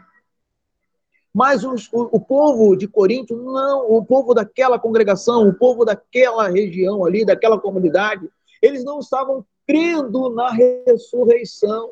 Mas 1.33 1.65
os, 1.65 1.89
o, 1.93 2.09
o, 2.13 2.21
povo 2.21 2.75
de 2.77 2.89
Corinto, 2.89 3.37
não, 3.37 3.91
o 3.91 4.05
povo 4.05 4.35
daquela 4.35 4.79
congregação, 4.79 5.49
o 5.49 5.55
povo 5.55 5.85
daquela 5.85 6.49
região 6.49 7.05
ali, 7.05 7.25
daquela 7.25 7.59
comunidade, 7.59 8.29
eles 8.61 8.85
não 8.85 8.99
estavam 8.99 9.45
crendo 9.67 10.31
na 10.31 10.51
ressurreição. 10.51 11.89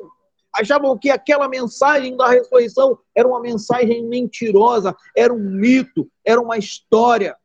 Achavam 0.53 0.97
que 0.97 1.09
aquela 1.09 1.47
mensagem 1.47 2.17
da 2.17 2.27
ressurreição 2.27 2.99
era 3.15 3.27
uma 3.27 3.39
mensagem 3.39 4.05
mentirosa, 4.05 4.95
era 5.15 5.33
um 5.33 5.39
mito, 5.39 6.09
era 6.25 6.41
uma 6.41 6.57
história. 6.57 7.37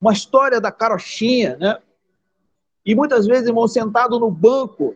Uma 0.00 0.12
história 0.12 0.60
da 0.60 0.70
carochinha, 0.70 1.56
né? 1.56 1.78
E 2.84 2.94
muitas 2.94 3.26
vezes, 3.26 3.48
irmão, 3.48 3.66
sentado 3.66 4.20
no 4.20 4.30
banco 4.30 4.94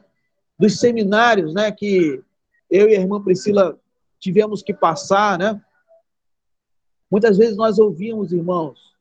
dos 0.57 0.79
seminários, 0.79 1.53
né, 1.53 1.73
que 1.73 2.23
eu 2.71 2.89
e 2.89 2.95
a 2.95 3.01
irmã 3.01 3.21
Priscila 3.21 3.77
tivemos 4.21 4.63
que 4.63 4.75
passar, 4.75 5.39
né? 5.39 5.61
Muitas 7.11 7.39
vezes 7.39 7.57
nós 7.57 7.79
ouvimos, 7.79 8.33
irmãos, 8.33 8.95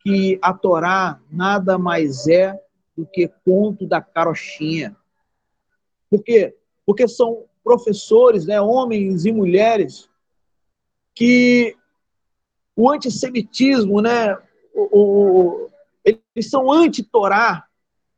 que 0.00 0.38
a 0.40 0.54
Torá 0.54 1.20
nada 1.30 1.76
mais 1.76 2.26
é 2.28 2.58
do 2.96 3.04
que 3.04 3.28
conto 3.44 3.86
da 3.86 4.00
carochinha. 4.00 4.96
Por 6.08 6.22
quê? 6.22 6.56
Porque 6.86 7.06
são 7.08 7.44
professores, 7.62 8.46
né, 8.46 8.60
homens 8.60 9.24
e 9.24 9.32
mulheres, 9.32 10.08
que 11.14 11.76
o 12.76 12.90
antissemitismo, 12.90 14.00
né, 14.00 14.36
o, 14.74 14.88
o, 14.92 15.70
eles 16.04 16.50
são 16.50 16.70
anti-Torá, 16.70 17.66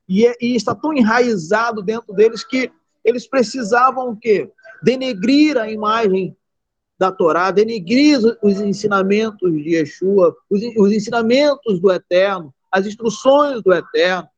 e, 0.09 0.26
é, 0.26 0.34
e 0.41 0.55
está 0.55 0.74
tão 0.74 0.93
enraizado 0.93 1.82
dentro 1.82 2.12
deles 2.14 2.45
que 2.45 2.70
eles 3.05 3.26
precisavam 3.26 4.11
o 4.11 4.16
quê? 4.16 4.51
Denegrir 4.87 5.59
a 5.59 5.68
imagem 5.68 6.37
da 6.97 7.11
Torá, 7.11 7.51
denegrir 7.51 8.20
os 8.41 8.61
ensinamentos 8.61 9.53
de 9.53 9.74
Yeshua, 9.74 10.32
os, 10.49 10.61
os 10.78 10.93
ensinamentos 10.93 11.80
do 11.80 11.91
Eterno, 11.91 12.55
as 12.70 12.87
instruções 12.87 13.61
do 13.64 13.74
Eterno. 13.74 14.28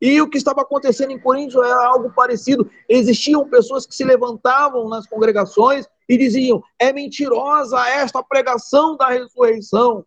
E 0.00 0.22
o 0.22 0.30
que 0.30 0.38
estava 0.38 0.62
acontecendo 0.62 1.10
em 1.10 1.20
Coríntios 1.20 1.62
era 1.62 1.86
algo 1.86 2.10
parecido. 2.14 2.70
Existiam 2.88 3.46
pessoas 3.46 3.86
que 3.86 3.94
se 3.94 4.04
levantavam 4.04 4.88
nas 4.88 5.06
congregações 5.06 5.86
e 6.08 6.16
diziam: 6.16 6.62
é 6.78 6.90
mentirosa 6.90 7.86
esta 7.90 8.22
pregação 8.22 8.96
da 8.96 9.08
ressurreição. 9.08 10.02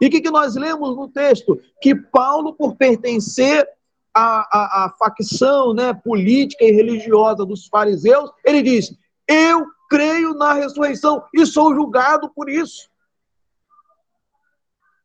E 0.00 0.06
o 0.06 0.10
que, 0.10 0.22
que 0.22 0.30
nós 0.30 0.54
lemos 0.54 0.96
no 0.96 1.08
texto? 1.08 1.60
Que 1.82 1.94
Paulo, 1.94 2.54
por 2.54 2.74
pertencer 2.74 3.68
à, 4.16 4.48
à, 4.50 4.84
à 4.86 4.90
facção 4.98 5.74
né, 5.74 5.92
política 5.92 6.64
e 6.64 6.72
religiosa 6.72 7.44
dos 7.44 7.66
fariseus, 7.66 8.30
ele 8.44 8.62
diz: 8.62 8.96
Eu 9.28 9.66
creio 9.90 10.34
na 10.34 10.54
ressurreição 10.54 11.22
e 11.34 11.44
sou 11.44 11.74
julgado 11.74 12.30
por 12.30 12.48
isso. 12.48 12.88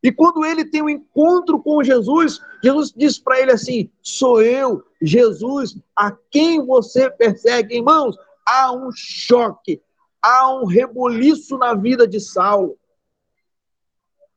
E 0.03 0.11
quando 0.11 0.45
ele 0.45 0.65
tem 0.65 0.81
um 0.81 0.89
encontro 0.89 1.61
com 1.61 1.83
Jesus, 1.83 2.39
Jesus 2.63 2.93
diz 2.95 3.19
para 3.19 3.39
ele 3.39 3.51
assim: 3.51 3.91
Sou 4.01 4.41
eu, 4.41 4.83
Jesus, 5.01 5.77
a 5.95 6.11
quem 6.31 6.65
você 6.65 7.09
persegue. 7.09 7.75
Irmãos, 7.75 8.15
há 8.45 8.71
um 8.71 8.89
choque, 8.95 9.81
há 10.21 10.49
um 10.55 10.65
reboliço 10.65 11.57
na 11.57 11.73
vida 11.73 12.07
de 12.07 12.19
Saulo 12.19 12.77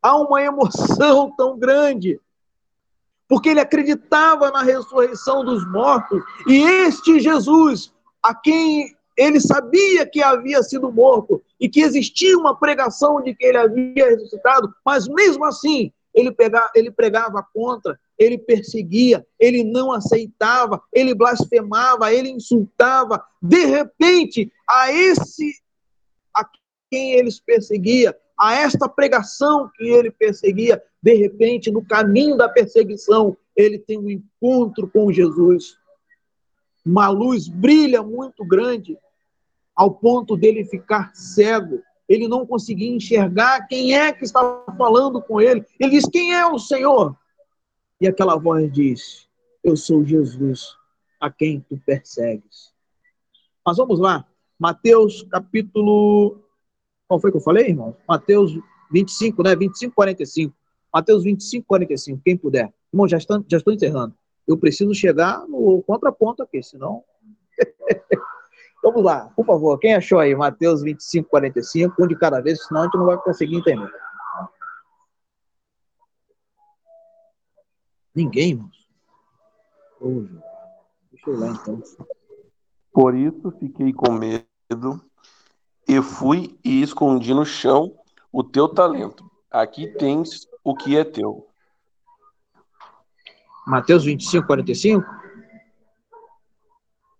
há 0.04 0.18
uma 0.18 0.42
emoção 0.42 1.34
tão 1.34 1.58
grande, 1.58 2.20
porque 3.28 3.48
ele 3.48 3.60
acreditava 3.60 4.50
na 4.50 4.62
ressurreição 4.62 5.44
dos 5.44 5.66
mortos, 5.70 6.22
e 6.46 6.62
este 6.62 7.20
Jesus, 7.20 7.92
a 8.22 8.34
quem 8.34 8.94
ele 9.16 9.40
sabia 9.40 10.06
que 10.06 10.22
havia 10.22 10.62
sido 10.62 10.90
morto 10.90 11.42
e 11.60 11.68
que 11.68 11.80
existia 11.80 12.36
uma 12.36 12.58
pregação 12.58 13.22
de 13.22 13.34
que 13.34 13.44
ele 13.44 13.58
havia 13.58 14.10
ressuscitado, 14.10 14.72
mas 14.84 15.06
mesmo 15.06 15.44
assim 15.44 15.92
ele, 16.12 16.30
pegava, 16.30 16.70
ele 16.74 16.90
pregava 16.90 17.46
contra, 17.52 17.98
ele 18.18 18.38
perseguia, 18.38 19.26
ele 19.38 19.64
não 19.64 19.90
aceitava, 19.90 20.80
ele 20.92 21.14
blasfemava, 21.14 22.12
ele 22.12 22.30
insultava. 22.30 23.24
De 23.42 23.64
repente, 23.64 24.52
a 24.68 24.92
esse 24.92 25.60
a 26.34 26.48
quem 26.90 27.12
eles 27.12 27.40
perseguia, 27.40 28.16
a 28.38 28.54
esta 28.54 28.88
pregação 28.88 29.70
que 29.76 29.84
ele 29.88 30.10
perseguia, 30.10 30.82
de 31.02 31.14
repente, 31.14 31.70
no 31.70 31.84
caminho 31.84 32.36
da 32.36 32.48
perseguição, 32.48 33.36
ele 33.54 33.78
tem 33.78 33.98
um 33.98 34.10
encontro 34.10 34.88
com 34.88 35.12
Jesus. 35.12 35.78
Uma 36.84 37.08
luz 37.08 37.48
brilha 37.48 38.02
muito 38.02 38.44
grande, 38.44 38.98
ao 39.74 39.92
ponto 39.92 40.36
dele 40.36 40.64
ficar 40.64 41.14
cego. 41.14 41.82
Ele 42.08 42.28
não 42.28 42.46
conseguia 42.46 42.90
enxergar 42.90 43.66
quem 43.66 43.96
é 43.96 44.12
que 44.12 44.24
estava 44.24 44.64
falando 44.76 45.22
com 45.22 45.40
ele. 45.40 45.64
Ele 45.80 45.92
diz: 45.92 46.04
Quem 46.06 46.34
é 46.34 46.46
o 46.46 46.58
Senhor? 46.58 47.16
E 48.00 48.06
aquela 48.06 48.36
voz 48.36 48.70
diz: 48.70 49.28
Eu 49.62 49.76
sou 49.76 50.04
Jesus, 50.04 50.76
a 51.20 51.30
quem 51.30 51.60
tu 51.60 51.80
persegues. 51.86 52.74
Mas 53.64 53.78
vamos 53.78 53.98
lá, 53.98 54.26
Mateus 54.58 55.22
capítulo 55.22 56.43
qual 57.14 57.20
foi 57.20 57.30
que 57.30 57.36
eu 57.36 57.42
falei, 57.42 57.68
irmão? 57.68 57.96
Mateus 58.08 58.58
25, 58.90 59.42
né? 59.44 59.54
25, 59.54 59.94
45. 59.94 60.54
Mateus 60.92 61.22
25, 61.22 61.66
45, 61.66 62.22
quem 62.24 62.36
puder. 62.36 62.72
Irmão, 62.92 63.06
já, 63.06 63.18
estou, 63.18 63.44
já 63.48 63.58
estou 63.58 63.72
encerrando. 63.72 64.14
Eu 64.46 64.58
preciso 64.58 64.92
chegar 64.94 65.46
no 65.46 65.82
contraponto 65.82 66.42
aqui, 66.42 66.60
senão. 66.62 67.04
Vamos 68.82 69.02
lá, 69.02 69.30
por 69.34 69.46
favor, 69.46 69.78
quem 69.78 69.94
achou 69.94 70.18
aí? 70.18 70.34
Mateus 70.34 70.82
25, 70.82 71.30
45, 71.30 72.04
um 72.04 72.06
de 72.06 72.18
cada 72.18 72.40
vez, 72.40 72.66
senão 72.66 72.82
a 72.82 72.84
gente 72.84 72.98
não 72.98 73.06
vai 73.06 73.16
conseguir 73.16 73.56
entender. 73.56 73.90
Ninguém, 78.14 78.50
irmão. 78.50 78.70
Deixa 81.12 81.30
eu 81.30 81.38
lá 81.38 81.46
então. 81.48 81.82
Por 82.92 83.14
isso 83.14 83.50
fiquei 83.52 83.92
com 83.92 84.12
medo 84.12 85.02
e 85.86 86.00
fui 86.02 86.58
e 86.64 86.82
escondi 86.82 87.32
no 87.34 87.44
chão 87.44 87.94
o 88.32 88.42
teu 88.42 88.68
talento. 88.68 89.30
Aqui 89.50 89.86
tens 89.86 90.48
o 90.62 90.74
que 90.74 90.96
é 90.96 91.04
teu. 91.04 91.46
Mateus 93.66 94.04
25, 94.04 94.46
45? 94.46 95.04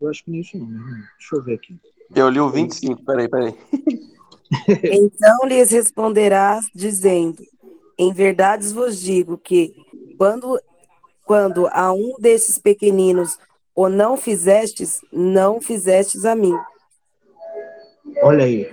Eu 0.00 0.10
acho 0.10 0.24
que 0.24 0.30
não 0.30 0.38
é 0.38 0.40
isso 0.40 0.58
não. 0.58 0.66
Deixa 0.66 1.36
eu 1.36 1.42
ver 1.42 1.54
aqui. 1.54 1.78
Eu 2.14 2.28
li 2.28 2.40
o 2.40 2.50
25, 2.50 3.02
peraí, 3.04 3.28
peraí. 3.28 3.54
então 4.92 5.46
lhes 5.46 5.70
responderás, 5.70 6.66
dizendo: 6.74 7.42
Em 7.98 8.12
verdade 8.12 8.68
vos 8.68 9.00
digo 9.00 9.38
que, 9.38 9.74
quando, 10.18 10.60
quando 11.24 11.66
a 11.68 11.92
um 11.92 12.16
desses 12.18 12.58
pequeninos 12.58 13.38
o 13.74 13.88
não 13.88 14.16
fizestes, 14.16 15.00
não 15.10 15.60
fizestes 15.60 16.24
a 16.24 16.34
mim. 16.34 16.54
Olha 18.24 18.44
aí. 18.46 18.72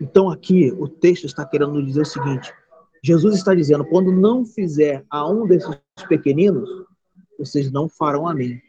Então 0.00 0.30
aqui 0.30 0.72
o 0.78 0.86
texto 0.86 1.24
está 1.24 1.44
querendo 1.44 1.84
dizer 1.84 2.02
o 2.02 2.06
seguinte: 2.06 2.54
Jesus 3.02 3.34
está 3.34 3.52
dizendo: 3.52 3.84
quando 3.84 4.12
não 4.12 4.44
fizer 4.44 5.04
a 5.10 5.28
um 5.28 5.44
desses 5.44 5.76
pequeninos, 6.08 6.70
vocês 7.36 7.72
não 7.72 7.88
farão 7.88 8.28
a 8.28 8.32
mim. 8.32 8.60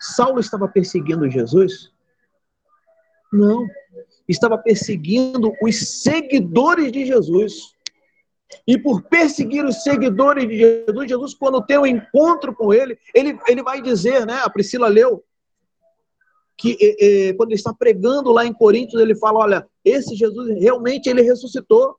Saulo 0.00 0.40
estava 0.40 0.66
perseguindo 0.66 1.30
Jesus? 1.30 1.92
Não. 3.30 3.66
Estava 4.26 4.56
perseguindo 4.56 5.52
os 5.62 6.02
seguidores 6.02 6.90
de 6.90 7.04
Jesus. 7.04 7.74
E 8.66 8.78
por 8.78 9.02
perseguir 9.02 9.66
os 9.66 9.82
seguidores 9.82 10.48
de 10.48 10.56
Jesus, 10.56 11.08
Jesus, 11.08 11.34
quando 11.34 11.64
tem 11.66 11.78
um 11.78 11.86
encontro 11.86 12.54
com 12.54 12.72
ele, 12.72 12.98
ele, 13.14 13.38
ele 13.46 13.62
vai 13.62 13.82
dizer, 13.82 14.24
né? 14.24 14.40
A 14.42 14.48
Priscila 14.48 14.88
leu, 14.88 15.22
que 16.60 17.34
quando 17.36 17.50
ele 17.50 17.58
está 17.58 17.72
pregando 17.72 18.30
lá 18.30 18.44
em 18.44 18.52
Coríntios, 18.52 19.00
ele 19.00 19.14
fala: 19.14 19.40
olha, 19.40 19.68
esse 19.84 20.14
Jesus 20.14 20.60
realmente 20.60 21.08
ele 21.08 21.22
ressuscitou. 21.22 21.96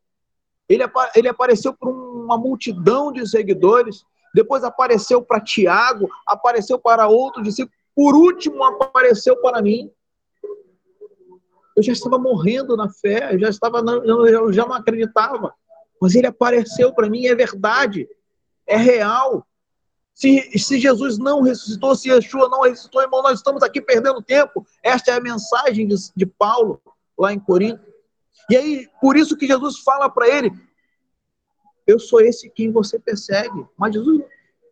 Ele, 0.70 0.84
ele 1.16 1.28
apareceu 1.28 1.74
para 1.74 1.89
uma 1.89 2.38
multidão 2.38 3.12
de 3.12 3.28
seguidores, 3.28 4.05
depois 4.34 4.64
apareceu 4.64 5.22
para 5.22 5.41
Tiago, 5.41 6.07
apareceu 6.26 6.80
para 6.80 7.07
outros 7.07 7.43
discípulos, 7.43 7.76
por 7.93 8.16
último 8.16 8.64
apareceu 8.64 9.36
para 9.41 9.62
mim. 9.62 9.91
Eu 11.76 11.84
já 11.84 11.91
estava 11.91 12.18
morrendo 12.18 12.78
na 12.78 12.89
fé, 12.89 13.34
eu 13.34 13.39
já 13.39 13.49
estava, 13.49 13.80
eu 14.05 14.53
já 14.53 14.66
não 14.66 14.76
acreditava, 14.76 15.53
mas 15.99 16.16
ele 16.16 16.28
apareceu 16.28 16.93
para 16.93 17.09
mim, 17.09 17.26
é 17.26 17.36
verdade, 17.36 18.07
é 18.66 18.78
real. 18.78 19.45
Se, 20.14 20.57
se 20.57 20.80
Jesus 20.80 21.18
não 21.18 21.41
ressuscitou, 21.41 21.95
se 21.95 22.09
Yeshua 22.09 22.49
não 22.49 22.62
ressuscitou, 22.62 23.01
irmão, 23.01 23.24
nós 23.24 23.39
estamos 23.39 23.64
aqui 23.64 23.82
perdendo 23.82 24.22
tempo. 24.22 24.66
Esta 24.84 25.12
é 25.12 25.14
a 25.16 25.22
mensagem 25.22 25.88
de, 25.88 25.95
de 26.16 26.26
Paulo 26.26 26.82
lá 27.18 27.34
em 27.34 27.39
Corinto. 27.39 27.91
E 28.49 28.55
aí, 28.55 28.89
por 28.99 29.16
isso 29.16 29.38
que 29.38 29.47
Jesus 29.47 29.80
fala 29.80 30.09
para 30.09 30.28
ele: 30.28 30.51
Eu 31.88 31.99
sou 31.99 32.22
esse 32.22 32.49
quem 32.49 32.72
você 32.72 32.99
persegue. 32.99 33.66
Mas 33.78 33.93
Jesus, 33.93 34.24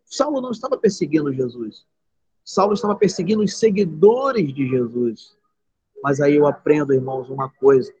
Saulo 0.04 0.40
não 0.40 0.50
estava 0.50 0.76
perseguindo 0.76 1.32
Jesus. 1.32 1.86
Saulo 2.44 2.74
estava 2.74 2.94
perseguindo 2.94 3.42
os 3.42 3.58
seguidores 3.58 4.52
de 4.52 4.68
Jesus. 4.68 5.36
Mas 6.02 6.20
aí 6.20 6.36
eu 6.36 6.46
aprendo, 6.46 6.92
irmãos, 6.92 7.30
uma 7.30 7.48
coisa. 7.48 7.92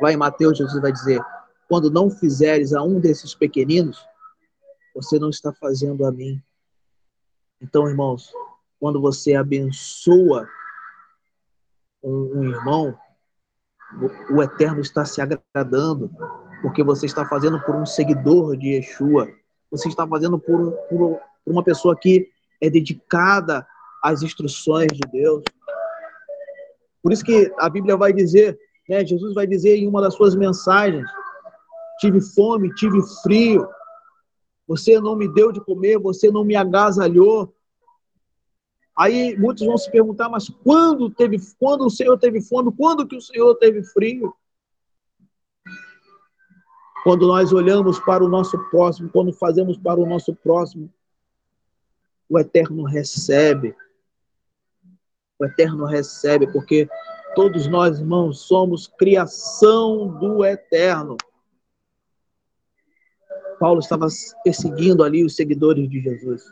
Lá 0.00 0.12
em 0.12 0.16
Mateus, 0.16 0.58
Jesus 0.58 0.80
vai 0.80 0.92
dizer: 0.92 1.20
Quando 1.68 1.90
não 1.90 2.10
fizeres 2.10 2.72
a 2.72 2.82
um 2.82 2.98
desses 2.98 3.34
pequeninos, 3.34 4.04
você 4.96 5.18
não 5.18 5.28
está 5.28 5.52
fazendo 5.52 6.06
a 6.06 6.10
mim. 6.10 6.42
Então, 7.60 7.86
irmãos, 7.86 8.32
quando 8.80 8.98
você 8.98 9.34
abençoa 9.34 10.48
um, 12.02 12.38
um 12.38 12.44
irmão, 12.44 12.98
o, 14.30 14.36
o 14.36 14.42
Eterno 14.42 14.80
está 14.80 15.04
se 15.04 15.20
agradando, 15.20 16.10
porque 16.62 16.82
você 16.82 17.04
está 17.04 17.26
fazendo 17.26 17.60
por 17.60 17.74
um 17.76 17.84
seguidor 17.84 18.56
de 18.56 18.68
Yeshua, 18.68 19.28
você 19.70 19.86
está 19.88 20.06
fazendo 20.08 20.38
por, 20.38 20.72
por, 20.88 21.20
por 21.44 21.52
uma 21.52 21.62
pessoa 21.62 21.94
que 21.94 22.30
é 22.58 22.70
dedicada 22.70 23.66
às 24.02 24.22
instruções 24.22 24.88
de 24.92 25.06
Deus. 25.12 25.44
Por 27.02 27.12
isso 27.12 27.22
que 27.22 27.52
a 27.58 27.68
Bíblia 27.68 27.98
vai 27.98 28.14
dizer, 28.14 28.58
né, 28.88 29.04
Jesus 29.04 29.34
vai 29.34 29.46
dizer 29.46 29.76
em 29.76 29.86
uma 29.86 30.00
das 30.00 30.14
suas 30.14 30.34
mensagens: 30.34 31.06
tive 32.00 32.20
fome, 32.20 32.72
tive 32.74 32.98
frio, 33.22 33.68
você 34.66 35.00
não 35.00 35.14
me 35.14 35.28
deu 35.28 35.52
de 35.52 35.60
comer, 35.60 35.98
você 35.98 36.30
não 36.30 36.44
me 36.44 36.56
agasalhou. 36.56 37.54
Aí 38.96 39.36
muitos 39.36 39.66
vão 39.66 39.76
se 39.76 39.90
perguntar, 39.90 40.28
mas 40.28 40.48
quando 40.48 41.10
teve, 41.10 41.38
quando 41.58 41.86
o 41.86 41.90
Senhor 41.90 42.18
teve 42.18 42.40
fome, 42.40 42.72
quando 42.72 43.06
que 43.06 43.16
o 43.16 43.20
Senhor 43.20 43.54
teve 43.56 43.82
frio? 43.82 44.34
Quando 47.04 47.26
nós 47.28 47.52
olhamos 47.52 48.00
para 48.00 48.24
o 48.24 48.28
nosso 48.28 48.58
próximo, 48.70 49.10
quando 49.10 49.32
fazemos 49.32 49.76
para 49.76 50.00
o 50.00 50.06
nosso 50.06 50.34
próximo, 50.34 50.92
o 52.28 52.38
Eterno 52.38 52.82
recebe. 52.82 53.76
O 55.38 55.44
Eterno 55.44 55.84
recebe, 55.84 56.50
porque 56.50 56.88
todos 57.34 57.68
nós, 57.68 58.00
irmãos, 58.00 58.40
somos 58.40 58.88
criação 58.88 60.08
do 60.18 60.44
Eterno. 60.44 61.16
Paulo 63.58 63.80
estava 63.80 64.06
perseguindo 64.44 65.02
ali 65.02 65.24
os 65.24 65.34
seguidores 65.34 65.88
de 65.88 66.00
Jesus. 66.00 66.42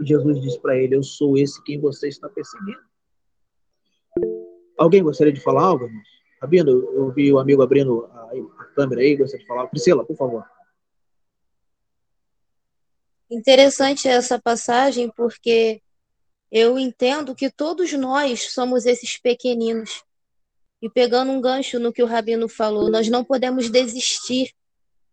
E 0.00 0.06
Jesus 0.06 0.40
disse 0.40 0.60
para 0.60 0.76
ele: 0.76 0.96
Eu 0.96 1.02
sou 1.02 1.36
esse 1.36 1.62
quem 1.64 1.80
você 1.80 2.08
está 2.08 2.28
perseguindo. 2.28 2.80
Alguém 4.76 5.02
gostaria 5.02 5.32
de 5.32 5.40
falar 5.40 5.64
algo, 5.64 5.84
irmãos? 5.84 6.08
Eu 6.94 7.10
vi 7.12 7.32
o 7.32 7.38
amigo 7.38 7.62
abrindo 7.62 8.06
a, 8.12 8.30
a 8.60 8.64
câmera 8.76 9.00
aí, 9.00 9.16
gostaria 9.16 9.42
de 9.42 9.48
falar. 9.48 9.66
Priscila, 9.66 10.04
por 10.04 10.16
favor. 10.16 10.44
Interessante 13.30 14.08
essa 14.08 14.40
passagem, 14.40 15.10
porque 15.14 15.82
eu 16.50 16.78
entendo 16.78 17.34
que 17.34 17.50
todos 17.50 17.92
nós 17.92 18.52
somos 18.52 18.86
esses 18.86 19.18
pequeninos. 19.18 20.02
E 20.80 20.88
pegando 20.88 21.32
um 21.32 21.40
gancho 21.40 21.80
no 21.80 21.92
que 21.92 22.02
o 22.02 22.06
Rabino 22.06 22.48
falou, 22.48 22.88
nós 22.88 23.08
não 23.08 23.24
podemos 23.24 23.68
desistir 23.68 24.52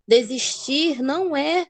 Desistir 0.07 1.01
não 1.01 1.35
é 1.35 1.67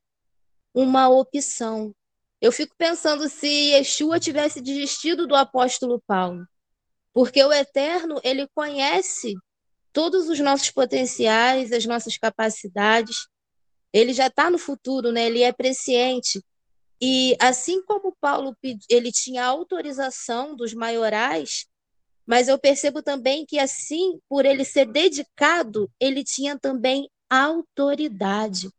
uma 0.74 1.08
opção. 1.10 1.96
Eu 2.42 2.52
fico 2.52 2.76
pensando 2.78 3.30
se 3.30 3.48
Yeshua 3.48 4.20
tivesse 4.20 4.62
desistido 4.62 5.26
do 5.26 5.36
apóstolo 5.36 6.02
Paulo, 6.06 6.46
porque 7.14 7.44
o 7.44 7.52
Eterno, 7.52 8.20
ele 8.24 8.48
conhece 8.54 9.34
todos 9.94 10.28
os 10.28 10.40
nossos 10.40 10.70
potenciais, 10.70 11.72
as 11.72 11.86
nossas 11.86 12.18
capacidades. 12.18 13.28
Ele 13.94 14.14
já 14.14 14.28
está 14.28 14.50
no 14.50 14.58
futuro, 14.58 15.12
né? 15.14 15.26
Ele 15.28 15.42
é 15.42 15.54
presciente. 15.54 16.44
E 17.02 17.38
assim 17.40 17.82
como 17.84 18.16
Paulo 18.20 18.56
ele 18.90 19.12
tinha 19.12 19.46
autorização 19.46 20.56
dos 20.56 20.74
maiorais, 20.74 21.66
mas 22.26 22.48
eu 22.48 22.58
percebo 22.58 23.02
também 23.02 23.46
que 23.46 23.58
assim, 23.58 24.20
por 24.28 24.46
ele 24.46 24.66
ser 24.66 24.86
dedicado, 24.86 25.90
ele 26.00 26.24
tinha 26.24 26.60
também 26.60 27.10
autoridade. 27.30 28.70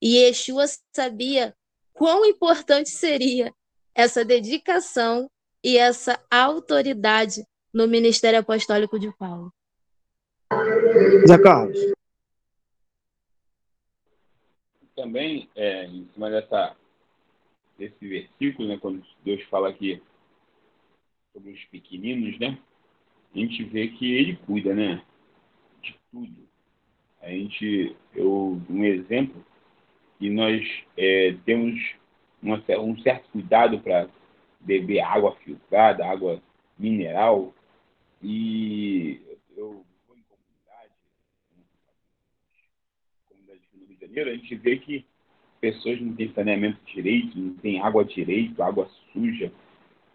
E 0.00 0.16
Yeshua 0.16 0.64
sabia 0.94 1.54
quão 1.92 2.24
importante 2.24 2.88
seria 2.88 3.52
essa 3.94 4.24
dedicação 4.24 5.30
e 5.62 5.76
essa 5.76 6.18
autoridade 6.30 7.44
no 7.72 7.86
ministério 7.86 8.38
apostólico 8.38 8.98
de 8.98 9.14
Paulo. 9.16 9.52
Zé 11.26 11.38
Carlos. 11.38 11.78
Também, 14.96 15.48
é, 15.54 15.86
em 15.86 16.08
cima 16.12 16.30
dessa, 16.30 16.76
desse 17.78 18.06
versículo, 18.06 18.68
né, 18.68 18.78
quando 18.78 19.04
Deus 19.24 19.42
fala 19.44 19.70
aqui 19.70 20.02
sobre 21.32 21.52
os 21.52 21.64
pequeninos, 21.66 22.38
né, 22.38 22.58
a 23.34 23.38
gente 23.38 23.62
vê 23.64 23.88
que 23.88 24.12
ele 24.12 24.36
cuida, 24.36 24.74
né, 24.74 25.02
de 25.80 25.98
tudo. 26.10 26.49
A 27.22 27.28
gente, 27.28 27.94
eu, 28.14 28.60
um 28.68 28.84
exemplo, 28.84 29.44
e 30.20 30.30
nós 30.30 30.66
é, 30.96 31.34
temos 31.44 31.80
uma, 32.42 32.62
um 32.78 32.98
certo 33.00 33.28
cuidado 33.30 33.78
para 33.80 34.08
beber 34.60 35.00
água 35.00 35.36
filtrada, 35.36 36.06
água 36.06 36.42
mineral, 36.78 37.54
e 38.22 39.20
eu 39.56 39.84
vou 40.06 40.16
em 40.16 40.22
comunidade, 40.22 40.92
comunidade 43.28 43.60
do 43.72 43.86
Rio 43.86 43.96
de 43.96 44.06
Janeiro, 44.06 44.30
a 44.30 44.34
gente 44.34 44.54
vê 44.56 44.78
que 44.78 45.04
pessoas 45.60 46.00
não 46.00 46.14
têm 46.14 46.32
saneamento 46.32 46.78
direito, 46.86 47.38
não 47.38 47.54
têm 47.54 47.80
água 47.80 48.04
direito, 48.04 48.62
água 48.62 48.90
suja, 49.12 49.52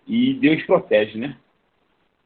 e 0.07 0.33
Deus 0.35 0.63
protege, 0.63 1.17
né? 1.17 1.37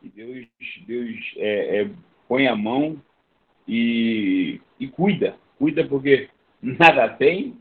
E 0.01 0.09
Deus, 0.09 0.47
Deus 0.85 1.33
é, 1.37 1.81
é, 1.81 1.91
põe 2.27 2.47
a 2.47 2.55
mão 2.55 3.01
e, 3.69 4.59
e 4.79 4.87
cuida. 4.87 5.37
Cuida 5.59 5.87
porque 5.87 6.27
nada 6.59 7.07
tem, 7.07 7.55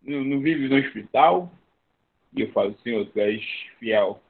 não, 0.00 0.22
não, 0.24 0.40
vive 0.40 0.68
no 0.68 0.76
hospital. 0.76 1.50
E 2.32 2.42
eu 2.42 2.52
falo, 2.52 2.78
Senhor, 2.78 3.04
tu 3.06 3.18
és 3.18 3.42
fiel. 3.80 4.20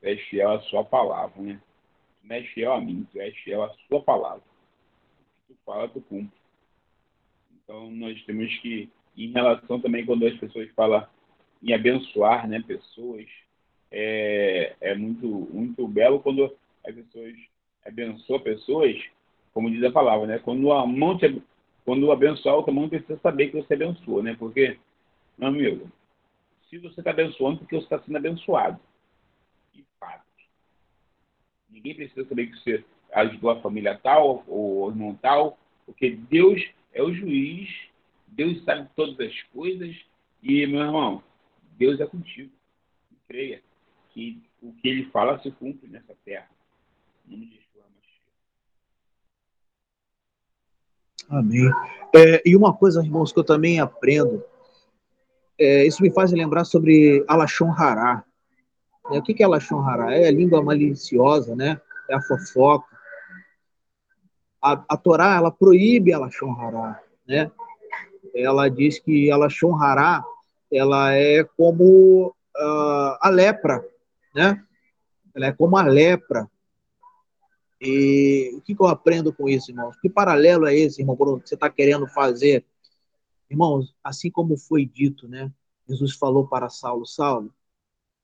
Tu 0.00 0.06
és 0.06 0.20
fiel 0.28 0.50
à 0.50 0.60
sua 0.62 0.84
palavra, 0.84 1.40
né? 1.40 1.60
Tu 2.20 2.28
não 2.28 2.36
és 2.36 2.46
fiel 2.48 2.72
a 2.72 2.80
mim, 2.80 3.06
tu 3.10 3.18
és 3.18 3.34
fiel 3.38 3.62
à 3.62 3.70
sua 3.88 4.02
palavra. 4.02 4.42
Tu 5.46 5.56
fala, 5.64 5.88
tu 5.88 6.02
cumpre. 6.02 6.36
Então, 7.64 7.90
nós 7.90 8.22
temos 8.24 8.54
que, 8.58 8.90
em 9.16 9.32
relação 9.32 9.80
também, 9.80 10.04
quando 10.04 10.26
as 10.26 10.36
pessoas 10.36 10.68
falam 10.72 11.06
em 11.62 11.72
abençoar 11.72 12.46
né, 12.46 12.62
pessoas, 12.66 13.26
é, 13.90 14.74
é 14.80 14.94
muito, 14.94 15.26
muito 15.26 15.88
belo 15.88 16.20
quando 16.20 16.54
as 16.86 16.94
pessoas 16.94 17.34
abençoam 17.84 18.40
pessoas 18.40 19.02
como 19.58 19.72
diz 19.72 19.82
a 19.82 19.90
palavra, 19.90 20.24
né? 20.24 20.38
Quando 20.38 20.70
a 20.72 20.86
mão 20.86 21.18
te, 21.18 21.42
quando 21.84 22.12
abençoar, 22.12 22.54
outra 22.54 22.72
mão 22.72 22.88
precisa 22.88 23.18
saber 23.18 23.48
que 23.48 23.56
você 23.56 23.74
abençoou, 23.74 24.22
né? 24.22 24.36
Porque, 24.38 24.78
meu 25.36 25.48
amigo, 25.48 25.90
se 26.70 26.78
você 26.78 27.00
está 27.00 27.10
abençoando, 27.10 27.58
porque 27.58 27.74
você 27.74 27.82
está 27.84 27.98
sendo 27.98 28.16
abençoado. 28.16 28.78
E 29.74 29.84
fato. 29.98 30.22
Ninguém 31.68 31.96
precisa 31.96 32.24
saber 32.28 32.46
que 32.46 32.56
você 32.58 32.84
ajudou 33.12 33.50
a 33.50 33.60
família 33.60 33.98
tal 34.00 34.44
ou 34.46 34.90
irmão 34.90 35.18
tal, 35.20 35.58
porque 35.84 36.10
Deus 36.10 36.62
é 36.92 37.02
o 37.02 37.12
juiz 37.12 37.68
Deus 38.28 38.62
sabe 38.62 38.88
todas 38.94 39.18
as 39.18 39.42
coisas 39.54 39.96
e, 40.40 40.64
meu 40.66 40.82
irmão, 40.82 41.24
Deus 41.76 41.98
é 41.98 42.06
contigo. 42.06 42.52
Creia 43.26 43.60
que 44.10 44.40
o 44.62 44.72
que 44.74 44.88
ele 44.88 45.10
fala 45.10 45.42
se 45.42 45.50
cumpre 45.50 45.88
nessa 45.88 46.14
terra. 46.24 46.48
Em 47.26 47.32
nome 47.32 47.46
de 47.46 47.56
Jesus. 47.56 47.68
Amém. 51.28 51.70
É, 52.14 52.42
e 52.44 52.56
uma 52.56 52.74
coisa, 52.74 53.02
irmãos, 53.02 53.32
que 53.32 53.38
eu 53.38 53.44
também 53.44 53.80
aprendo, 53.80 54.42
é, 55.58 55.84
isso 55.86 56.02
me 56.02 56.10
faz 56.10 56.32
lembrar 56.32 56.64
sobre 56.64 57.24
Alashon 57.28 57.70
Hará. 57.72 58.24
É, 59.10 59.18
o 59.18 59.22
que 59.22 59.42
é 59.42 59.44
Alashon 59.44 59.80
Hará? 59.80 60.14
É 60.14 60.28
a 60.28 60.32
língua 60.32 60.62
maliciosa, 60.62 61.54
né? 61.54 61.80
É 62.08 62.14
a 62.14 62.22
fofoca. 62.22 62.96
A, 64.62 64.84
a 64.88 64.96
Torá, 64.96 65.36
ela 65.36 65.50
proíbe 65.50 66.12
Alashon 66.12 66.52
Hará, 66.52 67.00
né? 67.26 67.50
Ela 68.34 68.68
diz 68.68 68.98
que 68.98 69.30
Alashon 69.30 69.74
Hará, 69.76 70.24
ela 70.72 71.12
é 71.14 71.44
como 71.56 72.28
uh, 72.28 73.18
a 73.20 73.28
lepra, 73.30 73.84
né? 74.34 74.62
Ela 75.34 75.46
é 75.46 75.52
como 75.52 75.76
a 75.76 75.82
lepra. 75.82 76.48
E 77.80 78.52
o 78.54 78.60
que, 78.60 78.74
que 78.74 78.82
eu 78.82 78.86
aprendo 78.86 79.32
com 79.32 79.48
isso, 79.48 79.70
irmãos? 79.70 79.96
Que 80.00 80.08
paralelo 80.08 80.66
é 80.66 80.74
esse, 80.74 81.00
irmão, 81.00 81.16
quando 81.16 81.40
você 81.40 81.54
está 81.54 81.70
querendo 81.70 82.06
fazer? 82.08 82.64
Irmãos, 83.48 83.94
assim 84.02 84.30
como 84.30 84.56
foi 84.56 84.84
dito, 84.84 85.28
né? 85.28 85.50
Jesus 85.88 86.14
falou 86.14 86.46
para 86.46 86.68
Saulo, 86.68 87.06
Saulo, 87.06 87.52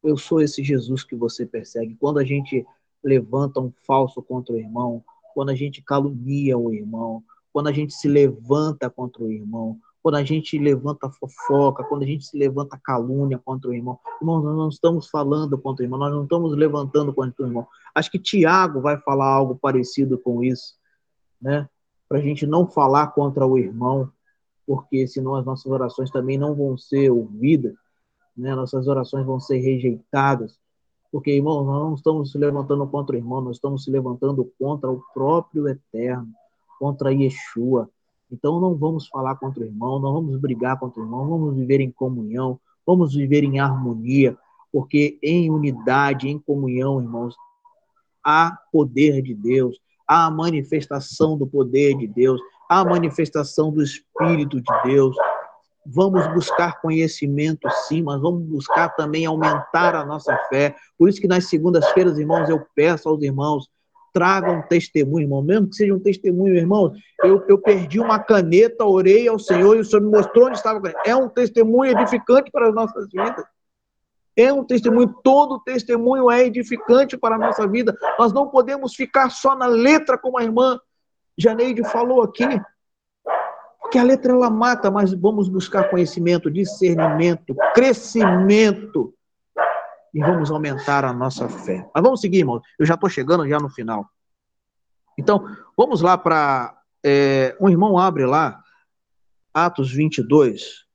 eu 0.02 0.18
sou 0.18 0.40
esse 0.40 0.62
Jesus 0.62 1.02
que 1.02 1.16
você 1.16 1.46
persegue. 1.46 1.96
Quando 1.96 2.18
a 2.18 2.24
gente 2.24 2.66
levanta 3.02 3.60
um 3.60 3.72
falso 3.86 4.22
contra 4.22 4.54
o 4.54 4.58
irmão, 4.58 5.02
quando 5.32 5.50
a 5.50 5.54
gente 5.54 5.82
calunia 5.82 6.58
o 6.58 6.72
irmão, 6.72 7.24
quando 7.52 7.68
a 7.68 7.72
gente 7.72 7.94
se 7.94 8.08
levanta 8.08 8.90
contra 8.90 9.22
o 9.22 9.32
irmão, 9.32 9.80
quando 10.04 10.16
a 10.16 10.22
gente 10.22 10.58
levanta 10.58 11.08
fofoca, 11.08 11.82
quando 11.82 12.02
a 12.02 12.06
gente 12.06 12.26
se 12.26 12.36
levanta 12.36 12.78
calúnia 12.78 13.40
contra 13.42 13.70
o 13.70 13.74
irmão. 13.74 13.98
Irmão, 14.20 14.42
nós 14.42 14.54
não 14.54 14.68
estamos 14.68 15.08
falando 15.08 15.56
contra 15.56 15.82
o 15.82 15.86
irmão, 15.86 15.98
nós 15.98 16.12
não 16.12 16.24
estamos 16.24 16.54
levantando 16.54 17.10
contra 17.10 17.42
o 17.42 17.48
irmão. 17.48 17.66
Acho 17.94 18.10
que 18.10 18.18
Tiago 18.18 18.82
vai 18.82 18.98
falar 18.98 19.32
algo 19.32 19.56
parecido 19.56 20.18
com 20.18 20.44
isso, 20.44 20.74
né? 21.40 21.66
Para 22.06 22.18
a 22.18 22.20
gente 22.20 22.46
não 22.46 22.66
falar 22.66 23.14
contra 23.14 23.46
o 23.46 23.56
irmão, 23.56 24.12
porque 24.66 25.06
senão 25.06 25.36
as 25.36 25.46
nossas 25.46 25.72
orações 25.72 26.10
também 26.10 26.36
não 26.36 26.54
vão 26.54 26.76
ser 26.76 27.10
ouvidas, 27.10 27.72
né? 28.36 28.54
Nossas 28.54 28.86
orações 28.86 29.24
vão 29.24 29.40
ser 29.40 29.56
rejeitadas. 29.56 30.60
Porque, 31.10 31.30
irmão, 31.30 31.64
nós 31.64 31.82
não 31.82 31.94
estamos 31.94 32.30
se 32.30 32.36
levantando 32.36 32.86
contra 32.88 33.16
o 33.16 33.18
irmão, 33.18 33.40
nós 33.40 33.56
estamos 33.56 33.84
se 33.84 33.90
levantando 33.90 34.52
contra 34.58 34.90
o 34.90 35.02
próprio 35.14 35.66
Eterno, 35.66 36.28
contra 36.78 37.10
Yeshua. 37.10 37.88
Então 38.30 38.60
não 38.60 38.74
vamos 38.74 39.06
falar 39.08 39.36
contra 39.36 39.62
o 39.62 39.66
irmão, 39.66 39.98
não 40.00 40.12
vamos 40.12 40.36
brigar 40.38 40.78
contra 40.78 41.00
o 41.00 41.04
irmão, 41.04 41.28
vamos 41.28 41.54
viver 41.54 41.80
em 41.80 41.90
comunhão, 41.90 42.58
vamos 42.86 43.14
viver 43.14 43.44
em 43.44 43.60
harmonia, 43.60 44.36
porque 44.72 45.18
em 45.22 45.50
unidade, 45.50 46.28
em 46.28 46.38
comunhão, 46.38 47.00
irmãos, 47.00 47.36
há 48.24 48.58
poder 48.72 49.22
de 49.22 49.34
Deus, 49.34 49.78
há 50.08 50.26
a 50.26 50.30
manifestação 50.30 51.36
do 51.36 51.46
poder 51.46 51.96
de 51.96 52.06
Deus, 52.06 52.40
há 52.68 52.80
a 52.80 52.84
manifestação 52.84 53.70
do 53.70 53.82
Espírito 53.82 54.60
de 54.60 54.82
Deus. 54.84 55.16
Vamos 55.86 56.26
buscar 56.32 56.80
conhecimento, 56.80 57.68
sim, 57.86 58.02
mas 58.02 58.20
vamos 58.20 58.42
buscar 58.48 58.88
também 58.96 59.26
aumentar 59.26 59.94
a 59.94 60.04
nossa 60.04 60.34
fé. 60.48 60.74
Por 60.98 61.10
isso 61.10 61.20
que 61.20 61.28
nas 61.28 61.48
segundas-feiras, 61.48 62.18
irmãos, 62.18 62.48
eu 62.48 62.64
peço 62.74 63.08
aos 63.08 63.22
irmãos, 63.22 63.68
tragam 64.14 64.60
um 64.60 64.62
testemunho, 64.62 65.24
irmão, 65.24 65.42
mesmo 65.42 65.68
que 65.68 65.74
seja 65.74 65.92
um 65.92 65.98
testemunho, 65.98 66.56
irmão. 66.56 66.92
Eu, 67.22 67.44
eu 67.48 67.58
perdi 67.58 67.98
uma 67.98 68.18
caneta, 68.20 68.84
orei 68.84 69.26
ao 69.26 69.40
Senhor 69.40 69.76
e 69.76 69.80
o 69.80 69.84
Senhor 69.84 70.00
me 70.00 70.10
mostrou 70.10 70.46
onde 70.46 70.56
estava. 70.56 70.80
É 71.04 71.14
um 71.16 71.28
testemunho 71.28 71.90
edificante 71.90 72.48
para 72.52 72.68
as 72.68 72.74
nossas 72.74 73.08
vidas. 73.08 73.44
É 74.36 74.52
um 74.52 74.64
testemunho, 74.64 75.12
todo 75.22 75.60
testemunho 75.60 76.30
é 76.30 76.44
edificante 76.44 77.16
para 77.16 77.34
a 77.34 77.38
nossa 77.38 77.66
vida. 77.66 77.94
Nós 78.18 78.32
não 78.32 78.48
podemos 78.48 78.94
ficar 78.94 79.30
só 79.30 79.56
na 79.56 79.66
letra, 79.66 80.16
como 80.16 80.38
a 80.38 80.44
irmã 80.44 80.78
Janeide 81.36 81.82
falou 81.84 82.22
aqui. 82.22 82.46
Porque 83.80 83.98
a 83.98 84.02
letra 84.04 84.32
ela 84.32 84.48
mata, 84.48 84.90
mas 84.90 85.12
vamos 85.12 85.48
buscar 85.48 85.90
conhecimento, 85.90 86.50
discernimento, 86.50 87.54
crescimento 87.74 89.12
e 90.14 90.20
vamos 90.20 90.50
aumentar 90.50 91.04
a 91.04 91.12
nossa 91.12 91.48
fé. 91.48 91.90
Mas 91.92 92.02
vamos 92.02 92.20
seguir, 92.20 92.38
irmão. 92.38 92.62
Eu 92.78 92.86
já 92.86 92.94
estou 92.94 93.10
chegando 93.10 93.48
já 93.48 93.58
no 93.58 93.68
final. 93.68 94.08
Então, 95.18 95.44
vamos 95.76 96.00
lá 96.00 96.16
para. 96.16 96.80
É, 97.04 97.54
um 97.60 97.68
irmão 97.68 97.98
abre 97.98 98.24
lá, 98.24 98.62
Atos 99.52 99.92
22, 99.92 100.86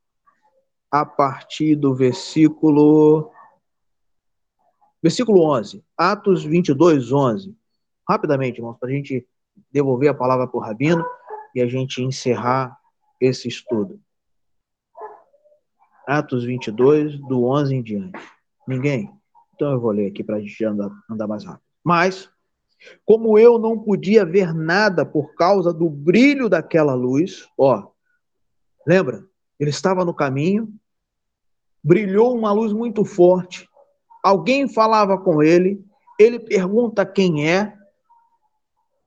a 0.90 1.06
partir 1.06 1.76
do 1.76 1.94
versículo. 1.94 3.32
Versículo 5.04 5.44
11. 5.44 5.84
Atos 5.98 6.44
22, 6.44 7.12
11. 7.12 7.56
Rapidamente, 8.10 8.60
irmãos, 8.60 8.78
para 8.80 8.90
a 8.90 8.92
gente 8.92 9.28
devolver 9.72 10.10
a 10.10 10.14
palavra 10.14 10.48
para 10.48 10.58
o 10.58 10.62
Rabino 10.62 11.06
e 11.54 11.62
a 11.62 11.68
gente 11.68 12.02
encerrar 12.02 12.78
esse 13.20 13.48
estudo. 13.48 14.00
Atos 16.08 16.44
22, 16.44 17.20
do 17.20 17.46
11 17.46 17.76
em 17.76 17.84
diante. 17.84 18.39
Ninguém? 18.70 19.12
Então 19.56 19.72
eu 19.72 19.80
vou 19.80 19.90
ler 19.90 20.12
aqui 20.12 20.24
para 20.24 20.36
a 20.36 20.40
gente 20.40 20.64
andar, 20.64 20.92
andar 21.10 21.26
mais 21.26 21.44
rápido. 21.44 21.64
Mas, 21.84 22.30
como 23.04 23.36
eu 23.36 23.58
não 23.58 23.80
podia 23.80 24.24
ver 24.24 24.54
nada 24.54 25.04
por 25.04 25.34
causa 25.34 25.74
do 25.74 25.90
brilho 25.90 26.48
daquela 26.48 26.94
luz, 26.94 27.50
ó, 27.58 27.90
lembra? 28.86 29.26
Ele 29.60 29.72
estava 29.72 30.06
no 30.06 30.14
caminho, 30.14 30.72
brilhou 31.84 32.38
uma 32.38 32.52
luz 32.52 32.72
muito 32.72 33.04
forte, 33.04 33.68
alguém 34.24 34.72
falava 34.72 35.18
com 35.18 35.42
ele, 35.42 35.84
ele 36.20 36.40
pergunta 36.40 37.04
quem 37.08 37.50
é, 37.50 37.76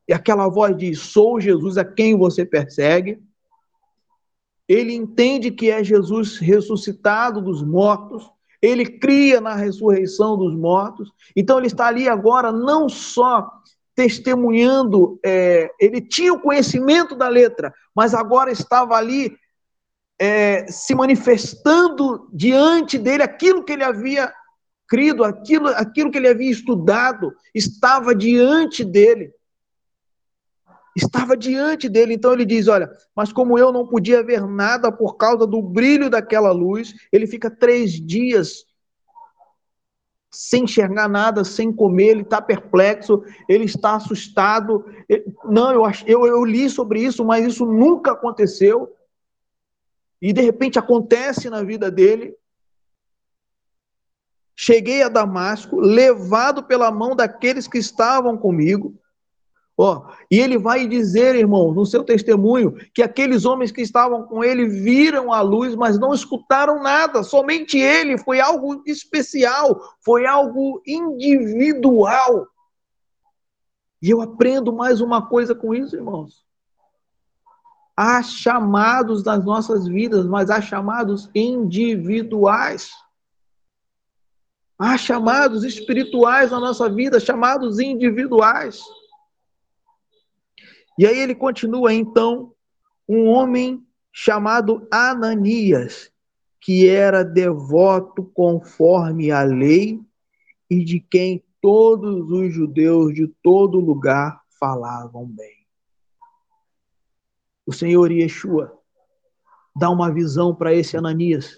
e 0.09 0.13
aquela 0.13 0.49
voz 0.49 0.77
diz: 0.77 0.99
Sou 0.99 1.41
Jesus 1.41 1.79
a 1.79 1.85
quem 1.85 2.19
você 2.19 2.45
persegue. 2.45 3.23
Ele 4.67 4.93
entende 4.93 5.53
que 5.53 5.71
é 5.71 5.85
Jesus 5.85 6.39
ressuscitado 6.39 7.41
dos 7.41 7.63
mortos, 7.63 8.29
ele 8.63 8.87
cria 8.87 9.41
na 9.41 9.55
ressurreição 9.57 10.39
dos 10.39 10.55
mortos. 10.55 11.11
Então, 11.35 11.59
ele 11.59 11.67
está 11.67 11.89
ali 11.89 12.09
agora 12.09 12.53
não 12.53 12.89
só 12.89 13.51
testemunhando, 13.95 15.19
é, 15.25 15.71
ele 15.79 16.01
tinha 16.01 16.33
o 16.33 16.41
conhecimento 16.41 17.15
da 17.15 17.29
letra, 17.29 17.75
mas 17.95 18.15
agora 18.15 18.51
estava 18.51 18.95
ali 18.95 19.37
é, 20.19 20.67
se 20.69 20.95
manifestando 20.95 22.29
diante 22.33 22.97
dele 22.97 23.23
aquilo 23.23 23.65
que 23.65 23.73
ele 23.73 23.85
havia 23.85 24.33
crido, 24.89 25.25
aquilo, 25.25 25.69
aquilo 25.69 26.11
que 26.11 26.19
ele 26.19 26.29
havia 26.29 26.51
estudado, 26.51 27.33
estava 27.55 28.15
diante 28.15 28.85
dele 28.85 29.33
estava 30.95 31.37
diante 31.37 31.89
dele. 31.89 32.15
Então 32.15 32.33
ele 32.33 32.45
diz: 32.45 32.69
Olha, 32.69 32.91
mas 33.15 33.33
como 33.33 33.59
eu 33.59 33.73
não 33.73 33.87
podia 33.87 34.23
ver 34.23 34.47
nada 34.47 34.91
por 34.93 35.17
causa 35.17 35.47
do 35.47 35.63
brilho 35.63 36.11
daquela 36.11 36.53
luz, 36.53 36.95
ele 37.13 37.27
fica 37.27 37.51
três 37.51 37.93
dias 37.93 38.67
sem 40.35 40.65
enxergar 40.65 41.09
nada, 41.09 41.45
sem 41.45 41.71
comer, 41.71 42.09
ele 42.09 42.23
está 42.23 42.41
perplexo, 42.41 43.23
ele 43.47 43.65
está 43.65 43.97
assustado. 43.97 44.83
Não, 45.45 45.71
eu, 45.73 45.83
eu, 46.07 46.27
eu 46.27 46.45
li 46.45 46.71
sobre 46.71 47.03
isso, 47.03 47.23
mas 47.23 47.47
isso 47.47 47.67
nunca 47.67 48.13
aconteceu. 48.13 48.97
E 50.23 50.33
de 50.33 50.41
repente 50.41 50.79
acontece 50.79 51.51
na 51.51 51.63
vida 51.63 51.91
dele. 51.91 52.35
Cheguei 54.57 55.03
a 55.03 55.09
Damasco, 55.11 55.79
levado 55.79 56.63
pela 56.63 56.91
mão 56.91 57.15
daqueles 57.15 57.69
que 57.69 57.79
estavam 57.79 58.39
comigo. 58.39 58.99
Ó, 59.85 60.07
e 60.31 60.39
ele 60.39 60.59
vai 60.59 60.87
dizer, 60.87 61.35
irmão, 61.35 61.73
no 61.75 61.85
seu 61.85 62.05
testemunho, 62.05 62.73
que 62.95 63.03
aqueles 63.03 63.45
homens 63.45 63.73
que 63.73 63.81
estavam 63.81 64.23
com 64.23 64.45
ele 64.45 64.69
viram 64.69 65.33
a 65.33 65.41
luz, 65.41 65.75
mas 65.75 65.99
não 65.99 66.15
escutaram 66.15 66.81
nada, 66.81 67.25
somente 67.25 67.77
ele, 67.79 68.17
foi 68.17 68.39
algo 68.39 68.81
especial, 68.87 69.81
foi 70.01 70.25
algo 70.25 70.81
individual. 70.87 72.47
E 74.01 74.09
eu 74.09 74.21
aprendo 74.21 74.73
mais 74.73 75.01
uma 75.01 75.27
coisa 75.27 75.53
com 75.53 75.75
isso, 75.75 75.97
irmãos. 75.97 76.45
Há 77.97 78.23
chamados 78.23 79.25
nas 79.25 79.45
nossas 79.45 79.89
vidas, 79.89 80.27
mas 80.27 80.49
há 80.49 80.61
chamados 80.61 81.29
individuais. 81.35 82.93
Há 84.79 84.97
chamados 84.97 85.65
espirituais 85.65 86.53
na 86.53 86.61
nossa 86.61 86.89
vida, 86.89 87.19
chamados 87.19 87.81
individuais. 87.81 88.81
E 90.99 91.07
aí 91.07 91.19
ele 91.19 91.35
continua, 91.35 91.93
então, 91.93 92.55
um 93.09 93.27
homem 93.27 93.87
chamado 94.13 94.87
Ananias, 94.93 96.13
que 96.61 96.89
era 96.89 97.25
devoto 97.25 98.25
conforme 98.35 99.31
a 99.31 99.43
lei 99.43 100.01
e 100.71 100.85
de 100.85 101.01
quem 101.01 101.45
todos 101.61 102.31
os 102.31 102.53
judeus 102.53 103.15
de 103.15 103.27
todo 103.43 103.81
lugar 103.81 104.43
falavam 104.59 105.27
bem. 105.27 105.67
O 107.67 107.73
Senhor 107.73 108.11
Yeshua, 108.11 108.79
dá 109.75 109.89
uma 109.89 110.13
visão 110.13 110.55
para 110.55 110.75
esse 110.75 110.97
Ananias, 110.97 111.57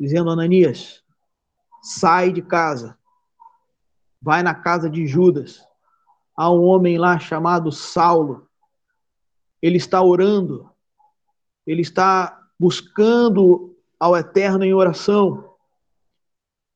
dizendo: 0.00 0.30
Ananias, 0.30 1.02
sai 1.82 2.32
de 2.32 2.40
casa, 2.40 2.98
vai 4.20 4.42
na 4.42 4.54
casa 4.54 4.88
de 4.88 5.06
Judas. 5.06 5.66
Há 6.36 6.50
um 6.50 6.62
homem 6.62 6.98
lá 6.98 7.18
chamado 7.18 7.70
Saulo. 7.70 8.48
Ele 9.60 9.76
está 9.76 10.02
orando, 10.02 10.68
ele 11.66 11.82
está 11.82 12.40
buscando 12.58 13.76
ao 13.98 14.16
Eterno 14.16 14.64
em 14.64 14.74
oração. 14.74 15.52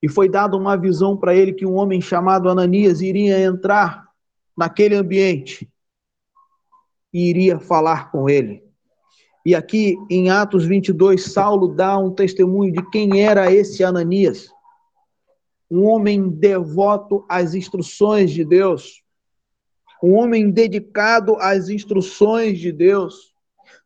E 0.03 0.09
foi 0.09 0.29
dada 0.29 0.57
uma 0.57 0.77
visão 0.77 1.17
para 1.17 1.35
ele 1.35 1.53
que 1.53 1.67
um 1.67 1.75
homem 1.75 2.01
chamado 2.01 2.49
Ananias 2.49 3.01
iria 3.01 3.41
entrar 3.41 4.07
naquele 4.57 4.95
ambiente 4.95 5.69
e 7.13 7.31
iria 7.31 7.59
falar 7.59 8.11
com 8.11 8.29
ele. 8.29 8.63
E 9.45 9.55
aqui 9.55 9.97
em 10.11 10.29
Atos 10.29 10.65
22, 10.65 11.33
Saulo 11.33 11.69
dá 11.69 11.97
um 11.97 12.11
testemunho 12.11 12.73
de 12.73 12.83
quem 12.91 13.23
era 13.23 13.53
esse 13.53 13.85
Ananias. 13.85 14.49
Um 15.71 15.85
homem 15.85 16.29
devoto 16.29 17.25
às 17.29 17.55
instruções 17.55 18.33
de 18.33 18.45
Deus. 18.45 19.03
Um 20.03 20.15
homem 20.15 20.51
dedicado 20.51 21.37
às 21.37 21.69
instruções 21.69 22.59
de 22.59 22.73
Deus. 22.73 23.35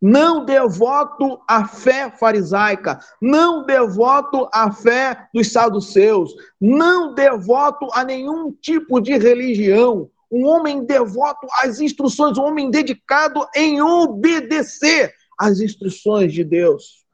Não 0.00 0.44
devoto 0.44 1.40
à 1.46 1.66
fé 1.66 2.10
farisaica, 2.10 2.98
não 3.20 3.66
devoto 3.66 4.48
à 4.52 4.72
fé 4.72 5.28
dos 5.34 5.52
saduceus, 5.52 6.34
não 6.58 7.14
devoto 7.14 7.86
a 7.92 8.02
nenhum 8.02 8.50
tipo 8.50 8.98
de 8.98 9.18
religião, 9.18 10.10
um 10.30 10.46
homem 10.46 10.84
devoto 10.84 11.46
às 11.62 11.80
instruções, 11.80 12.38
um 12.38 12.44
homem 12.44 12.70
dedicado 12.70 13.46
em 13.54 13.82
obedecer 13.82 15.12
às 15.38 15.60
instruções 15.60 16.32
de 16.32 16.44
Deus. 16.44 17.04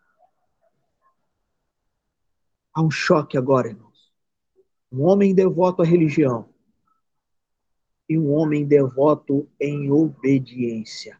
Há 2.74 2.82
um 2.82 2.90
choque 2.90 3.38
agora, 3.38 3.68
irmãos. 3.68 4.12
Um 4.92 5.02
homem 5.04 5.34
devoto 5.34 5.82
à 5.82 5.84
religião 5.84 6.48
e 8.08 8.18
um 8.18 8.32
homem 8.32 8.64
devoto 8.64 9.48
em 9.60 9.90
obediência. 9.90 11.18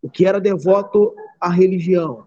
O 0.00 0.10
que 0.10 0.26
era 0.26 0.40
devoto 0.40 1.14
à 1.40 1.48
religião 1.48 2.26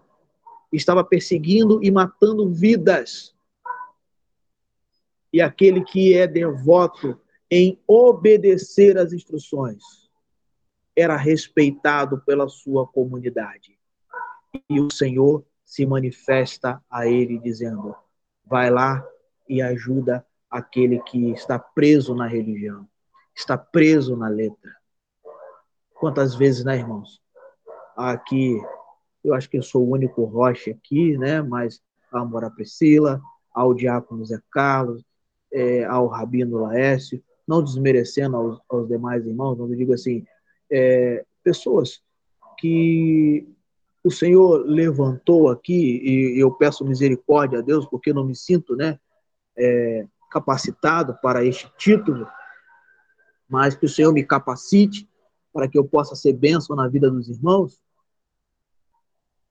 estava 0.72 1.04
perseguindo 1.04 1.82
e 1.82 1.90
matando 1.90 2.52
vidas. 2.52 3.34
E 5.32 5.40
aquele 5.40 5.84
que 5.84 6.14
é 6.14 6.26
devoto 6.26 7.20
em 7.50 7.78
obedecer 7.86 8.98
às 8.98 9.12
instruções 9.12 9.82
era 10.96 11.16
respeitado 11.16 12.20
pela 12.22 12.48
sua 12.48 12.86
comunidade. 12.86 13.78
E 14.68 14.80
o 14.80 14.90
Senhor 14.90 15.44
se 15.64 15.84
manifesta 15.84 16.82
a 16.90 17.06
ele 17.06 17.38
dizendo: 17.38 17.94
vai 18.44 18.70
lá 18.70 19.06
e 19.48 19.60
ajuda 19.60 20.25
aquele 20.50 21.00
que 21.00 21.30
está 21.30 21.58
preso 21.58 22.14
na 22.14 22.26
religião, 22.26 22.86
está 23.34 23.56
preso 23.56 24.16
na 24.16 24.28
letra. 24.28 24.74
Quantas 25.94 26.34
vezes, 26.34 26.64
né, 26.64 26.76
irmãos? 26.76 27.20
Aqui, 27.96 28.60
eu 29.24 29.34
acho 29.34 29.48
que 29.48 29.58
eu 29.58 29.62
sou 29.62 29.86
o 29.86 29.90
único 29.90 30.24
rocha 30.24 30.70
aqui, 30.70 31.16
né? 31.16 31.42
Mas 31.42 31.80
a 32.12 32.20
Amora 32.20 32.50
Priscila, 32.50 33.20
ao 33.52 33.74
diácono 33.74 34.24
Zé 34.24 34.38
Carlos, 34.50 35.02
é, 35.52 35.84
ao 35.84 36.06
Rabino 36.06 36.58
Laércio, 36.58 37.22
não 37.46 37.62
desmerecendo 37.62 38.36
aos, 38.36 38.60
aos 38.68 38.88
demais 38.88 39.24
irmãos, 39.24 39.56
não 39.56 39.68
digo 39.70 39.92
assim, 39.94 40.24
é, 40.70 41.24
pessoas 41.42 42.02
que 42.58 43.48
o 44.02 44.10
Senhor 44.10 44.64
levantou 44.66 45.48
aqui, 45.48 46.00
e 46.04 46.40
eu 46.40 46.52
peço 46.52 46.84
misericórdia 46.84 47.58
a 47.58 47.62
Deus, 47.62 47.86
porque 47.86 48.12
não 48.12 48.24
me 48.24 48.34
sinto 48.34 48.76
né, 48.76 48.98
é, 49.56 50.06
capacitado 50.30 51.18
para 51.22 51.44
este 51.44 51.70
título, 51.76 52.26
mas 53.48 53.76
que 53.76 53.86
o 53.86 53.88
Senhor 53.88 54.12
me 54.12 54.24
capacite 54.24 55.08
para 55.52 55.68
que 55.68 55.78
eu 55.78 55.84
possa 55.84 56.14
ser 56.14 56.32
bênção 56.32 56.76
na 56.76 56.88
vida 56.88 57.10
dos 57.10 57.28
irmãos 57.28 57.80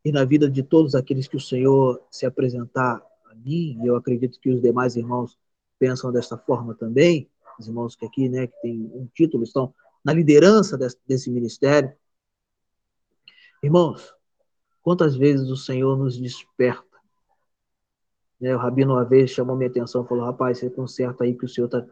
e 0.04 0.12
na 0.12 0.24
vida 0.24 0.50
de 0.50 0.62
todos 0.62 0.94
aqueles 0.94 1.28
que 1.28 1.36
o 1.36 1.42
Senhor 1.42 2.00
se 2.12 2.26
apresentar 2.26 3.02
a 3.26 3.36
mim, 3.36 3.80
e 3.82 3.88
eu 3.88 3.96
acredito 3.96 4.40
que 4.40 4.52
os 4.52 4.62
demais 4.62 4.96
irmãos 4.96 5.40
pensam 5.80 6.12
desta 6.12 6.38
forma 6.38 6.76
também, 6.76 7.28
os 7.60 7.68
irmãos 7.68 7.96
que 7.96 8.06
aqui, 8.06 8.30
né, 8.30 8.48
que 8.48 8.62
têm 8.62 8.92
um 8.94 9.08
título, 9.14 9.44
estão 9.44 9.74
na 10.04 10.14
liderança 10.14 10.78
desse, 10.78 10.98
desse 11.08 11.32
ministério. 11.32 11.92
Irmãos, 13.64 14.14
quantas 14.84 15.16
vezes 15.16 15.50
o 15.50 15.58
Senhor 15.58 15.98
nos 15.98 16.20
desperta? 16.20 16.85
Né, 18.46 18.56
o 18.56 18.60
Rabino 18.60 18.94
uma 18.94 19.04
vez 19.04 19.32
chamou 19.32 19.56
minha 19.56 19.72
atenção, 19.72 20.06
falou: 20.06 20.24
Rapaz, 20.24 20.60
você 20.60 20.70
conserta 20.70 21.24
aí 21.24 21.34
que 21.34 21.46
o 21.46 21.50
Senhor 21.50 21.68
tá, 21.68 21.84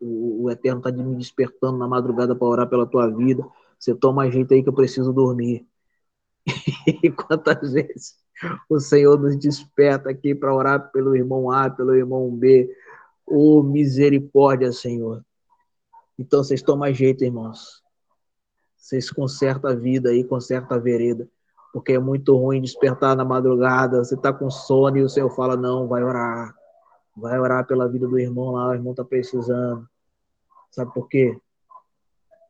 o, 0.00 0.42
o 0.42 0.50
Eterno 0.50 0.80
está 0.80 0.90
me 0.90 1.14
despertando 1.14 1.78
na 1.78 1.86
madrugada 1.86 2.34
para 2.34 2.48
orar 2.48 2.68
pela 2.68 2.84
tua 2.84 3.08
vida. 3.08 3.46
Você 3.78 3.94
toma 3.94 4.28
jeito 4.28 4.52
aí 4.52 4.64
que 4.64 4.68
eu 4.68 4.72
preciso 4.72 5.12
dormir. 5.12 5.64
E 7.04 7.08
quantas 7.08 7.72
vezes 7.72 8.16
o 8.68 8.80
Senhor 8.80 9.16
nos 9.16 9.36
desperta 9.38 10.10
aqui 10.10 10.34
para 10.34 10.52
orar 10.52 10.90
pelo 10.90 11.14
irmão 11.14 11.52
A, 11.52 11.70
pelo 11.70 11.94
irmão 11.94 12.28
B. 12.34 12.68
Oh, 13.24 13.62
misericórdia, 13.62 14.72
Senhor. 14.72 15.24
Então 16.18 16.42
vocês 16.42 16.62
tomam 16.62 16.92
jeito, 16.92 17.22
irmãos. 17.22 17.80
Vocês 18.76 19.08
consertam 19.08 19.70
a 19.70 19.74
vida 19.74 20.10
aí, 20.10 20.24
consertam 20.24 20.76
a 20.76 20.80
vereda. 20.80 21.28
Porque 21.72 21.92
é 21.92 21.98
muito 21.98 22.36
ruim 22.36 22.60
despertar 22.60 23.16
na 23.16 23.24
madrugada, 23.24 24.04
você 24.04 24.14
está 24.14 24.32
com 24.32 24.50
sono 24.50 24.98
e 24.98 25.02
o 25.02 25.08
Senhor 25.08 25.30
fala, 25.30 25.56
não, 25.56 25.88
vai 25.88 26.04
orar. 26.04 26.54
Vai 27.16 27.38
orar 27.38 27.66
pela 27.66 27.88
vida 27.88 28.06
do 28.06 28.18
irmão 28.18 28.52
lá, 28.52 28.68
o 28.68 28.74
irmão 28.74 28.92
está 28.92 29.04
precisando. 29.04 29.88
Sabe 30.70 30.92
por 30.92 31.08
quê? 31.08 31.38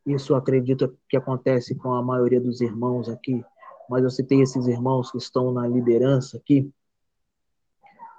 Isso 0.04 0.32
eu 0.32 0.36
acredito 0.36 0.96
que 1.08 1.16
acontece 1.16 1.74
com 1.74 1.92
a 1.92 2.02
maioria 2.02 2.40
dos 2.40 2.60
irmãos 2.60 3.08
aqui. 3.08 3.44
Mas 3.88 4.02
eu 4.02 4.10
citei 4.10 4.40
esses 4.40 4.66
irmãos 4.66 5.10
que 5.10 5.18
estão 5.18 5.52
na 5.52 5.66
liderança 5.66 6.36
aqui, 6.36 6.72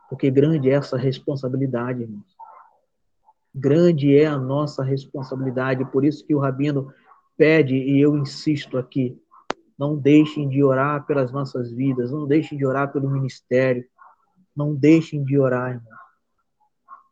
porque 0.10 0.30
grande 0.30 0.70
é 0.70 0.74
essa 0.74 0.98
responsabilidade, 0.98 2.04
irmãos. 2.04 2.36
Grande 3.56 4.16
é 4.16 4.26
a 4.26 4.38
nossa 4.38 4.84
responsabilidade, 4.84 5.86
por 5.86 6.06
isso 6.06 6.26
que 6.26 6.36
o 6.36 6.40
Rabino 6.40 6.94
pede, 7.38 7.76
e 7.76 8.00
eu 8.00 8.16
insisto 8.18 8.78
aqui, 8.78 9.20
não 9.84 9.98
deixem 9.98 10.48
de 10.48 10.64
orar 10.64 11.06
pelas 11.06 11.30
nossas 11.30 11.70
vidas, 11.70 12.10
não 12.10 12.26
deixem 12.26 12.58
de 12.58 12.66
orar 12.66 12.94
pelo 12.94 13.10
ministério, 13.10 13.86
não 14.56 14.74
deixem 14.74 15.22
de 15.26 15.38
orar, 15.38 15.74
irmão. 15.74 16.00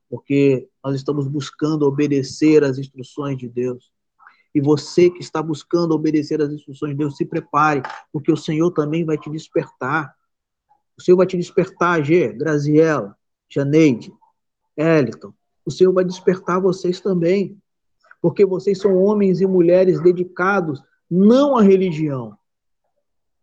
Porque 0.10 0.70
nós 0.82 0.96
estamos 0.96 1.28
buscando 1.28 1.86
obedecer 1.86 2.64
às 2.64 2.78
instruções 2.78 3.38
de 3.38 3.50
Deus. 3.50 3.92
E 4.56 4.62
você 4.62 5.10
que 5.10 5.20
está 5.20 5.44
buscando 5.44 5.94
obedecer 5.94 6.42
às 6.42 6.50
instruções 6.50 6.94
de 6.94 6.98
Deus, 7.00 7.18
se 7.18 7.26
prepare, 7.26 7.82
porque 8.10 8.32
o 8.32 8.38
Senhor 8.38 8.72
também 8.72 9.04
vai 9.04 9.18
te 9.18 9.30
despertar. 9.30 10.16
O 10.98 11.02
Senhor 11.02 11.18
vai 11.18 11.28
te 11.28 11.36
despertar, 11.36 12.02
G, 12.02 12.32
Graziela, 12.32 13.18
Janeide, 13.50 14.14
Eliton, 14.78 15.34
o 15.66 15.72
Senhor 15.72 15.92
vai 15.92 16.06
despertar 16.06 16.62
vocês 16.62 17.02
também, 17.02 17.62
porque 18.22 18.46
vocês 18.46 18.80
são 18.80 18.96
homens 18.96 19.42
e 19.42 19.46
mulheres 19.46 20.00
dedicados 20.00 20.82
não 21.10 21.58
à 21.58 21.62
religião, 21.62 22.38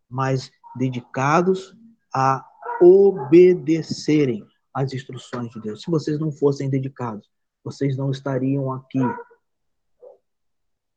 mas 0.08 0.50
dedicados 0.76 1.76
a 2.14 2.46
obedecerem 2.80 4.46
às 4.72 4.92
instruções 4.92 5.50
de 5.50 5.60
Deus. 5.60 5.82
Se 5.82 5.90
vocês 5.90 6.18
não 6.18 6.30
fossem 6.30 6.70
dedicados, 6.70 7.28
vocês 7.64 7.96
não 7.96 8.10
estariam 8.10 8.72
aqui 8.72 9.00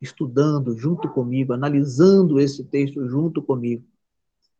estudando 0.01 0.77
junto 0.77 1.09
comigo, 1.09 1.53
analisando 1.53 2.39
esse 2.39 2.63
texto 2.63 3.07
junto 3.07 3.41
comigo. 3.41 3.85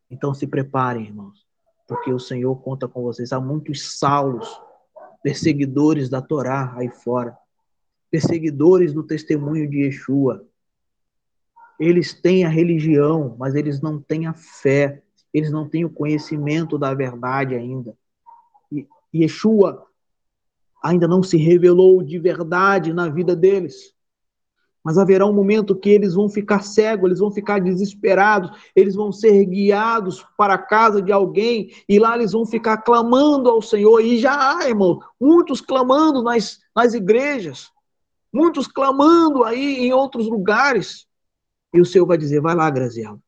Então 0.09 0.33
se 0.33 0.45
preparem, 0.45 1.05
irmãos, 1.05 1.45
porque 1.87 2.11
o 2.11 2.19
Senhor 2.19 2.55
conta 2.57 2.87
com 2.87 3.01
vocês. 3.01 3.31
Há 3.31 3.39
muitos 3.39 3.97
Saulos 3.97 4.47
perseguidores 5.23 6.09
da 6.09 6.21
Torá 6.21 6.73
aí 6.75 6.89
fora, 6.89 7.37
perseguidores 8.09 8.93
do 8.93 9.03
testemunho 9.03 9.69
de 9.69 9.83
Yeshua. 9.83 10.45
Eles 11.81 12.13
têm 12.13 12.45
a 12.45 12.49
religião, 12.49 13.35
mas 13.39 13.55
eles 13.55 13.81
não 13.81 13.99
têm 13.99 14.27
a 14.27 14.35
fé, 14.35 15.01
eles 15.33 15.51
não 15.51 15.67
têm 15.67 15.83
o 15.83 15.89
conhecimento 15.89 16.77
da 16.77 16.93
verdade 16.93 17.55
ainda. 17.55 17.97
E 18.71 18.87
Yeshua 19.11 19.87
ainda 20.83 21.07
não 21.07 21.23
se 21.23 21.37
revelou 21.37 22.03
de 22.03 22.19
verdade 22.19 22.93
na 22.93 23.09
vida 23.09 23.35
deles. 23.35 23.95
Mas 24.83 24.99
haverá 24.99 25.25
um 25.25 25.33
momento 25.33 25.75
que 25.75 25.89
eles 25.89 26.13
vão 26.13 26.29
ficar 26.29 26.61
cegos, 26.61 27.05
eles 27.05 27.19
vão 27.19 27.31
ficar 27.31 27.59
desesperados, 27.59 28.51
eles 28.75 28.93
vão 28.93 29.11
ser 29.11 29.43
guiados 29.45 30.23
para 30.37 30.53
a 30.53 30.59
casa 30.59 31.01
de 31.01 31.11
alguém 31.11 31.71
e 31.89 31.97
lá 31.97 32.15
eles 32.15 32.33
vão 32.33 32.45
ficar 32.45 32.77
clamando 32.77 33.49
ao 33.49 33.59
Senhor. 33.59 34.01
E 34.01 34.19
já 34.19 34.57
há, 34.59 34.69
irmão, 34.69 34.99
muitos 35.19 35.61
clamando 35.61 36.21
nas, 36.21 36.59
nas 36.75 36.93
igrejas, 36.93 37.71
muitos 38.31 38.67
clamando 38.67 39.43
aí 39.43 39.79
em 39.79 39.93
outros 39.93 40.29
lugares. 40.29 41.09
E 41.73 41.79
o 41.79 41.85
Senhor 41.85 42.05
vai 42.05 42.17
dizer: 42.17 42.41
vai 42.41 42.55
lá, 42.55 42.69
Graziela, 42.69 43.19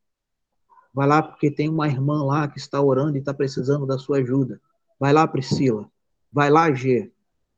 Vai 0.93 1.07
lá 1.07 1.23
porque 1.23 1.49
tem 1.49 1.67
uma 1.67 1.87
irmã 1.87 2.23
lá 2.23 2.47
que 2.47 2.59
está 2.59 2.79
orando 2.79 3.17
e 3.17 3.19
está 3.19 3.33
precisando 3.33 3.87
da 3.87 3.97
sua 3.97 4.19
ajuda. 4.19 4.61
Vai 4.99 5.11
lá, 5.11 5.27
Priscila. 5.27 5.89
Vai 6.31 6.51
lá, 6.51 6.71
G. 6.71 7.11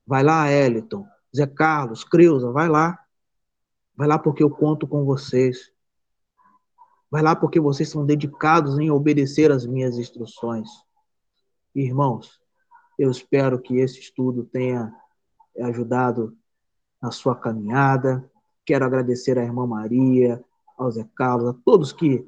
Vai 0.08 0.24
lá, 0.24 0.50
Eliton. 0.50 1.06
Zé 1.36 1.46
Carlos, 1.46 2.06
Creuza, 2.06 2.50
vai 2.52 2.70
lá. 2.70 2.98
Vai 3.96 4.08
lá 4.08 4.18
porque 4.18 4.42
eu 4.42 4.50
conto 4.50 4.88
com 4.88 5.04
vocês. 5.04 5.70
Vai 7.12 7.22
lá 7.22 7.36
porque 7.36 7.60
vocês 7.60 7.90
são 7.90 8.06
dedicados 8.06 8.80
em 8.80 8.90
obedecer 8.90 9.52
às 9.52 9.66
minhas 9.66 9.98
instruções. 9.98 10.70
Irmãos, 11.74 12.40
eu 12.98 13.12
espero 13.12 13.60
que 13.60 13.78
esse 13.78 14.00
estudo 14.00 14.46
tenha 14.46 14.94
ajudado 15.60 16.38
na 17.02 17.12
sua 17.12 17.36
caminhada. 17.36 18.30
Quero 18.66 18.86
agradecer 18.86 19.38
à 19.38 19.44
irmã 19.44 19.68
Maria, 19.68 20.44
ao 20.78 20.92
Zé 20.92 21.06
Carlos, 21.16 21.50
a 21.50 21.56
todos 21.66 21.92
que 21.92 22.28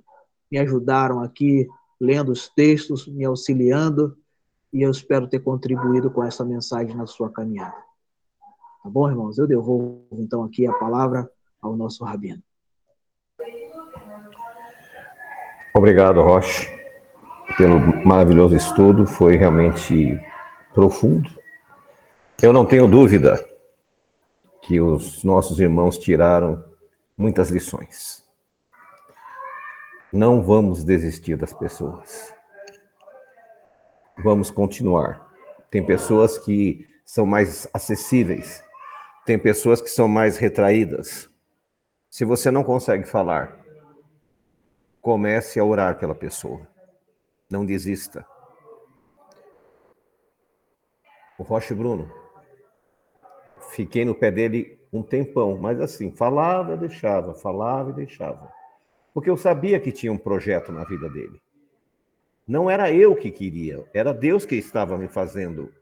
me 0.52 0.58
ajudaram 0.58 1.22
aqui 1.22 1.68
lendo 2.00 2.32
os 2.32 2.48
textos, 2.50 3.08
me 3.08 3.26
auxiliando, 3.26 4.18
e 4.72 4.82
eu 4.82 4.92
espero 4.92 5.28
ter 5.28 5.40
contribuído 5.40 6.12
com 6.12 6.24
essa 6.24 6.46
mensagem 6.46 6.96
na 6.96 7.08
sua 7.08 7.30
caminhada. 7.30 7.76
Tá 8.84 8.90
bom, 8.90 9.10
irmãos? 9.10 9.38
Eu 9.38 9.48
devolvo 9.48 10.08
então 10.12 10.44
aqui 10.44 10.68
a 10.68 10.74
palavra 10.74 11.30
ao 11.62 11.76
nosso 11.76 12.04
rabino. 12.04 12.42
Obrigado, 15.74 16.22
Roche, 16.22 16.68
pelo 17.58 17.80
maravilhoso 18.06 18.56
estudo, 18.56 19.06
foi 19.06 19.36
realmente 19.36 20.20
profundo. 20.74 21.30
Eu 22.42 22.54
não 22.54 22.66
tenho 22.66 22.88
dúvida 22.88 23.44
que 24.62 24.80
os 24.82 25.24
nossos 25.24 25.60
irmãos 25.60 25.98
tiraram 25.98 26.64
muitas 27.18 27.50
lições. 27.50 28.27
Não 30.18 30.42
vamos 30.42 30.84
desistir 30.84 31.38
das 31.38 31.54
pessoas. 31.54 32.34
Vamos 34.24 34.50
continuar. 34.50 35.32
Tem 35.70 35.86
pessoas 35.86 36.40
que 36.40 36.88
são 37.06 37.24
mais 37.24 37.70
acessíveis, 37.72 38.64
tem 39.28 39.38
pessoas 39.38 39.80
que 39.80 39.90
são 39.90 40.08
mais 40.08 40.36
retraídas. 40.38 41.30
Se 42.10 42.26
você 42.26 42.50
não 42.50 42.64
consegue 42.64 43.04
falar, 43.04 43.64
comece 45.04 45.60
a 45.60 45.64
orar 45.64 46.00
pela 46.00 46.16
pessoa. 46.16 46.68
Não 47.48 47.64
desista. 47.64 48.26
O 51.38 51.44
Roche 51.44 51.76
Bruno, 51.76 52.12
fiquei 53.70 54.04
no 54.04 54.16
pé 54.16 54.32
dele 54.32 54.80
um 54.92 55.04
tempão, 55.04 55.60
mas 55.60 55.80
assim, 55.80 56.12
falava 56.12 56.74
e 56.74 56.78
deixava, 56.78 57.36
falava 57.36 57.92
e 57.92 57.94
deixava 57.94 58.57
porque 59.18 59.32
eu 59.32 59.36
sabia 59.36 59.80
que 59.80 59.92
tinha 59.92 60.14
um 60.14 60.18
projeto 60.18 60.72
na 60.72 60.84
vida 60.84 61.10
dele. 61.10 61.42
Não 62.48 62.70
era 62.70 62.94
eu 62.94 63.16
que 63.16 63.32
queria, 63.32 63.84
era 63.92 64.14
Deus 64.14 64.46
que 64.46 64.54
estava 64.54 64.96
me 64.96 65.08
fazendo 65.08 65.74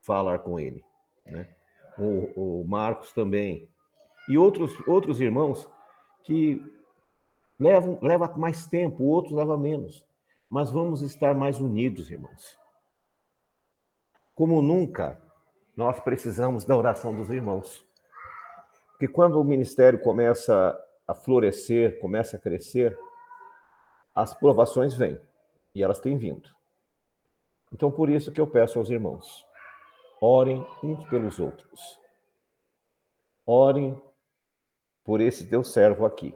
falar 0.00 0.40
com 0.40 0.58
ele. 0.58 0.84
Né? 1.24 1.48
O, 1.96 2.62
o 2.62 2.64
Marcos 2.66 3.12
também. 3.12 3.70
E 4.28 4.36
outros, 4.36 4.76
outros 4.84 5.20
irmãos 5.20 5.70
que 6.24 6.60
levam 7.56 8.00
leva 8.02 8.26
mais 8.36 8.66
tempo, 8.66 9.04
outros 9.04 9.32
levam 9.32 9.56
menos. 9.56 10.04
Mas 10.50 10.72
vamos 10.72 11.02
estar 11.02 11.36
mais 11.36 11.60
unidos, 11.60 12.10
irmãos. 12.10 12.58
Como 14.34 14.60
nunca, 14.60 15.22
nós 15.76 16.00
precisamos 16.00 16.64
da 16.64 16.76
oração 16.76 17.14
dos 17.14 17.30
irmãos. 17.30 17.86
Porque 18.90 19.06
quando 19.06 19.40
o 19.40 19.44
ministério 19.44 20.00
começa 20.00 20.76
a 21.06 21.14
florescer, 21.14 22.00
começa 22.00 22.36
a 22.36 22.40
crescer, 22.40 22.98
as 24.14 24.32
provações 24.34 24.94
vêm 24.94 25.20
e 25.74 25.82
elas 25.82 26.00
têm 26.00 26.16
vindo. 26.16 26.48
Então, 27.72 27.90
por 27.90 28.08
isso 28.08 28.30
que 28.30 28.40
eu 28.40 28.46
peço 28.46 28.78
aos 28.78 28.88
irmãos, 28.88 29.44
orem 30.20 30.64
uns 30.82 31.04
pelos 31.08 31.38
outros. 31.38 32.00
Orem 33.44 34.00
por 35.02 35.20
esse 35.20 35.46
teu 35.46 35.62
servo 35.64 36.06
aqui. 36.06 36.34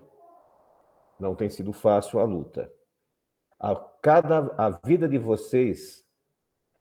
Não 1.19 1.35
tem 1.35 1.49
sido 1.49 1.73
fácil 1.73 2.19
a 2.19 2.25
luta. 2.25 2.71
A 3.59 3.75
cada 4.03 4.55
a 4.59 4.71
vida 4.85 5.09
de 5.09 5.19
vocês 5.19 6.05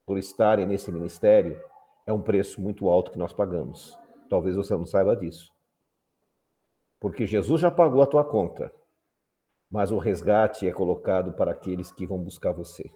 por 0.05 0.17
estarem 0.17 0.65
nesse 0.65 0.91
ministério 0.91 1.61
é 2.05 2.13
um 2.13 2.21
preço 2.21 2.61
muito 2.61 2.89
alto 2.89 3.11
que 3.11 3.17
nós 3.17 3.33
pagamos. 3.33 3.97
Talvez 4.29 4.55
você 4.55 4.75
não 4.75 4.85
saiba 4.85 5.15
disso. 5.15 5.56
Porque 6.99 7.25
Jesus 7.25 7.61
já 7.61 7.69
pagou 7.69 8.01
a 8.01 8.07
tua 8.07 8.23
conta, 8.23 8.71
mas 9.69 9.91
o 9.91 9.97
resgate 9.97 10.67
é 10.67 10.71
colocado 10.71 11.33
para 11.33 11.51
aqueles 11.51 11.91
que 11.91 12.05
vão 12.05 12.17
buscar 12.17 12.51
você. 12.51 12.89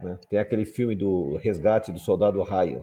Né? 0.00 0.18
Tem 0.28 0.38
aquele 0.38 0.64
filme 0.64 0.94
do 0.94 1.36
resgate 1.36 1.92
do 1.92 1.98
soldado 1.98 2.42
Ryan. 2.42 2.82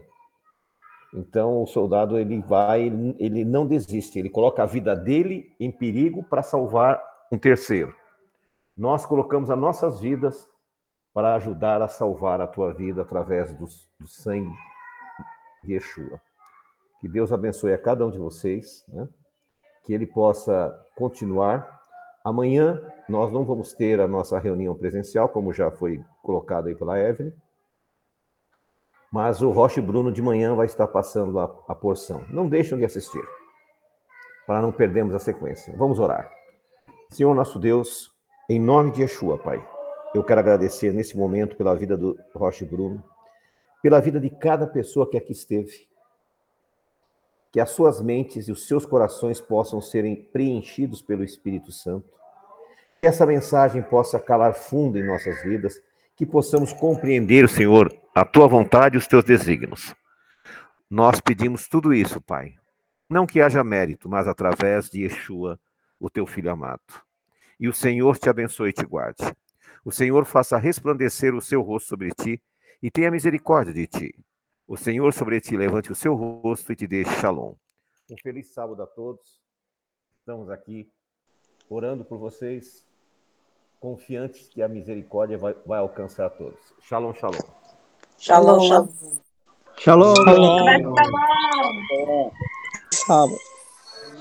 Então 1.12 1.62
o 1.62 1.66
soldado 1.66 2.18
ele 2.18 2.40
vai, 2.40 2.82
ele 3.18 3.44
não 3.44 3.66
desiste, 3.66 4.18
ele 4.18 4.28
coloca 4.28 4.62
a 4.62 4.66
vida 4.66 4.96
dele 4.96 5.54
em 5.60 5.70
perigo 5.70 6.24
para 6.24 6.42
salvar 6.42 7.02
um 7.30 7.38
terceiro. 7.38 7.94
Nós 8.76 9.06
colocamos 9.06 9.48
as 9.48 9.58
nossas 9.58 10.00
vidas 10.00 10.48
para 11.12 11.36
ajudar 11.36 11.80
a 11.80 11.86
salvar 11.86 12.40
a 12.40 12.46
tua 12.48 12.74
vida 12.74 13.02
através 13.02 13.54
do, 13.54 13.66
do 14.00 14.08
sangue 14.08 14.52
de 15.62 15.74
Yeshua. 15.74 16.20
Que 17.00 17.08
Deus 17.08 17.32
abençoe 17.32 17.72
a 17.72 17.78
cada 17.78 18.04
um 18.04 18.10
de 18.10 18.18
vocês. 18.18 18.84
Né? 18.88 19.08
Que 19.84 19.92
ele 19.92 20.06
possa 20.06 20.74
continuar. 20.96 21.82
Amanhã 22.24 22.80
nós 23.08 23.32
não 23.32 23.44
vamos 23.44 23.72
ter 23.72 24.00
a 24.00 24.08
nossa 24.08 24.38
reunião 24.38 24.74
presencial, 24.74 25.28
como 25.28 25.52
já 25.52 25.70
foi 25.70 26.02
colocado 26.22 26.68
aí 26.68 26.74
pela 26.74 26.98
Evelyn, 26.98 27.32
mas 29.12 29.42
o 29.42 29.50
Roche 29.50 29.80
Bruno 29.80 30.10
de 30.10 30.20
manhã 30.20 30.54
vai 30.54 30.66
estar 30.66 30.88
passando 30.88 31.38
a, 31.38 31.44
a 31.68 31.74
porção. 31.74 32.24
Não 32.30 32.48
deixem 32.48 32.78
de 32.78 32.84
assistir, 32.84 33.22
para 34.46 34.60
não 34.60 34.72
perdermos 34.72 35.14
a 35.14 35.18
sequência. 35.18 35.72
Vamos 35.76 35.98
orar. 35.98 36.28
Senhor 37.10 37.34
nosso 37.34 37.58
Deus, 37.58 38.10
em 38.48 38.58
nome 38.58 38.90
de 38.90 39.02
Yeshua, 39.02 39.38
Pai, 39.38 39.64
eu 40.14 40.24
quero 40.24 40.40
agradecer 40.40 40.92
nesse 40.92 41.16
momento 41.16 41.56
pela 41.56 41.74
vida 41.76 41.96
do 41.96 42.18
Roche 42.34 42.64
Bruno, 42.64 43.02
pela 43.82 44.00
vida 44.00 44.18
de 44.18 44.30
cada 44.30 44.66
pessoa 44.66 45.08
que 45.08 45.16
aqui 45.16 45.32
esteve, 45.32 45.86
que 47.54 47.60
as 47.60 47.70
suas 47.70 48.02
mentes 48.02 48.48
e 48.48 48.50
os 48.50 48.66
seus 48.66 48.84
corações 48.84 49.40
possam 49.40 49.80
serem 49.80 50.16
preenchidos 50.16 51.00
pelo 51.00 51.22
Espírito 51.22 51.70
Santo, 51.70 52.10
que 53.00 53.06
essa 53.06 53.24
mensagem 53.24 53.80
possa 53.80 54.18
calar 54.18 54.54
fundo 54.54 54.98
em 54.98 55.06
nossas 55.06 55.40
vidas, 55.44 55.80
que 56.16 56.26
possamos 56.26 56.72
compreender, 56.72 57.48
Senhor, 57.48 57.96
a 58.12 58.24
tua 58.24 58.48
vontade 58.48 58.96
e 58.96 58.98
os 58.98 59.06
teus 59.06 59.22
desígnios. 59.22 59.94
Nós 60.90 61.20
pedimos 61.20 61.68
tudo 61.68 61.94
isso, 61.94 62.20
Pai. 62.20 62.54
Não 63.08 63.24
que 63.24 63.40
haja 63.40 63.62
mérito, 63.62 64.08
mas 64.08 64.26
através 64.26 64.90
de 64.90 65.04
Yeshua, 65.04 65.56
o 66.00 66.10
teu 66.10 66.26
filho 66.26 66.50
amado. 66.50 66.82
E 67.60 67.68
o 67.68 67.72
Senhor 67.72 68.18
te 68.18 68.28
abençoe 68.28 68.70
e 68.70 68.72
te 68.72 68.84
guarde. 68.84 69.32
O 69.84 69.92
Senhor 69.92 70.24
faça 70.24 70.58
resplandecer 70.58 71.32
o 71.32 71.40
seu 71.40 71.62
rosto 71.62 71.90
sobre 71.90 72.10
ti 72.10 72.42
e 72.82 72.90
tenha 72.90 73.12
misericórdia 73.12 73.72
de 73.72 73.86
ti. 73.86 74.12
O 74.66 74.78
Senhor 74.78 75.12
sobre 75.12 75.40
ti 75.42 75.56
levante 75.56 75.92
o 75.92 75.94
seu 75.94 76.14
rosto 76.14 76.72
e 76.72 76.76
te 76.76 76.86
dê 76.86 77.04
shalom. 77.04 77.54
Um 78.10 78.16
feliz 78.22 78.52
sábado 78.54 78.82
a 78.82 78.86
todos. 78.86 79.42
Estamos 80.20 80.48
aqui 80.48 80.90
orando 81.68 82.02
por 82.02 82.18
vocês, 82.18 82.86
confiantes 83.78 84.48
que 84.48 84.62
a 84.62 84.68
misericórdia 84.68 85.36
vai, 85.36 85.54
vai 85.66 85.78
alcançar 85.80 86.26
a 86.26 86.30
todos. 86.30 86.58
Shalom, 86.80 87.12
shalom. 87.12 87.38
Shalom, 88.18 88.60
shalom. 88.60 88.88
Shalom. 89.78 90.14
Shalom. 90.14 90.94
Shalom. 91.84 92.30
Shalom. 92.92 93.38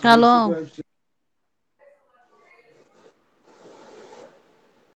Shalom. 0.02 0.84